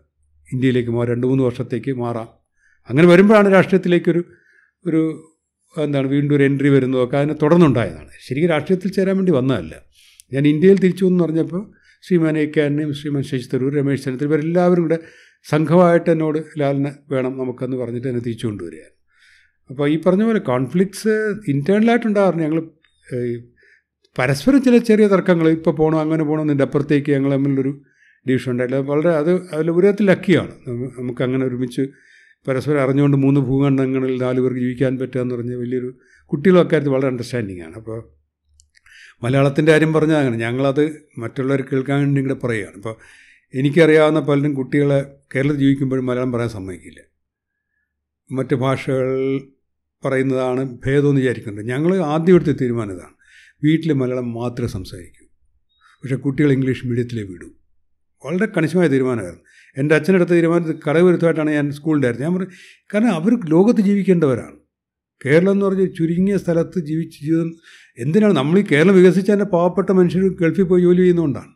[0.53, 1.13] ഇന്ത്യയിലേക്ക് മാറാം.
[1.13, 2.27] രണ്ട് മൂന്ന് വർഷത്തേക്ക് മാറാം.
[2.89, 4.23] അങ്ങനെ വരുമ്പോഴാണ് രാഷ്ട്രീയത്തിലേക്കൊരു
[4.85, 5.31] ഒരു
[5.77, 8.09] എന്താണ് വീണ്ടും ഒരു എൻട്രി വരുന്നതൊക്കെ അതിനെ തുടർന്നുണ്ടായതാണ്.
[8.27, 9.75] ശരിക്കും രാഷ്ട്രീയത്തിൽ ചേരാൻ വേണ്ടി വന്നതല്ല.
[10.33, 11.71] ഞാൻ ഇന്ത്യയിൽ തിരിച്ചു എന്ന് പറഞ്ഞപ്പോൾ
[12.07, 14.99] ശ്രീമാൻ എ കെ അന്നയും ശ്രീമാൻ ശശി തരൂർ രമേശ് ചെന്നിത്തല ഇവരെല്ലാവരും കൂടെ
[15.43, 19.00] സംഘമായിട്ട് എന്നോട് ലാലിനെ വേണം നമുക്കെന്ന് പറഞ്ഞിട്ട് എന്നെ തിരിച്ചു കൊണ്ടുവരികയാണ്.
[19.71, 22.61] അപ്പോൾ ഈ പറഞ്ഞ പോലെ കോൺഫ്ലിക്ട്സ് ഇന്റേണലായിട്ടുണ്ടാകാറുണ്ട് ഞങ്ങൾ
[24.19, 27.81] പരസ്പരം ചില ചെറിയ തർക്കങ്ങൾ ഇപ്പോൾ പോകണോ അങ്ങനെ പോകണോ നിന്റെ അപ്പുറത്തേക്ക് ഞങ്ങൾ തമ്മിലൊരു
[28.29, 28.75] ഡിവിഷൻ ഉണ്ടായില്ല.
[28.75, 30.51] വളരെ അത് അതിൽ ഒരു ലക്കിയാണ്.
[30.99, 31.81] നമുക്ക് അങ്ങനെ ഒരുമിച്ച്
[32.47, 37.61] പരസ്പരം അറിഞ്ഞുകൊണ്ട് മൂന്ന് ഭൂഖണ്ഡങ്ങളിൽ നാല് പേർക്ക് ജീവിക്കാൻ പറ്റുക എന്ന് പറഞ്ഞാൽ വലിയൊരു കുട്ടികളും അക്കാര്യത്തിൽ വളരെ അണ്ടർസ്റ്റാൻഡിങ്
[37.61, 37.75] ആണ്.
[37.75, 38.09] അപ്പോൾ
[39.23, 40.37] മലയാളത്തിന്റെ കാര്യം പറഞ്ഞാൽ അങ്ങനെ.
[40.37, 42.75] ഞങ്ങളത് മറ്റുള്ളവർ കേൾക്കാൻ വേണ്ടി കൂടെ പറയുകയാണ്.
[42.75, 42.95] അപ്പോൾ
[43.53, 45.05] എനിക്കറിയാവുന്ന പലരും കുട്ടികളെ
[45.35, 46.99] കേരളത്തിൽ ജീവിക്കുമ്പോഴും മലയാളം പറയാൻ സമ്മതിക്കില്ല.
[48.31, 49.41] മറ്റ് ഭാഷകൾ
[50.05, 51.71] പറയുന്നതാണ് ഭേദമെന്ന് വിചാരിക്കുന്നുണ്ട്.
[51.71, 53.13] ഞങ്ങൾ ആദ്യം എടുത്ത തീരുമാനം ഇതാണ്.
[53.63, 55.25] വീട്ടിൽ മലയാളം മാത്രമേ സംസാരിക്കൂ.
[56.03, 57.47] പക്ഷേ കുട്ടികൾ ഇംഗ്ലീഷ് മീഡിയത്തിലേ വിടൂ.
[58.25, 59.43] വളരെ കണിശമായ തീരുമാനമായിരുന്നു.
[59.77, 62.47] എന്റെ അച്ഛനെടുത്ത തീരുമാനത്തിൽ കടവിരുദ്ധമായിട്ടാണ് ഞാൻ സ്കൂളിന്റെ ഞാൻ പറഞ്ഞു
[62.93, 64.55] കാരണം അവർ ലോകത്ത് ജീവിക്കേണ്ടവരാണ്.
[65.25, 67.55] കേരളം എന്ന് പറഞ്ഞാൽ ചുരുങ്ങിയ സ്ഥലത്ത് ജീവിച്ച് ജീവിതം
[67.97, 68.33] എന്തിനാണ്?
[68.33, 71.51] നമ്മൾ ഈ കേരളം വികസിച്ചതിന്റെ പാവപ്പെട്ട മനുഷ്യർ ഗൾഫിൽ പോയി ജോലി ചെയ്യുന്നതുകൊണ്ടാണ്.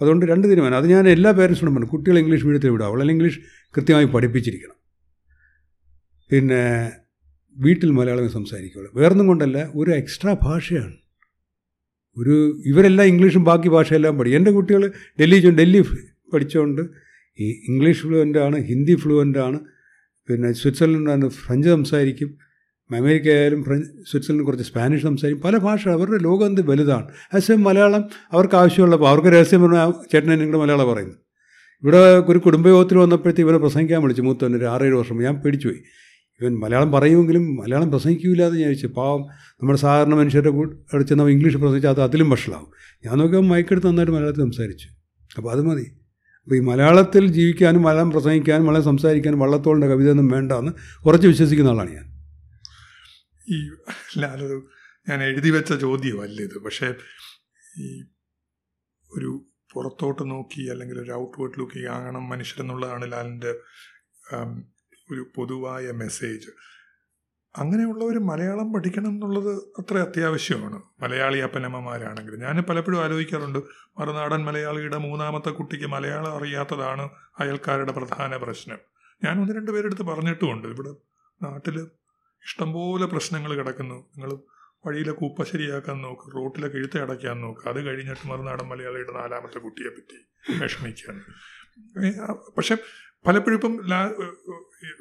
[0.00, 0.76] അതുകൊണ്ട് രണ്ട് തീരുമാനം.
[0.76, 3.38] അത് ഞാൻ എല്ലാ പേരൻസിനോടും പറഞ്ഞു കുട്ടികൾ ഇംഗ്ലീഷ് മീഡിയത്തിൽ വിടുക അവളെ ഇംഗ്ലീഷ്
[3.76, 4.74] കൃത്യമായി പഠിപ്പിച്ചിരിക്കണം.
[6.30, 6.92] പിന്നെ
[7.58, 8.92] വീട്ടിൽ മലയാളമേ സംസാരിക്കുകയുള്ളൂ.
[8.94, 10.94] വേറൊന്നും കൊണ്ടല്ല ഒരു എക്സ്ട്രാ ഭാഷയാണ്.
[12.16, 15.82] ഒരു ഇവരെല്ലാം ഇംഗ്ലീഷും ബാക്കി ഭാഷയെല്ലാം പഠി എന്റെ കുട്ടികൾ ഡൽഹി ഡൽഹി
[16.32, 16.82] പഠിച്ചുകൊണ്ട്
[17.40, 19.60] ഈ ഇംഗ്ലീഷ് ഫ്ലുവന്റ് ആണ് ഹിന്ദി ഫ്ലുവന്റ് ആണ്
[20.28, 22.38] പിന്നെ സ്വിറ്റ്സർലൻഡാണ് ഫ്രഞ്ച് സംസാരിക്കും
[22.96, 27.04] അമേരിക്ക ആയാലും ഫ്രഞ്ച് സ്വിറ്റ്സർലൻഡ് കുറച്ച് സ്പാനിഷ് സംസാരിക്കും പല ഭാഷ അവരുടെ ലോകം എന്ത് വലുതാണ്.
[27.04, 31.14] അതേസമയം മലയാളം അവർക്ക് ആവശ്യമുള്ളപ്പോൾ അവർക്ക് രഹസ്യം പറഞ്ഞാൽ ചേട്ടനെ നിങ്ങളുടെ മലയാളം പറയുന്നു.
[31.82, 35.82] ഇവിടെ ഒരു കുടുംബയോഗത്തിൽ വന്നപ്പോഴത്തേക്ക് ഇവരെ പ്രസംഗിക്കാൻ വിളിച്ചു മൂത്തവൻ ആറേഴ് വർഷം ഞാൻ പേടിച്ചു പോയി.
[36.40, 39.20] ഇവൻ മലയാളം പറയുമെങ്കിലും മലയാളം പ്രസംഗിക്കില്ല എന്ന് ഞാൻ ചോദിച്ചു പാവം
[39.52, 42.72] നമ്മുടെ സാധാരണ മനുഷ്യരുടെ കൂടെ ചെന്നാൽ ഇംഗ്ലീഷ് പ്രസംഗിച്ചാൽ അത് അതിലും വഷളാവും.
[43.04, 44.88] ഞാൻ നോക്കിയാൽ മയക്കെടുത്ത് നന്നായിട്ട് മലയാളത്തിൽ സംസാരിച്ചു.
[45.36, 45.98] അപ്പോൾ അത് മതി.
[46.42, 50.72] അപ്പോൾ ഈ മലയാളത്തിൽ ജീവിക്കാനും മലയാളം പ്രസംഗിക്കാനും മലയാളം സംസാരിക്കാനും വള്ളത്തോളിന്റെ കവിത ഒന്നും വേണ്ട എന്ന്
[51.04, 52.06] ഉറച്ച് വിശ്വസിക്കുന്ന ആളാണ് ഞാൻ.
[53.48, 53.70] ഈ
[54.18, 54.62] ലാലത്
[55.08, 56.58] ഞാൻ എഴുതി വെച്ച ചോദ്യമല്ല ഇത്.
[56.58, 56.94] പക്ഷേ
[57.78, 58.02] ഈ
[59.16, 63.54] ഒരു പുറത്തോട്ട് നോക്കി അല്ലെങ്കിൽ ഒരു ഔട്ട്വേർഡ് ലുക്കി ആകണം മനുഷ്യരെന്നുള്ളതാണ് ലാലിന്റെ
[65.12, 66.50] ഒരു പൊതുവായ മെസ്സേജ്
[67.56, 70.82] അങ്ങനെയുള്ളവർ മലയാളം പഠിക്കണം എന്നുള്ളത് അത്ര അത്യാവശ്യമാണ്.
[71.00, 72.36] മലയാളി അപ്പനമ്മമാരാണെങ്കിൽ.
[72.36, 73.58] ഞാൻ പലപ്പോഴും ആലോചിക്കാറുണ്ട്
[73.98, 78.78] മറുനാടൻ മലയാളിയുടെ മൂന്നാമത്തെ കുട്ടിക്ക് മലയാളം അറിയാത്തതാണ് അയൽക്കാരുടെ പ്രധാന പ്രശ്നം.
[79.24, 80.68] ഞാൻ ഒന്ന് രണ്ട് പേരെടുത്ത് പറഞ്ഞിട്ടുമുണ്ട്.
[80.68, 80.90] ഇവിടെ
[81.42, 81.80] നാട്ടിൽ
[82.46, 83.94] ഇഷ്ടംപോലെ പ്രശ്നങ്ങൾ കിടക്കുന്നു.
[83.94, 84.32] നിങ്ങൾ
[84.86, 87.68] വഴിയിലെ കൂപ്പ ശരിയാക്കാൻ നോക്ക് റോട്ടിലെ കിഴുത്ത് അടയ്ക്കാൻ നോക്ക്.
[87.68, 90.18] അത് കഴിഞ്ഞിട്ട് മറുനാടൻ മലയാളിയുടെ നാലാമത്തെ കുട്ടിയെ പറ്റി
[90.62, 91.22] വിഷമിക്കുകയാണ്
[92.56, 92.76] പക്ഷെ
[93.26, 94.10] പലപ്പോഴും ഇപ്പം ലാ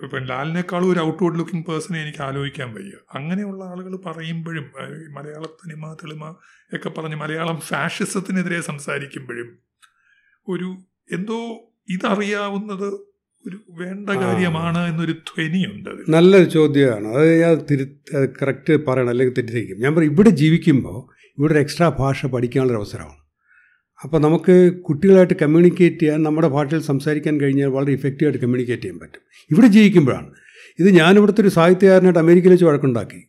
[0.04, 2.96] ഇപ്പം ലാലിനേക്കാളും ഒരു ഔട്ട്വേർഡ് ലുക്കിംഗ് പേഴ്സണെ എനിക്ക് ആലോചിക്കാൻ വയ്യ.
[3.14, 4.66] അങ്ങനെയുള്ള ആളുകൾ പറയുമ്പോഴും
[5.14, 6.36] മലയാള തനിമ തെളിമ
[6.76, 9.50] ഒക്കെ പറഞ്ഞ് മലയാളം ഫാഷിസത്തിനെതിരെ സംസാരിക്കുമ്പോഴും
[10.48, 10.70] ഒരു
[11.12, 11.40] എന്തോ
[11.90, 12.88] ഇതറിയാവുന്നത്
[13.48, 14.10] ഒരു വേണ്ട.
[14.10, 17.08] കാര്യമാണ് എന്നൊരു ധ്വനിയുണ്ട് നല്ലൊരു ചോദ്യമാണ്.
[17.08, 17.86] അത് ഞാൻ തിരു
[18.42, 19.80] കറക്റ്റ് പറയണം അല്ലെങ്കിൽ തെറ്റിദ്ധരിക്കും.
[19.80, 21.00] ഞാൻ പറയും ഇവിടെ ജീവിക്കുമ്പോൾ
[21.38, 23.27] ഇവിടെ ഒരു എക്സ്ട്രാ ഭാഷ പഠിക്കാനുള്ളൊരു അവസരമാണ്
[24.04, 29.22] അപ്പോൾ നമുക്ക് കുട്ടികളായിട്ട് കമ്മ്യൂണിക്കേറ്റ് ചെയ്യാൻ നമ്മുടെ ഭാഷയിൽ സംസാരിക്കാൻ കഴിഞ്ഞാൽ വളരെ ഇഫക്റ്റീവായിട്ട് കമ്മ്യൂണിക്കേറ്റ് ചെയ്യാൻ പറ്റും.
[29.52, 30.28] ഇവിടെ ജീവിക്കുമ്പോഴാണ്.
[30.80, 33.28] ഇത് ഞാനിവിടുത്തെ ഒരു സാഹിത്യകാരനായിട്ട് അമേരിക്കയിൽ വെച്ച് വഴക്കുണ്ടാക്കി.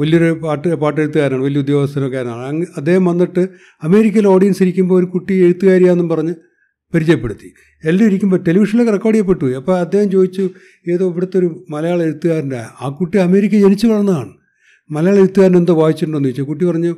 [0.00, 2.28] വലിയൊരു പാട്ട് പാട്ടെഴുത്തുകാരനാണ് വലിയ ഉദ്യോഗസ്ഥനൊക്കെയാണ്.
[2.28, 3.48] അങ്ങ് അദ്ദേഹം വന്നിട്ട്
[3.82, 6.34] അമേരിക്കയിൽ ഓഡിയൻസ് ഇരിക്കുമ്പോൾ ഒരു കുട്ടി എഴുത്തുകാരിയാണെന്നും പറഞ്ഞ്
[6.94, 7.54] പരിചയപ്പെടുത്തി.
[7.84, 10.50] എല്ലാം ഇരിക്കുമ്പോൾ ടെലിവിഷനിലൊക്കെ റെക്കോർഡ് ചെയ്യപ്പെട്ടു അപ്പോൾ അദ്ദേഹം ചോദിച്ചു
[10.90, 14.32] ഏതോ ഇവിടുത്തെ ഒരു മലയാള എഴുത്തുകാരന്റെ ആ കുട്ടി അമേരിക്ക ജനിച്ചു വളർന്നതാണ്.
[14.90, 16.42] മലയാള എഴുത്തുകാരൻ എന്തോ വായിച്ചിട്ടുണ്ടോ ചോദിച്ചു.
[16.42, 16.96] കുട്ടി പറഞ്ഞു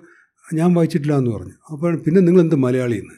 [0.53, 1.55] ഞാൻ വായിച്ചിട്ടില്ല എന്ന് പറഞ്ഞു.
[1.72, 3.16] അപ്പോൾ പിന്നെ നിങ്ങൾ എന്ത് മലയാളി എന്ന്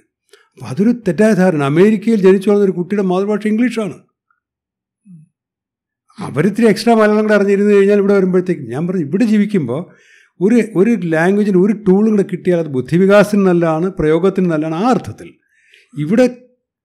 [0.52, 1.62] അപ്പോൾ അതൊരു തെറ്റായ ധാരണ.
[1.62, 3.96] അമേരിക്കയിൽ ജനിച്ചു വന്നൊരു കുട്ടിയുടെ മാതൃഭാഷ ഇംഗ്ലീഷാണ്.
[6.18, 9.80] അവരിത്തിരി എക്സ്ട്രാ മലയാളം കൂടെ അറിഞ്ഞിരുന്നു കഴിഞ്ഞാൽ ഇവിടെ വരുമ്പോഴത്തേക്കും ഞാൻ പറഞ്ഞു ഇവിടെ ജീവിക്കുമ്പോൾ
[10.40, 15.28] ഒരു ഒരു ലാംഗ്വേജിന് ഒരു ടൂളും കൂടെ കിട്ടിയാൽ അത് ബുദ്ധിവികാസത്തിന് നല്ലതാണ് പ്രയോഗത്തിന് നല്ലതാണ് ആ അർത്ഥത്തിൽ.
[15.94, 16.26] ഇവിടെ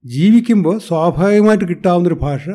[0.05, 2.49] ജീവിക്കുമ്പോൾ സ്വാഭാവികമായിട്ട് കിട്ടാവുന്നൊരു ഭാഷ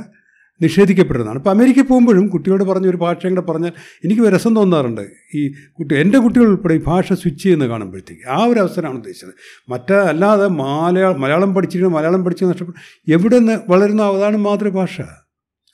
[0.63, 1.39] നിഷേധിക്കപ്പെടുന്നതാണ്.
[1.39, 3.73] ഇപ്പോൾ അമേരിക്കയിൽ പോകുമ്പോഴും കുട്ടിയോട് പറഞ്ഞ ഒരു ഭാഷയും കൂടെ പറഞ്ഞാൽ
[4.05, 5.01] എനിക്ക് രസം തോന്നാറുണ്ട്.
[5.35, 9.31] ഈ കുട്ടി എന്റെ കുട്ടികൾ ഉൾപ്പെടെ ഈ ഭാഷ സ്വിച്ച് ചെയ്യുന്ന കാണുമ്പോഴത്തേക്ക് ആ ഒരു അവസരമാണ് ഉദ്ദേശിച്ചത്.
[9.69, 15.01] മറ്റേ അല്ലാതെ മലയാളം മലയാളം പഠിച്ചിട്ട് മലയാളം പഠിച്ച് നഷ്ടപ്പെട്ടു എവിടെ നിന്ന് വളരുന്ന അതാണ് മാതൃഭാഷ.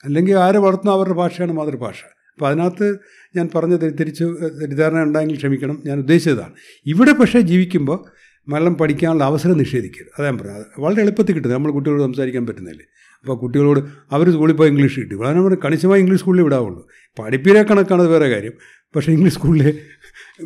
[0.04, 1.96] അല്ലെങ്കിൽ ആരെ വളർത്തുന്ന അവരുടെ ഭാഷയാണ് മാതൃഭാഷ.
[2.34, 2.98] അപ്പോൾ അതിനകത്ത്
[3.36, 5.82] ഞാൻ പറഞ്ഞ തിരിച്ച് തെറ്റിദ്ധാരണ ഉണ്ടായെങ്കിൽ ക്ഷമിക്കണം.
[5.86, 6.52] ഞാൻ ഉദ്ദേശിച്ചതാണ്.
[6.86, 8.04] ഇവിടെ പക്ഷേ ജീവിക്കുമ്പോൾ
[8.48, 10.22] മലയാളം പഠിക്കാനുള്ള അവസരം നിഷേധിക്കരുത്.
[10.22, 10.66] അതാണ് പറഞ്ഞത്.
[10.78, 12.84] വളരെ എളുപ്പത്തിൽ കിട്ടുന്നത് നമ്മൾ കുട്ടികളോട് സംസാരിക്കാൻ പറ്റുന്നില്ലേ
[13.22, 13.80] അപ്പോൾ കുട്ടികളോട്
[14.14, 15.14] അവർ സ്കൂളിൽ പോയി ഇംഗ്ലീഷ് കിട്ടി.
[15.16, 16.88] വളരെ നമ്മൾ കണിശമായി ഇംഗ്ലീഷ് സ്കൂളിൽ വിടാവുള്ളൂ.
[17.18, 18.52] പഠിപ്പിനെ കണക്കാണ് വേറെ കാര്യം.
[18.96, 19.86] പക്ഷേ ഇംഗ്ലീഷ് സ്കൂളിൽ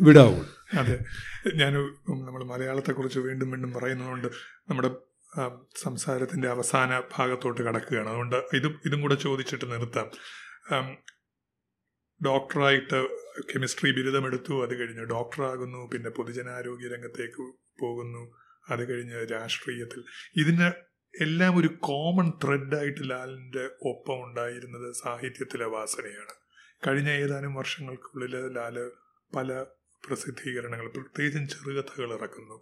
[0.01, 0.47] വിടാവുള്ളൂ.
[0.79, 0.99] അതെ.
[1.55, 4.27] ഞാൻ നമ്മൾ മലയാളത്തെക്കുറിച്ച് വീണ്ടും വീണ്ടും പറയുന്നതുകൊണ്ട്
[4.69, 4.89] നമ്മുടെ
[5.83, 8.09] സംസാരത്തിന്റെ അവസാന ഭാഗത്തോട്ട് കടക്കുകയാണ്.
[8.09, 10.09] അതുകൊണ്ട് ഇതും ഇതും കൂടെ ചോദിച്ചിട്ട് നിർത്താം.
[12.25, 13.07] ഡോക്ടറായിട്ട്
[13.55, 18.37] കെമിസ്ട്രി ബിരുദമെടുത്തു അത് കഴിഞ്ഞ് ഡോക്ടറാകുന്നു പിന്നെ പൊതുജനാരോഗ്യ രംഗത്തേക്ക് പോകുന്നു
[18.69, 20.03] അത് കഴിഞ്ഞ് രാഷ്ട്രീയത്തിൽ.
[20.41, 20.86] ഇതിന്
[21.21, 26.33] എല്ലാം ഒരു കോമൺ ത്രെഡായിട്ട് ലാലിന്റെ ഒപ്പം ഉണ്ടായിരുന്നത് സാഹിത്യത്തിലെ വാസനയാണ്.
[26.87, 28.91] കഴിഞ്ഞ ഏതാനും വർഷങ്ങൾക്കുള്ളിൽ ലാൽ
[29.35, 29.65] പല
[30.07, 32.61] പ്രസിദ്ധീകരണങ്ങൾ പ്രത്യേകിച്ചും ചെറുകഥകൾ ഇറക്കുന്നു.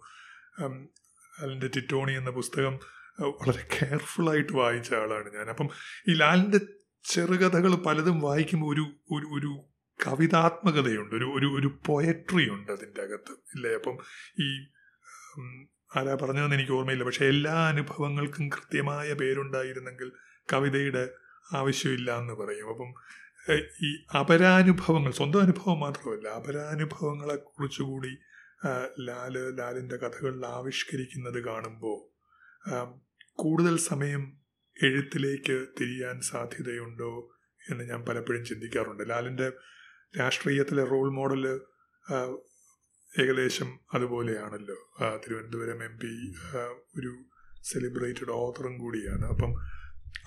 [0.60, 2.78] ലാലിന്റെ ടിറ്റോണി എന്ന പുസ്തകം
[3.20, 5.48] വളരെ കെയർഫുള്ളായിട്ട് വായിച്ച ആളാണ് ഞാൻ.
[5.48, 5.68] അപ്പം
[6.08, 6.60] ഈ ലാലിന്റെ
[7.04, 8.80] ചെറുകഥകൾ പലതും വായിക്കുമ്പോൾ ഒരു
[9.12, 9.64] ഒരു ഒരു
[10.06, 13.32] കവിതാത്മകതയുണ്ട് ഒരു ഒരു ഒരു പൊയട്രി ഉണ്ട് അതിന്റെ അകത്ത്.
[13.32, 13.74] ഇല്ലേ?
[13.74, 13.98] അപ്പം
[14.40, 14.66] ഈ
[15.96, 17.04] ആരാ പറഞ്ഞതെന്ന് എനിക്ക് ഓർമ്മയില്ല.
[17.04, 20.12] പക്ഷെ എല്ലാ അനുഭവങ്ങൾക്കും കൃത്യമായ പേരുണ്ടായിരുന്നെങ്കിൽ
[20.52, 21.10] കവിതയുടെ
[21.54, 22.68] ആവശ്യമില്ല എന്ന് പറയും.
[22.68, 22.90] അപ്പം
[23.82, 23.90] ഈ
[24.20, 28.12] അപരാനുഭവങ്ങൾ സ്വന്തം അനുഭവം മാത്രമല്ല അപരാനുഭവങ്ങളെ കുറിച്ചുകൂടി
[29.00, 31.98] ലാൽ ലാലിന്റെ കഥകളിൽ ആവിഷ്കരിക്കുന്നത് കാണുമ്പോൾ
[33.34, 34.22] കൂടുതൽ സമയം
[34.82, 37.32] എഴുത്തിലേക്ക് തിരിയാൻ സാധ്യതയുണ്ടോ
[37.70, 39.10] എന്ന് ഞാൻ പലപ്പോഴും ചിന്തിക്കാറുണ്ട്.
[39.10, 39.52] ലാലിന്റെ
[40.20, 41.60] രാഷ്ട്രീയത്തിലെ റോൾ മോഡൽ
[42.12, 42.16] ആ,
[43.22, 44.76] ഏകദേശം അതുപോലെയാണല്ലോ.
[45.16, 46.12] തിരുവനന്തപുരം എം പി
[47.00, 47.12] ഒരു
[47.64, 49.26] സെലിബ്രേറ്റഡ് ഓത്തറും കൂടിയാണ്.
[49.26, 49.52] അപ്പം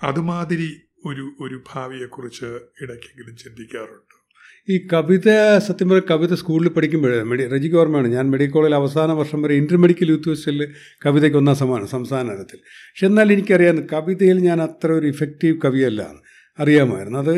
[0.02, 0.70] അതുമാതിരി
[1.06, 2.44] ഒരു ഒരു ഭാവിയെക്കുറിച്ച്
[2.82, 4.20] ഇടയ്ക്കെങ്കിലും ചിന്തിക്കാറുണ്ട്?
[4.68, 5.28] ഈ കവിത
[5.58, 8.08] സത്യം പറയുക കവിത സ്കൂളിൽ പഠിക്കുമ്പോഴേ മെഡി റജിക്ക് ഓർമ്മയാണ്.
[8.08, 10.72] ഞാൻ മെഡിക്കൽ കോളേജിൽ അവസാന വർഷം വരെ ഇന്റർ മെഡിക്കൽ യൂത്ത് ഫെസ്റ്റിൽ
[11.06, 16.12] കവിതയ്ക്ക് ഒന്നാം സമ്മാനം സംസ്ഥാന തലത്തിൽ പക്ഷെ എന്നാൽ എനിക്കറിയാം കവിതയിൽ ഞാൻ അത്ര ഒരു ഇഫക്റ്റീവ് കവിയല്ല
[16.58, 17.18] അറിയാമായിരുന്നു.
[17.18, 17.34] അത്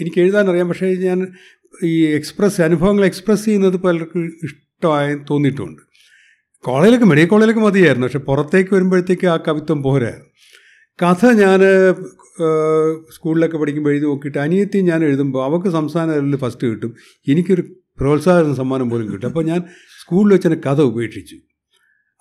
[0.00, 0.68] എനിക്ക് എഴുതാൻ അറിയാം.
[0.68, 1.18] പക്ഷേ ഞാൻ
[1.74, 5.82] ഈ എക്സ്പ്രസ് അനുഭവങ്ങൾ എക്സ്പ്രസ് ചെയ്യുന്നത് പലർക്കും ഇഷ്ടമായി തോന്നിയിട്ടുണ്ട്.
[6.64, 8.06] കോളേജിലൊക്കെ മെഡിക്കൽ കോളേജിലൊക്കെ മതിയായിരുന്നു.
[8.06, 10.26] പക്ഷെ പുറത്തേക്ക് വരുമ്പോഴത്തേക്ക് ആ കവിത്വം പോരായിരുന്നു
[11.02, 11.60] കഥ ഞാൻ
[13.10, 16.96] സ്കൂളിലൊക്കെ പഠിക്കുമ്പോൾ എഴുതി നോക്കിയിട്ട് അനിയത്തി ഞാൻ എഴുതുമ്പോൾ അവൾക്ക് സംസ്ഥാന ലെവലിൽ ഫസ്റ്റ് കിട്ടും.
[17.28, 17.62] എനിക്കൊരു
[17.98, 19.26] പ്രോത്സാഹന സമ്മാനം പോലും കിട്ടും.
[19.26, 19.60] അപ്പോൾ ഞാൻ
[20.00, 21.36] സ്കൂളിൽ വെച്ച് കഥ ഉപേക്ഷിച്ചു.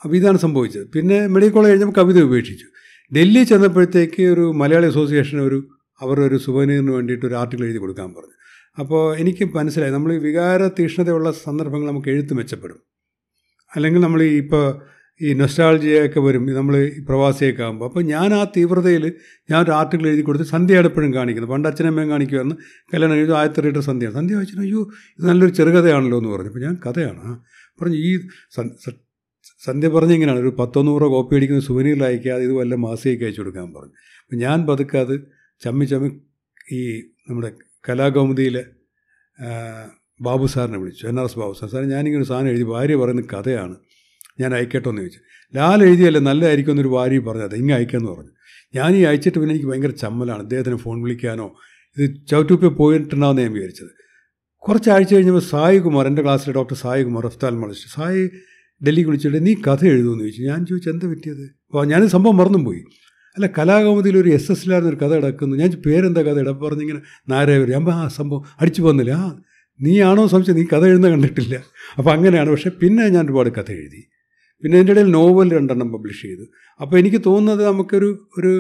[0.03, 0.91] അപ്പോൾ ഇതാണ് സംഭവിച്ചത്.
[0.91, 2.65] പിന്നെ മെഡിക്കൽ കോളേജ് കഴിഞ്ഞപ്പോൾ കവിത ഉപേക്ഷിച്ചു.
[3.15, 5.67] ഡൽഹി ചെന്നപ്പോഴത്തേക്ക് ഒരു മലയാളി അസോസിയേഷൻ ഒരു
[6.01, 8.35] അവർ ഒരു സുവനീറിന് വേണ്ടിയിട്ട് ഒരു ആർട്ടിക്കിൾ എഴുതി കൊടുക്കാൻ പറഞ്ഞു.
[8.79, 12.79] അപ്പോൾ എനിക്ക് മനസ്സിലായി നമ്മൾ ഈ വികാര തീഷ്ണതയുള്ള സന്ദർഭങ്ങൾ നമുക്ക് എഴുത്ത് മെച്ചപ്പെടും.
[13.75, 14.81] അല്ലെങ്കിൽ നമ്മൾ ഈ ഇപ്പോൾ
[15.21, 19.13] ഈ നൊസ്റ്റാൾജിയൊക്കെ വരും നമ്മൾ പ്രവാസിയൊക്കെ ആകുമ്പോൾ അപ്പോൾ ഞാൻ ആ തീവ്രതയിൽ
[19.51, 21.51] ഞാൻ ഒരു ആർട്ടിക്കിൾ എഴുതി കൊടുത്ത് സന്ധ്യയാണ് എപ്പോഴും കാണിക്കുന്നത്.
[21.51, 22.57] പണ്ട് അച്ഛനമ്മയും കാണിക്കുമായിരുന്നു
[22.93, 24.35] കല്യാണം എഴുതി ആയിരത്തി സന്ധ്യയാണ് സന്ധ്യ.
[24.35, 24.81] വായിച്ചു അയ്യോ
[25.19, 26.47] ഇത് നല്ലൊരു ചെറുകഥയാണല്ലോ എന്ന് പറഞ്ഞു.
[26.47, 27.39] അപ്പോൾ ഞാൻ കഥയാണ്?
[27.81, 28.11] പറഞ്ഞു ഈ
[29.65, 33.73] സന്ധ്യ പറഞ്ഞ ഇങ്ങനെയാണ് ഒരു പത്തോ നൂറോ കോപ്പി അടിക്കുന്ന സുവനീറിൽ അയക്കാതെ ഇത് വല്ല മാസികയ്ക്ക് അയച്ചു കൊടുക്കാൻ
[33.73, 33.93] പറഞ്ഞു.
[34.23, 35.17] അപ്പം ഞാൻ പതുക്കെ
[35.65, 36.09] ചമ്മി ചമ്മി
[36.71, 36.99] ഈ
[37.29, 38.63] നമ്മുടെ കലാകൗമുദിയിലെ
[40.27, 41.67] ബാബു സാറിനെ വിളിച്ചു N R S Babu sir.
[41.73, 43.75] സാറേ ഞാനിങ്ങനെ ഒരു സാധനം എഴുതി ഭാര്യ പറയുന്ന കഥയാണ്
[44.41, 45.19] ഞാൻ അയക്കട്ടോ എന്ന് ചോദിച്ചു.
[45.53, 48.33] ലാൽ എഴുതിയല്ലേ നല്ലതായിരിക്കും എന്നൊരു ഭാര്യ പറഞ്ഞത് ഇങ്ങനെ അയക്കാമെന്ന് പറഞ്ഞു.
[48.77, 51.47] ഞാൻ ഈ അയച്ചിട്ട് പിന്നെ എനിക്ക് ഭയങ്കര ചമ്മലാണ് അദ്ദേഹത്തിന് ഫോൺ വിളിക്കാനോ
[51.97, 53.91] ഇത് ചവിട്ടൂപ്പിൽ പോയിട്ടുണ്ടാവുന്ന ഞാൻ വിചാരിച്ചത്.
[54.63, 58.23] കുറച്ച് ആഴ്ച കഴിഞ്ഞപ്പോൾ സായി കുമാർ എന്റെ ക്ലാസ്സിലെ ഡോക്ടർ സായി കുമാർ ഒഫ്താൽമോളജിസ്റ്റ് സായി
[58.81, 60.41] ഡൽഹിക്ക് വിളിച്ചിട്ട് നീ കഥ എഴുതുമെന്ന് ചോദിച്ചു.
[60.51, 61.45] ഞാൻ ചോദിച്ചു എന്താ പറ്റിയത്?
[61.69, 62.81] അപ്പോൾ ഞാൻ സംഭവം മറന്നും പോയി
[63.37, 65.55] അല്ല കലാകൗമുദിയിൽ ഒരു എസ് എസ് ഒരു കഥ കിടക്കുന്നു.
[65.57, 69.39] ഞാൻ പേരെന്താ കഥ ഇട പറഞ്ഞിങ്ങനെ നാരായവർ അമ്മ ആ സംഭവം അടിച്ചു വന്നില്ല ആ
[69.81, 70.55] നീയാണോ സംശയം?
[70.55, 71.55] നീ കഥ എഴുതുന്ന കണ്ടിട്ടില്ല.
[71.97, 72.49] അപ്പോൾ അങ്ങനെയാണ്.
[72.49, 74.01] പക്ഷേ പിന്നെ ഞാൻ ഒരുപാട് കഥ എഴുതി.
[74.63, 76.45] പിന്നെ എന്റെ ഇടയിൽ നോവൽ രണ്ടെണ്ണം പബ്ലിഷ് ചെയ്തു.
[76.81, 78.51] അപ്പോൾ എനിക്ക് തോന്നുന്നത് നമുക്കൊരു ഒരു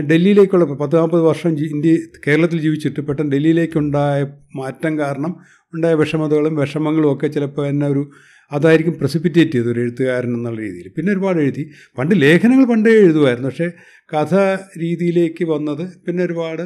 [0.00, 1.92] ഡൽഹിയിലേക്കുള്ള പത്ത് നാൽപ്പത് വർഷം ഇന്ത്യ
[2.26, 4.26] കേരളത്തിൽ ജീവിച്ചിട്ട് പെട്ടെന്ന് ഡൽഹിയിലേക്കുണ്ടായ
[4.56, 5.36] മാറ്റം കാരണം
[5.74, 8.10] ഉണ്ടായ വിഷമതകളും വിഷമങ്ങളും ഒക്കെ ചിലപ്പോൾ എന്നെ ഒരു
[8.52, 10.88] അതായിരിക്കും പ്രസിപ്പിറ്റേറ്റ് ചെയ്തു ഒരു എഴുത്തുകാരൻ എന്നുള്ള രീതിയിൽ.
[10.96, 11.70] പിന്നെ ഒരുപാട് എഴുതി.
[11.98, 13.48] പണ്ട് ലേഖനങ്ങൾ പണ്ടേ എഴുതുമായിരുന്നു.
[13.48, 13.70] പക്ഷേ
[14.14, 14.34] കഥ
[14.78, 16.62] രീതിയിലേക്ക് വന്നത് പിന്നെ ഒരുപാട്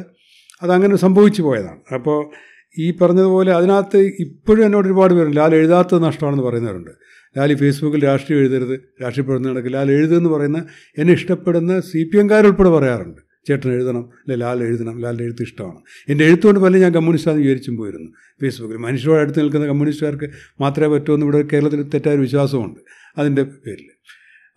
[0.61, 1.79] അതങ്ങനെ സംഭവിച്ചു പോയതാണ്.
[1.93, 2.31] അപ്പോൾ
[2.77, 5.37] ഈ പറഞ്ഞതുപോലെ അതിനകത്ത് ഇപ്പോഴും എന്നോട് ഒരുപാട് പേരുണ്ട്.
[5.37, 6.91] ലാൽ എഴുതാത്തത് നഷ്ടമാണെന്ന് പറയുന്നവരുണ്ട്.
[7.37, 9.77] ലാൽ ഈ ഫേസ്ബുക്കിൽ രാഷ്ട്രീയം എഴുതരുത് രാഷ്ട്രീയ പ്രവർത്തനം നടക്കില്ല.
[9.77, 10.65] ലാൽ എഴുതുമെന്ന് പറയുന്ന
[10.97, 13.32] എന്നെ ഇഷ്ടപ്പെടുന്ന സി പി എംകാരുൾപ്പെടെ പറയാറുണ്ട്.
[13.47, 15.79] ചേട്ടൻ എഴുതണം അല്ലെ ലാൽ എഴുതണം ലാലിന്റെ എഴുത്ത് ഇഷ്ടമാണ്.
[16.09, 18.09] എന്റെ എഴുത്തുകൊണ്ട് പല ഞാൻ കമ്മ്യൂണിസ്റ്റാന്ന് വിചാരിച്ചും പോയിരുന്നു.
[18.41, 20.27] ഫേസ്ബുക്കിൽ മനുഷ്യരോട് അടുത്ത് നിൽക്കുന്ന കമ്മ്യൂണിസ്റ്റുകാർക്ക്
[20.61, 22.79] മാത്രമേ പറ്റുമെന്ന് ഇവിടെ കേരളത്തിൽ തെറ്റായ വിശ്വാസമുണ്ട്.
[23.17, 23.89] അതിന്റെ പേരിൽ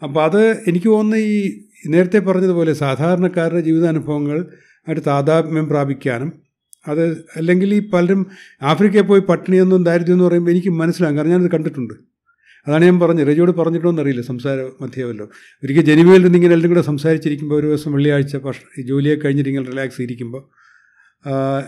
[0.02, 1.36] അപ്പോൾ അത് എനിക്ക് തോന്നുന്ന ഈ
[1.86, 4.38] നേരത്തെ പറഞ്ഞതുപോലെ സാധാരണക്കാരുടെ ജീവിതാനുഭവങ്ങൾ
[4.88, 6.32] ആയിട്ട് താതാത്മ്യം പ്രാപിക്കാനും
[6.88, 7.04] അത്
[7.36, 8.26] അല്ലെങ്കിൽ ഈ പലരും
[8.62, 11.16] ആഫ്രിക്കയിൽ പോയി പട്ടിണിയൊന്നും ദാരിദ്ര്യം എന്ന് പറയുമ്പോൾ എനിക്ക് മനസ്സിലാകും.
[11.16, 11.94] കാരണം ഞാനത് കണ്ടിട്ടുണ്ട്.
[12.66, 13.28] അതാണ് ഞാൻ പറഞ്ഞത്.
[13.28, 15.26] രജയോട് പറഞ്ഞിട്ടോന്നറിയില്ല സംസാര മധ്യമല്ലോ.
[15.64, 19.66] ഒരിക്കൽ ജനുവയിൽ നിന്ന് ഇങ്ങനെ എല്ലാം കൂടെ സംസാരിച്ചിരിക്കുമ്പോൾ ഒരു ദിവസം വെള്ളിയാഴ്ച ഭക്ഷ ഈ ജോലിയൊക്കെ കഴിഞ്ഞിട്ട് ഇങ്ങനെ
[19.72, 20.42] റിലാക്സ് ഇരിക്കുമ്പോൾ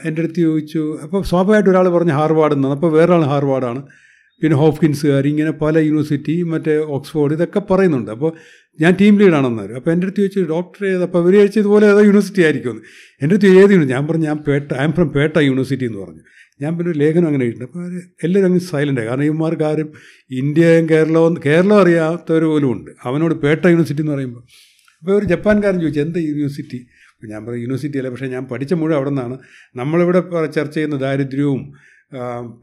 [0.09, 3.81] എന്റെ അടുത്ത് ചോദിച്ചു അപ്പോൾ സ്വാഭാവികമായിട്ട് ഒരാൾ പറഞ്ഞ് ഹാർവാർഡ് എന്നാണ് അപ്പോൾ വേറൊരാൾ ഹാർവാർഡാണ്.
[4.43, 8.11] പിന്നെ ഹോപ്കിൻസുകാർ ഇങ്ങനെ പല യൂണിവേഴ്സിറ്റി മറ്റേ ഓക്സ്ഫോർഡ് ഇതൊക്കെ പറയുന്നുണ്ട്.
[8.11, 8.31] അപ്പോൾ
[8.81, 12.43] ഞാൻ ടീം ലീഡാണെന്നവർ അപ്പോൾ എന്റെ അടുത്ത് ചോദിച്ചു ഡോക്ടർ ഏത് അപ്പോൾ അവർ ചോദിച്ചു ഇതുപോലെ ഏതോ യൂണിവേഴ്സിറ്റി
[12.43, 12.83] ആയിരിക്കുമെന്ന്.
[13.23, 16.23] എന്റെ അടുത്ത് ഏത് ഞാൻ പറഞ്ഞു ഞാൻ Pettah I'm from Pettah university എന്ന് പറഞ്ഞു.
[16.63, 17.71] ഞാൻ പിന്നെ ഒരു ലേഖനം അങ്ങനെ എഴുതിയിട്ടുണ്ട്.
[17.71, 19.89] അപ്പോൾ അവർ എല്ലാവരും അങ്ങ് സൈലന്റായി കാരണം ഇവന്മാർക്ക് ആരും
[20.31, 22.91] ഇന്ത്യയും കേരളവും കേരളം അറിയാത്തവർ പോലും ഉണ്ട്.
[23.05, 24.43] അവനോട് പേട്ട യൂണിവേഴ്സിറ്റി എന്ന് പറയുമ്പോൾ
[25.01, 26.81] അപ്പോൾ ഒരു ജപ്പാൻകാരൻ ചോദിച്ചു എന്താ യൂണിവേഴ്സിറ്റി
[27.31, 29.39] ഞാൻ പറയും യൂണിവേഴ്സിറ്റി അല്ല പക്ഷേ ഞാൻ പഠിച്ച മുഴുവൻ അവിടെ നിന്നാണ്.
[29.77, 30.21] നമ്മളിവിടെ
[30.57, 31.63] ചർച്ച ചെയ്യുന്ന ദാരിദ്ര്യവും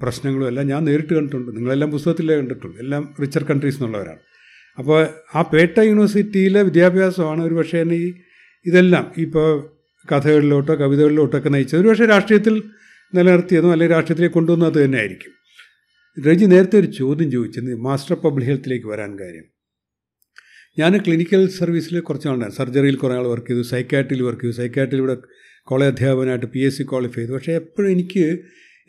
[0.02, 1.50] പ്രശ്നങ്ങളും എല്ലാം ഞാൻ നേരിട്ട് കണ്ടിട്ടുണ്ട്.
[1.58, 2.76] നിങ്ങളെല്ലാം പുസ്തകത്തിലേ കണ്ടിട്ടുള്ളൂ.
[2.84, 4.22] എല്ലാം റിച്ചർ കൺട്രീസ് എന്നുള്ളവരാണ്.
[4.78, 5.00] അപ്പോൾ
[5.36, 8.14] ആ പേട്ട യൂണിവേഴ്സിറ്റിയിലെ വിദ്യാഭ്യാസമാണ് ഒരു പക്ഷേ ഈ
[8.66, 9.06] ഇതെല്ലാം.
[9.18, 9.50] ഇപ്പോൾ
[10.12, 11.80] കഥകളിലോട്ടോ കവിതകളിലോട്ടോ ഒക്കെ നയിച്ചത്.
[11.82, 12.64] ഒരു പക്ഷേ രാഷ്ട്രീയത്തിൽ
[13.16, 15.32] നിലനിർത്തിയതും അല്ലെങ്കിൽ രാഷ്ട്രീയത്തിലേക്ക് കൊണ്ടുവന്നത് അത് തന്നെ ആയിരിക്കും
[16.28, 19.44] രജി നേരത്തെ ഒരു ചോദ്യം ചോദിച്ചത് മാസ്റ്റർ പബ്ലിക് ഹെൽത്തിലേക്ക് വരാൻ കാര്യം.
[20.80, 24.56] ഞാൻ ക്ലിനിക്കൽ സർവീസിൽ കുറച്ച് നാളുണ്ടായിരുന്നു സർജറിയിൽ കുറേ ആൾ വർക്ക് ചെയ്തു സൈക്കാട്രിയിൽ വർക്ക് ചെയ്തു.
[24.56, 25.18] സൈക്കാട്രിയിൽ ഇവിടെ
[25.64, 27.34] കോളേജ് അധ്യാപകനായിട്ട് പി എസ് സി ക്വാളിഫൈ ചെയ്തു.
[27.34, 28.38] പക്ഷേ എപ്പോഴും എനിക്ക്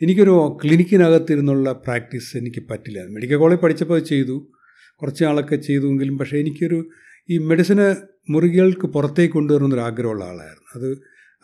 [0.01, 2.99] എനിക്കൊരു ക്ലിനിക്കിനകത്തിരുന്നുള്ള പ്രാക്ടീസ് എനിക്ക് പറ്റില്ല.
[3.07, 4.51] മെഡിക്കൽ കോളേജ് പഠിച്ചപ്പോൾ ചെയ്തു.
[4.95, 6.89] കുറച്ച് ആളൊക്കെ ചെയ്തുവെങ്കിലും പക്ഷേ എനിക്കൊരു
[7.29, 7.95] ഈ മെഡിസിന്
[8.29, 10.69] മുറികൾക്ക് പുറത്തേക്ക് കൊണ്ടുവരുന്നൊരു ആഗ്രഹമുള്ള ആളായിരുന്നു.
[10.75, 10.89] അത്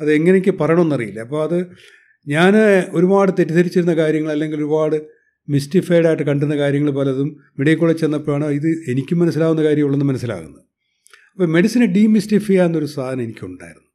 [0.02, 1.20] അത് എങ്ങനെ പറയണമെന്നറിയില്ല.
[1.20, 1.68] അപ്പോൾ അത്
[2.28, 2.54] ഞാൻ
[2.92, 5.02] ഒരുപാട് തെറ്റിദ്ധരിച്ചിരുന്ന കാര്യങ്ങൾ അല്ലെങ്കിൽ ഒരുപാട്
[5.50, 10.62] മിസ്റ്റിഫൈഡ് ആയിട്ട് കണ്ടുന്ന കാര്യങ്ങൾ പലതും മെഡിക്കൽ കോളേജ് ചെന്നപ്പോഴാണ് ഇത് എനിക്കും മനസ്സിലാവുന്ന കാര്യമുള്ളെന്ന് മനസ്സിലാകുന്നത്.
[11.32, 13.90] അപ്പോൾ മെഡിസിനെ ഡീമിസ്റ്റിഫൈ ചെയ്യാവുന്നൊരു സാധനം എനിക്കുണ്ടായിരുന്നു.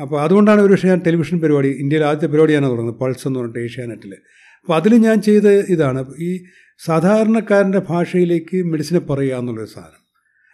[0.00, 4.12] അപ്പോൾ അതുകൊണ്ടാണ് ഒരു പക്ഷേ ഞാൻ ടെലിവിഷൻ പരിപാടി ഇന്ത്യയിലെ ആദ്യത്തെ പരിപാടിയാണ് തുടങ്ങുന്നത് പൾസ് എന്ന് പറഞ്ഞിട്ട് ഏഷ്യാനെറ്റിൽ
[4.60, 6.44] അപ്പോൾ അതിൽ ഞാൻ ചെയ്ത ഇതാണ് ഈ
[6.84, 10.02] സാധാരണക്കാരന്റെ ഭാഷയിലേക്ക് മെഡിസിനെ പറയുക എന്നുള്ളൊരു സാധനം.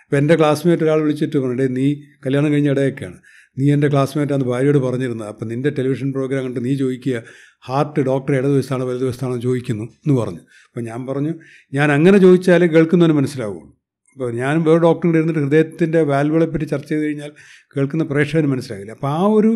[0.05, 1.95] ഇപ്പോൾ എന്റെ ക്ലാസ്മേറ്റ് ഒരാൾ വിളിച്ചിട്ട് പറഞ്ഞു നീ
[2.27, 3.19] കല്യാണം കഴിഞ്ഞ ഇടയൊക്കെയാണ്.
[3.57, 7.23] നീ എന്റെ ക്ലാസ്മേറ്റ് ക്ലാസ്മേറ്റാന്ന് ഭാര്യയോട് പറഞ്ഞിരുന്നത് അപ്പം നിന്റെ ടെലിവിഷൻ പ്രോഗ്രാം കണ്ട് നീ ചോദിക്കുക
[7.67, 10.43] ഹാർട്ട് ഡോക്ടർ ഇടതുവശത്താണോ വലതുവശത്താണോ ചോദിക്കുന്നു എന്ന് പറഞ്ഞു.
[10.69, 11.33] അപ്പോൾ ഞാൻ പറഞ്ഞു
[11.73, 13.67] ഞാൻ അങ്ങനെ ചോദിച്ചാലേ കേൾക്കുന്നവന് മനസ്സിലാവുള്ളൂ.
[14.17, 17.31] അപ്പോൾ ഞാനും വേറെ ഡോക്ടറിന്റെ ഇരുന്നിട്ട് ഹൃദയത്തിന്റെ വാൽവുകളെ പറ്റി ചർച്ച ചെയ്ത് കഴിഞ്ഞാൽ
[17.77, 19.53] കേൾക്കുന്ന പ്രേക്ഷകന് മനസ്സിലാകില്ല അപ്പോൾ ആ ഒരു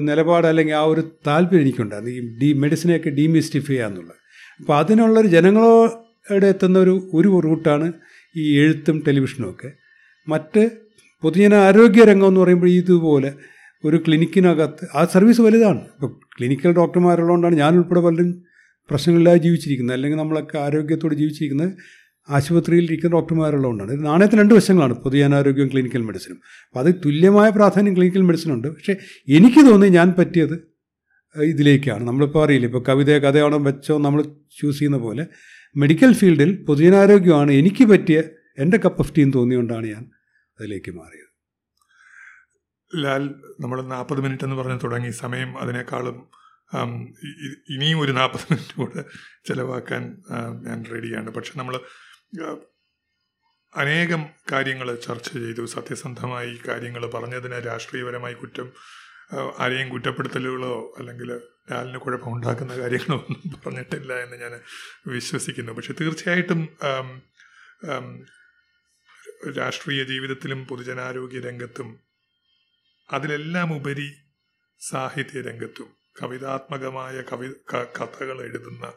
[0.00, 4.18] നിലപാട് അല്ലെങ്കിൽ ആ ഒരു താല്പര്യം എനിക്കുണ്ടായിരുന്നു ഈ ഡി മെഡിസിനെയൊക്കെ ഡീമിസ്റ്റിഫൈ ചെയ്യാന്നുള്ളത്
[4.60, 7.92] അപ്പോൾ അതിനുള്ളൊരു ജനങ്ങളോടെ എത്തുന്ന ഒരു ഒരു റൂട്ടാണ്
[8.36, 9.70] ഈ എഴുത്തും ടെലിവിഷനും ഒക്കെ.
[10.26, 10.62] മറ്റ്
[11.22, 13.32] പൊതുജന ആരോഗ്യ രംഗം എന്ന് പറയുമ്പോൾ ഇതുപോലെ
[13.84, 15.78] ഒരു ക്ലിനിക്കിനകത്ത് ആ സർവീസ് വലുതാണ്.
[15.78, 18.42] ഇപ്പോൾ ക്ലിനിക്കൽ ഡോക്ടർമാരുള്ളതുകൊണ്ടാണ് ഞാൻ ഉൾപ്പെടെ പലരും
[18.90, 19.96] പ്രശ്നങ്ങളില്ലാതെ ജീവിച്ചിരിക്കുന്നത്.
[19.96, 21.72] അല്ലെങ്കിൽ നമ്മളൊക്കെ ആരോഗ്യത്തോടെ ജീവിച്ചിരിക്കുന്നത്
[22.30, 23.92] ആശുപത്രിയിൽ ഇരിക്കുന്ന ഡോക്ടർമാരുള്ളതുകൊണ്ടാണ്.
[23.92, 24.94] ഇത് നാണയത്തിന് രണ്ട് വശങ്ങളാണ്.
[24.94, 26.38] പൊതുജനാരോഗ്യവും ക്ലിനിക്കൽ മെഡിസിനും.
[26.68, 28.68] അപ്പോൾ അത് തുല്യമായ പ്രാധാന്യം ക്ലിനിക്കൽ മെഡിസിനുണ്ട്.
[28.68, 28.96] പക്ഷേ
[29.28, 30.68] എനിക്ക് തോന്നി ഞാൻ പറ്റിയത്
[31.36, 32.06] ഇതിലേക്കാണ്.
[32.06, 34.22] നമ്മളിപ്പോൾ അറിയില്ല ഇപ്പോൾ കവിത കഥയാണോ വെച്ചോ നമ്മൾ
[34.60, 35.26] ചൂസ് ചെയ്യുന്ന പോലെ
[35.76, 38.22] മെഡിക്കൽ ഫീൽഡിൽ പൊതുജനാരോഗ്യമാണ് എനിക്ക് പറ്റിയ
[38.58, 40.04] എന്റെ കപ്പ് ഓഫ് ടീം തോന്നിയുകൊണ്ടാണ് ഞാൻ
[40.58, 41.30] അതിലേക്ക് മാറിയത്.
[43.04, 43.22] ലാൽ
[43.60, 45.10] നമ്മൾ നാൽപ്പത് മിനിറ്റ് എന്ന് പറഞ്ഞ് തുടങ്ങി.
[45.10, 46.18] സമയം അതിനേക്കാളും
[47.74, 49.02] ഇനിയും ഒരു നാൽപ്പത് മിനിറ്റ് കൂടെ
[49.48, 50.02] ചിലവാക്കാൻ
[50.66, 51.30] ഞാൻ റെഡിയാണ്.
[51.30, 51.74] പക്ഷെ നമ്മൾ
[53.76, 55.64] അനേകം കാര്യങ്ങൾ ചർച്ച ചെയ്തു.
[55.66, 58.68] സത്യസന്ധമായി കാര്യങ്ങൾ പറഞ്ഞതിന് രാഷ്ട്രീയപരമായി കുറ്റം
[59.58, 61.30] ആരെയും കുറ്റപ്പെടുത്തലുകളോ അല്ലെങ്കിൽ
[61.70, 64.52] ലാലിന് കുഴപ്പമുണ്ടാക്കുന്ന കാര്യങ്ങളോ ഒന്നും പറഞ്ഞിട്ടില്ല എന്ന് ഞാൻ
[65.06, 65.72] വിശ്വസിക്കുന്നു.
[65.72, 66.60] പക്ഷെ തീർച്ചയായിട്ടും
[69.56, 72.00] രാഷ്ട്രീയ ജീവിതത്തിലും പൊതുജനാരോഗ്യ രംഗത്തും
[73.12, 74.12] അതിലെല്ലാം ഉപരി
[74.78, 75.86] സാഹിത്യ രംഗത്തും
[76.22, 78.92] കവിതാത്മകമായ കവി കഥകൾ എഴുതുന്ന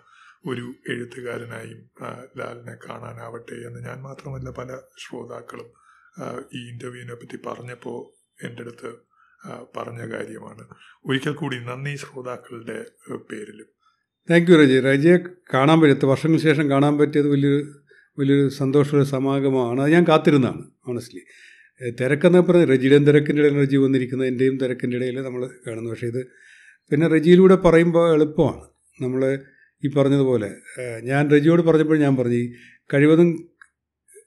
[0.46, 1.90] ഒരു എഴുത്തുകാരനായും
[2.38, 5.82] ലാലിനെ കാണാനാവട്ടെ എന്ന് ഞാൻ മാത്രമല്ല പല ശ്രോതാക്കളും
[6.54, 8.00] ഈ ഇന്റർവ്യൂവിനെ പറ്റി പറഞ്ഞപ്പോൾ
[8.46, 9.12] എന്റെ അടുത്ത്
[9.78, 10.68] പറഞ്ഞ കാര്യമാണ്.
[11.06, 12.86] ഒരിക്കൽ കൂടി നന്ദി ശ്രോതാക്കളുടെ
[13.32, 13.66] പേരിലും.
[14.30, 14.80] Thank you Reji.
[14.80, 15.18] റജിയെ
[15.54, 17.81] കാണാൻ പറ്റിയത് വർഷങ്ങൾക്ക് ശേഷം കാണാൻ പറ്റിയത് വലിയൊരു
[18.20, 19.82] വലിയൊരു സന്തോഷമുള്ള സമാഗമമാണ്.
[19.82, 21.22] അത് ഞാൻ കാത്തിരുന്നതാണ് ഓണസ്റ്റ്ലി
[22.02, 25.90] തിരക്കെന്ന് പറഞ്ഞ് റജിയുടെയും തിരക്കിന്റെ ഇടയിൽ റജി വന്നിരിക്കുന്നത് എന്റെയും തിരക്കിന്റെ ഇടയിൽ നമ്മൾ കാണുന്നു.
[25.90, 26.28] പക്ഷേ ഇത്
[26.92, 28.66] പിന്നെ റജിയിലൂടെ പറയുമ്പോൾ എളുപ്പമാണ്.
[29.02, 29.40] നമ്മൾ
[29.84, 30.50] ഈ പറഞ്ഞതുപോലെ
[31.04, 32.52] ഞാൻ റജിയോട് പറഞ്ഞപ്പോൾ ഞാൻ പറഞ്ഞു ഈ
[32.94, 33.30] കഴിവതും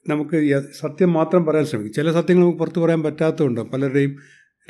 [0.07, 1.93] നമുക്ക് സത്യം മാത്രം പറയാൻ ശ്രമിക്കും.
[1.93, 4.15] ചില സത്യങ്ങൾ നമുക്ക് പുറത്ത് പറയാൻ പറ്റാത്തതുണ്ട് പലരുടെയും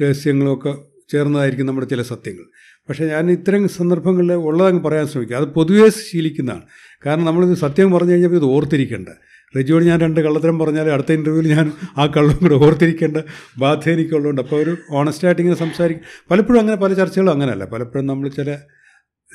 [0.01, 0.74] രഹസ്യങ്ങളൊക്കെ
[1.10, 2.45] ചേർന്നതായിരിക്കും നമ്മുടെ ചില സത്യങ്ങൾ.
[2.89, 6.62] പക്ഷേ ഞാൻ ഇത്തരം സന്ദർഭങ്ങളിൽ ഉള്ളതങ്ങ് പറയാൻ ശ്രമിക്കുക അത് പൊതുവേ ശീലിക്കുന്നതാണ്.
[7.06, 9.10] കാരണം നമ്മളിത് സത്യം പറഞ്ഞു കഴിഞ്ഞാൽ ഇത് ഓർത്തിരിക്കേണ്ട.
[9.58, 13.18] റജിയോട് ഞാൻ രണ്ട് കള്ളത്തരം പറഞ്ഞാൽ അടുത്ത ഇന്റർവ്യൂവിൽ ഞാൻ ആ കള്ളം കൂടെ ഓർത്തിരിക്കേണ്ട
[13.58, 14.41] ബാധ്യത എനിക്കുള്ളതുകൊണ്ട്.
[14.41, 17.66] അപ്പോൾ ഒരു ഓണസ്റ്റായിട്ട് ഇങ്ങനെ സംസാരിക്കും പലപ്പോഴും അങ്ങനെ പല ചർച്ചകളും അങ്ങനെയല്ല.
[17.66, 18.58] പലപ്പോഴും നമ്മൾ ചില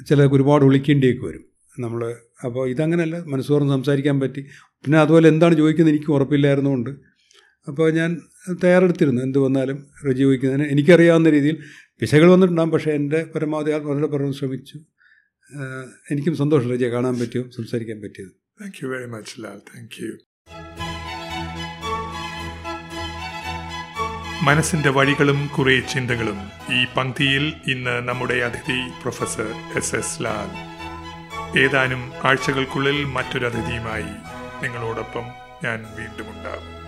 [0.08, 1.44] ചില ഒരുപാട് വിളിക്കേണ്ടിയൊക്കെ വരും.
[1.78, 2.14] നമ്മൾ
[2.44, 3.24] അപ്പോൾ ഇതങ്ങനെയല്ല.
[3.26, 4.40] മനസ്സോറും സംസാരിക്കാൻ പറ്റി.
[4.60, 6.90] പിന്നെ അതുപോലെ എന്താണ് ചോദിക്കുന്നത് എനിക്ക് ഉറപ്പില്ലായിരുന്നുകൊണ്ട്
[7.68, 9.22] അപ്പോൾ ഞാൻ തയ്യാറെടുത്തിരുന്നു.
[9.22, 11.56] എന്ത് വന്നാലും റജി ചോദിക്കുന്നതിന് എനിക്കറിയാവുന്ന രീതിയിൽ
[12.00, 14.78] പിശകൾ വന്നിട്ടുണ്ടാകും പക്ഷേ എന്റെ പരമാവധി ആ വളരെ പറഞ്ഞു ശ്രമിച്ചു
[16.10, 18.30] എനിക്കും സന്തോഷം രുചിയെ കാണാൻ പറ്റിയോ സംസാരിക്കാൻ പറ്റിയത്
[18.60, 20.12] thank you very much Lal thank you
[24.44, 26.38] മനസ്സിന്റെ വഴികളും കുറെ ചിന്തകളും
[26.74, 30.50] ഈ പങ്ക്തിയിൽ ഇന്ന് നമ്മുടെ അതിഥി പ്രൊഫസർ എസ് എസ് ലാൽ.
[31.60, 34.10] ഏതാനും ആഴ്ചകൾക്കുള്ളിൽ മറ്റൊരു അതിഥിയുമായി
[34.62, 35.26] നിങ്ങളോടൊപ്പം
[35.64, 36.79] ഞാൻ വീണ്ടും ഉണ്ടാകും.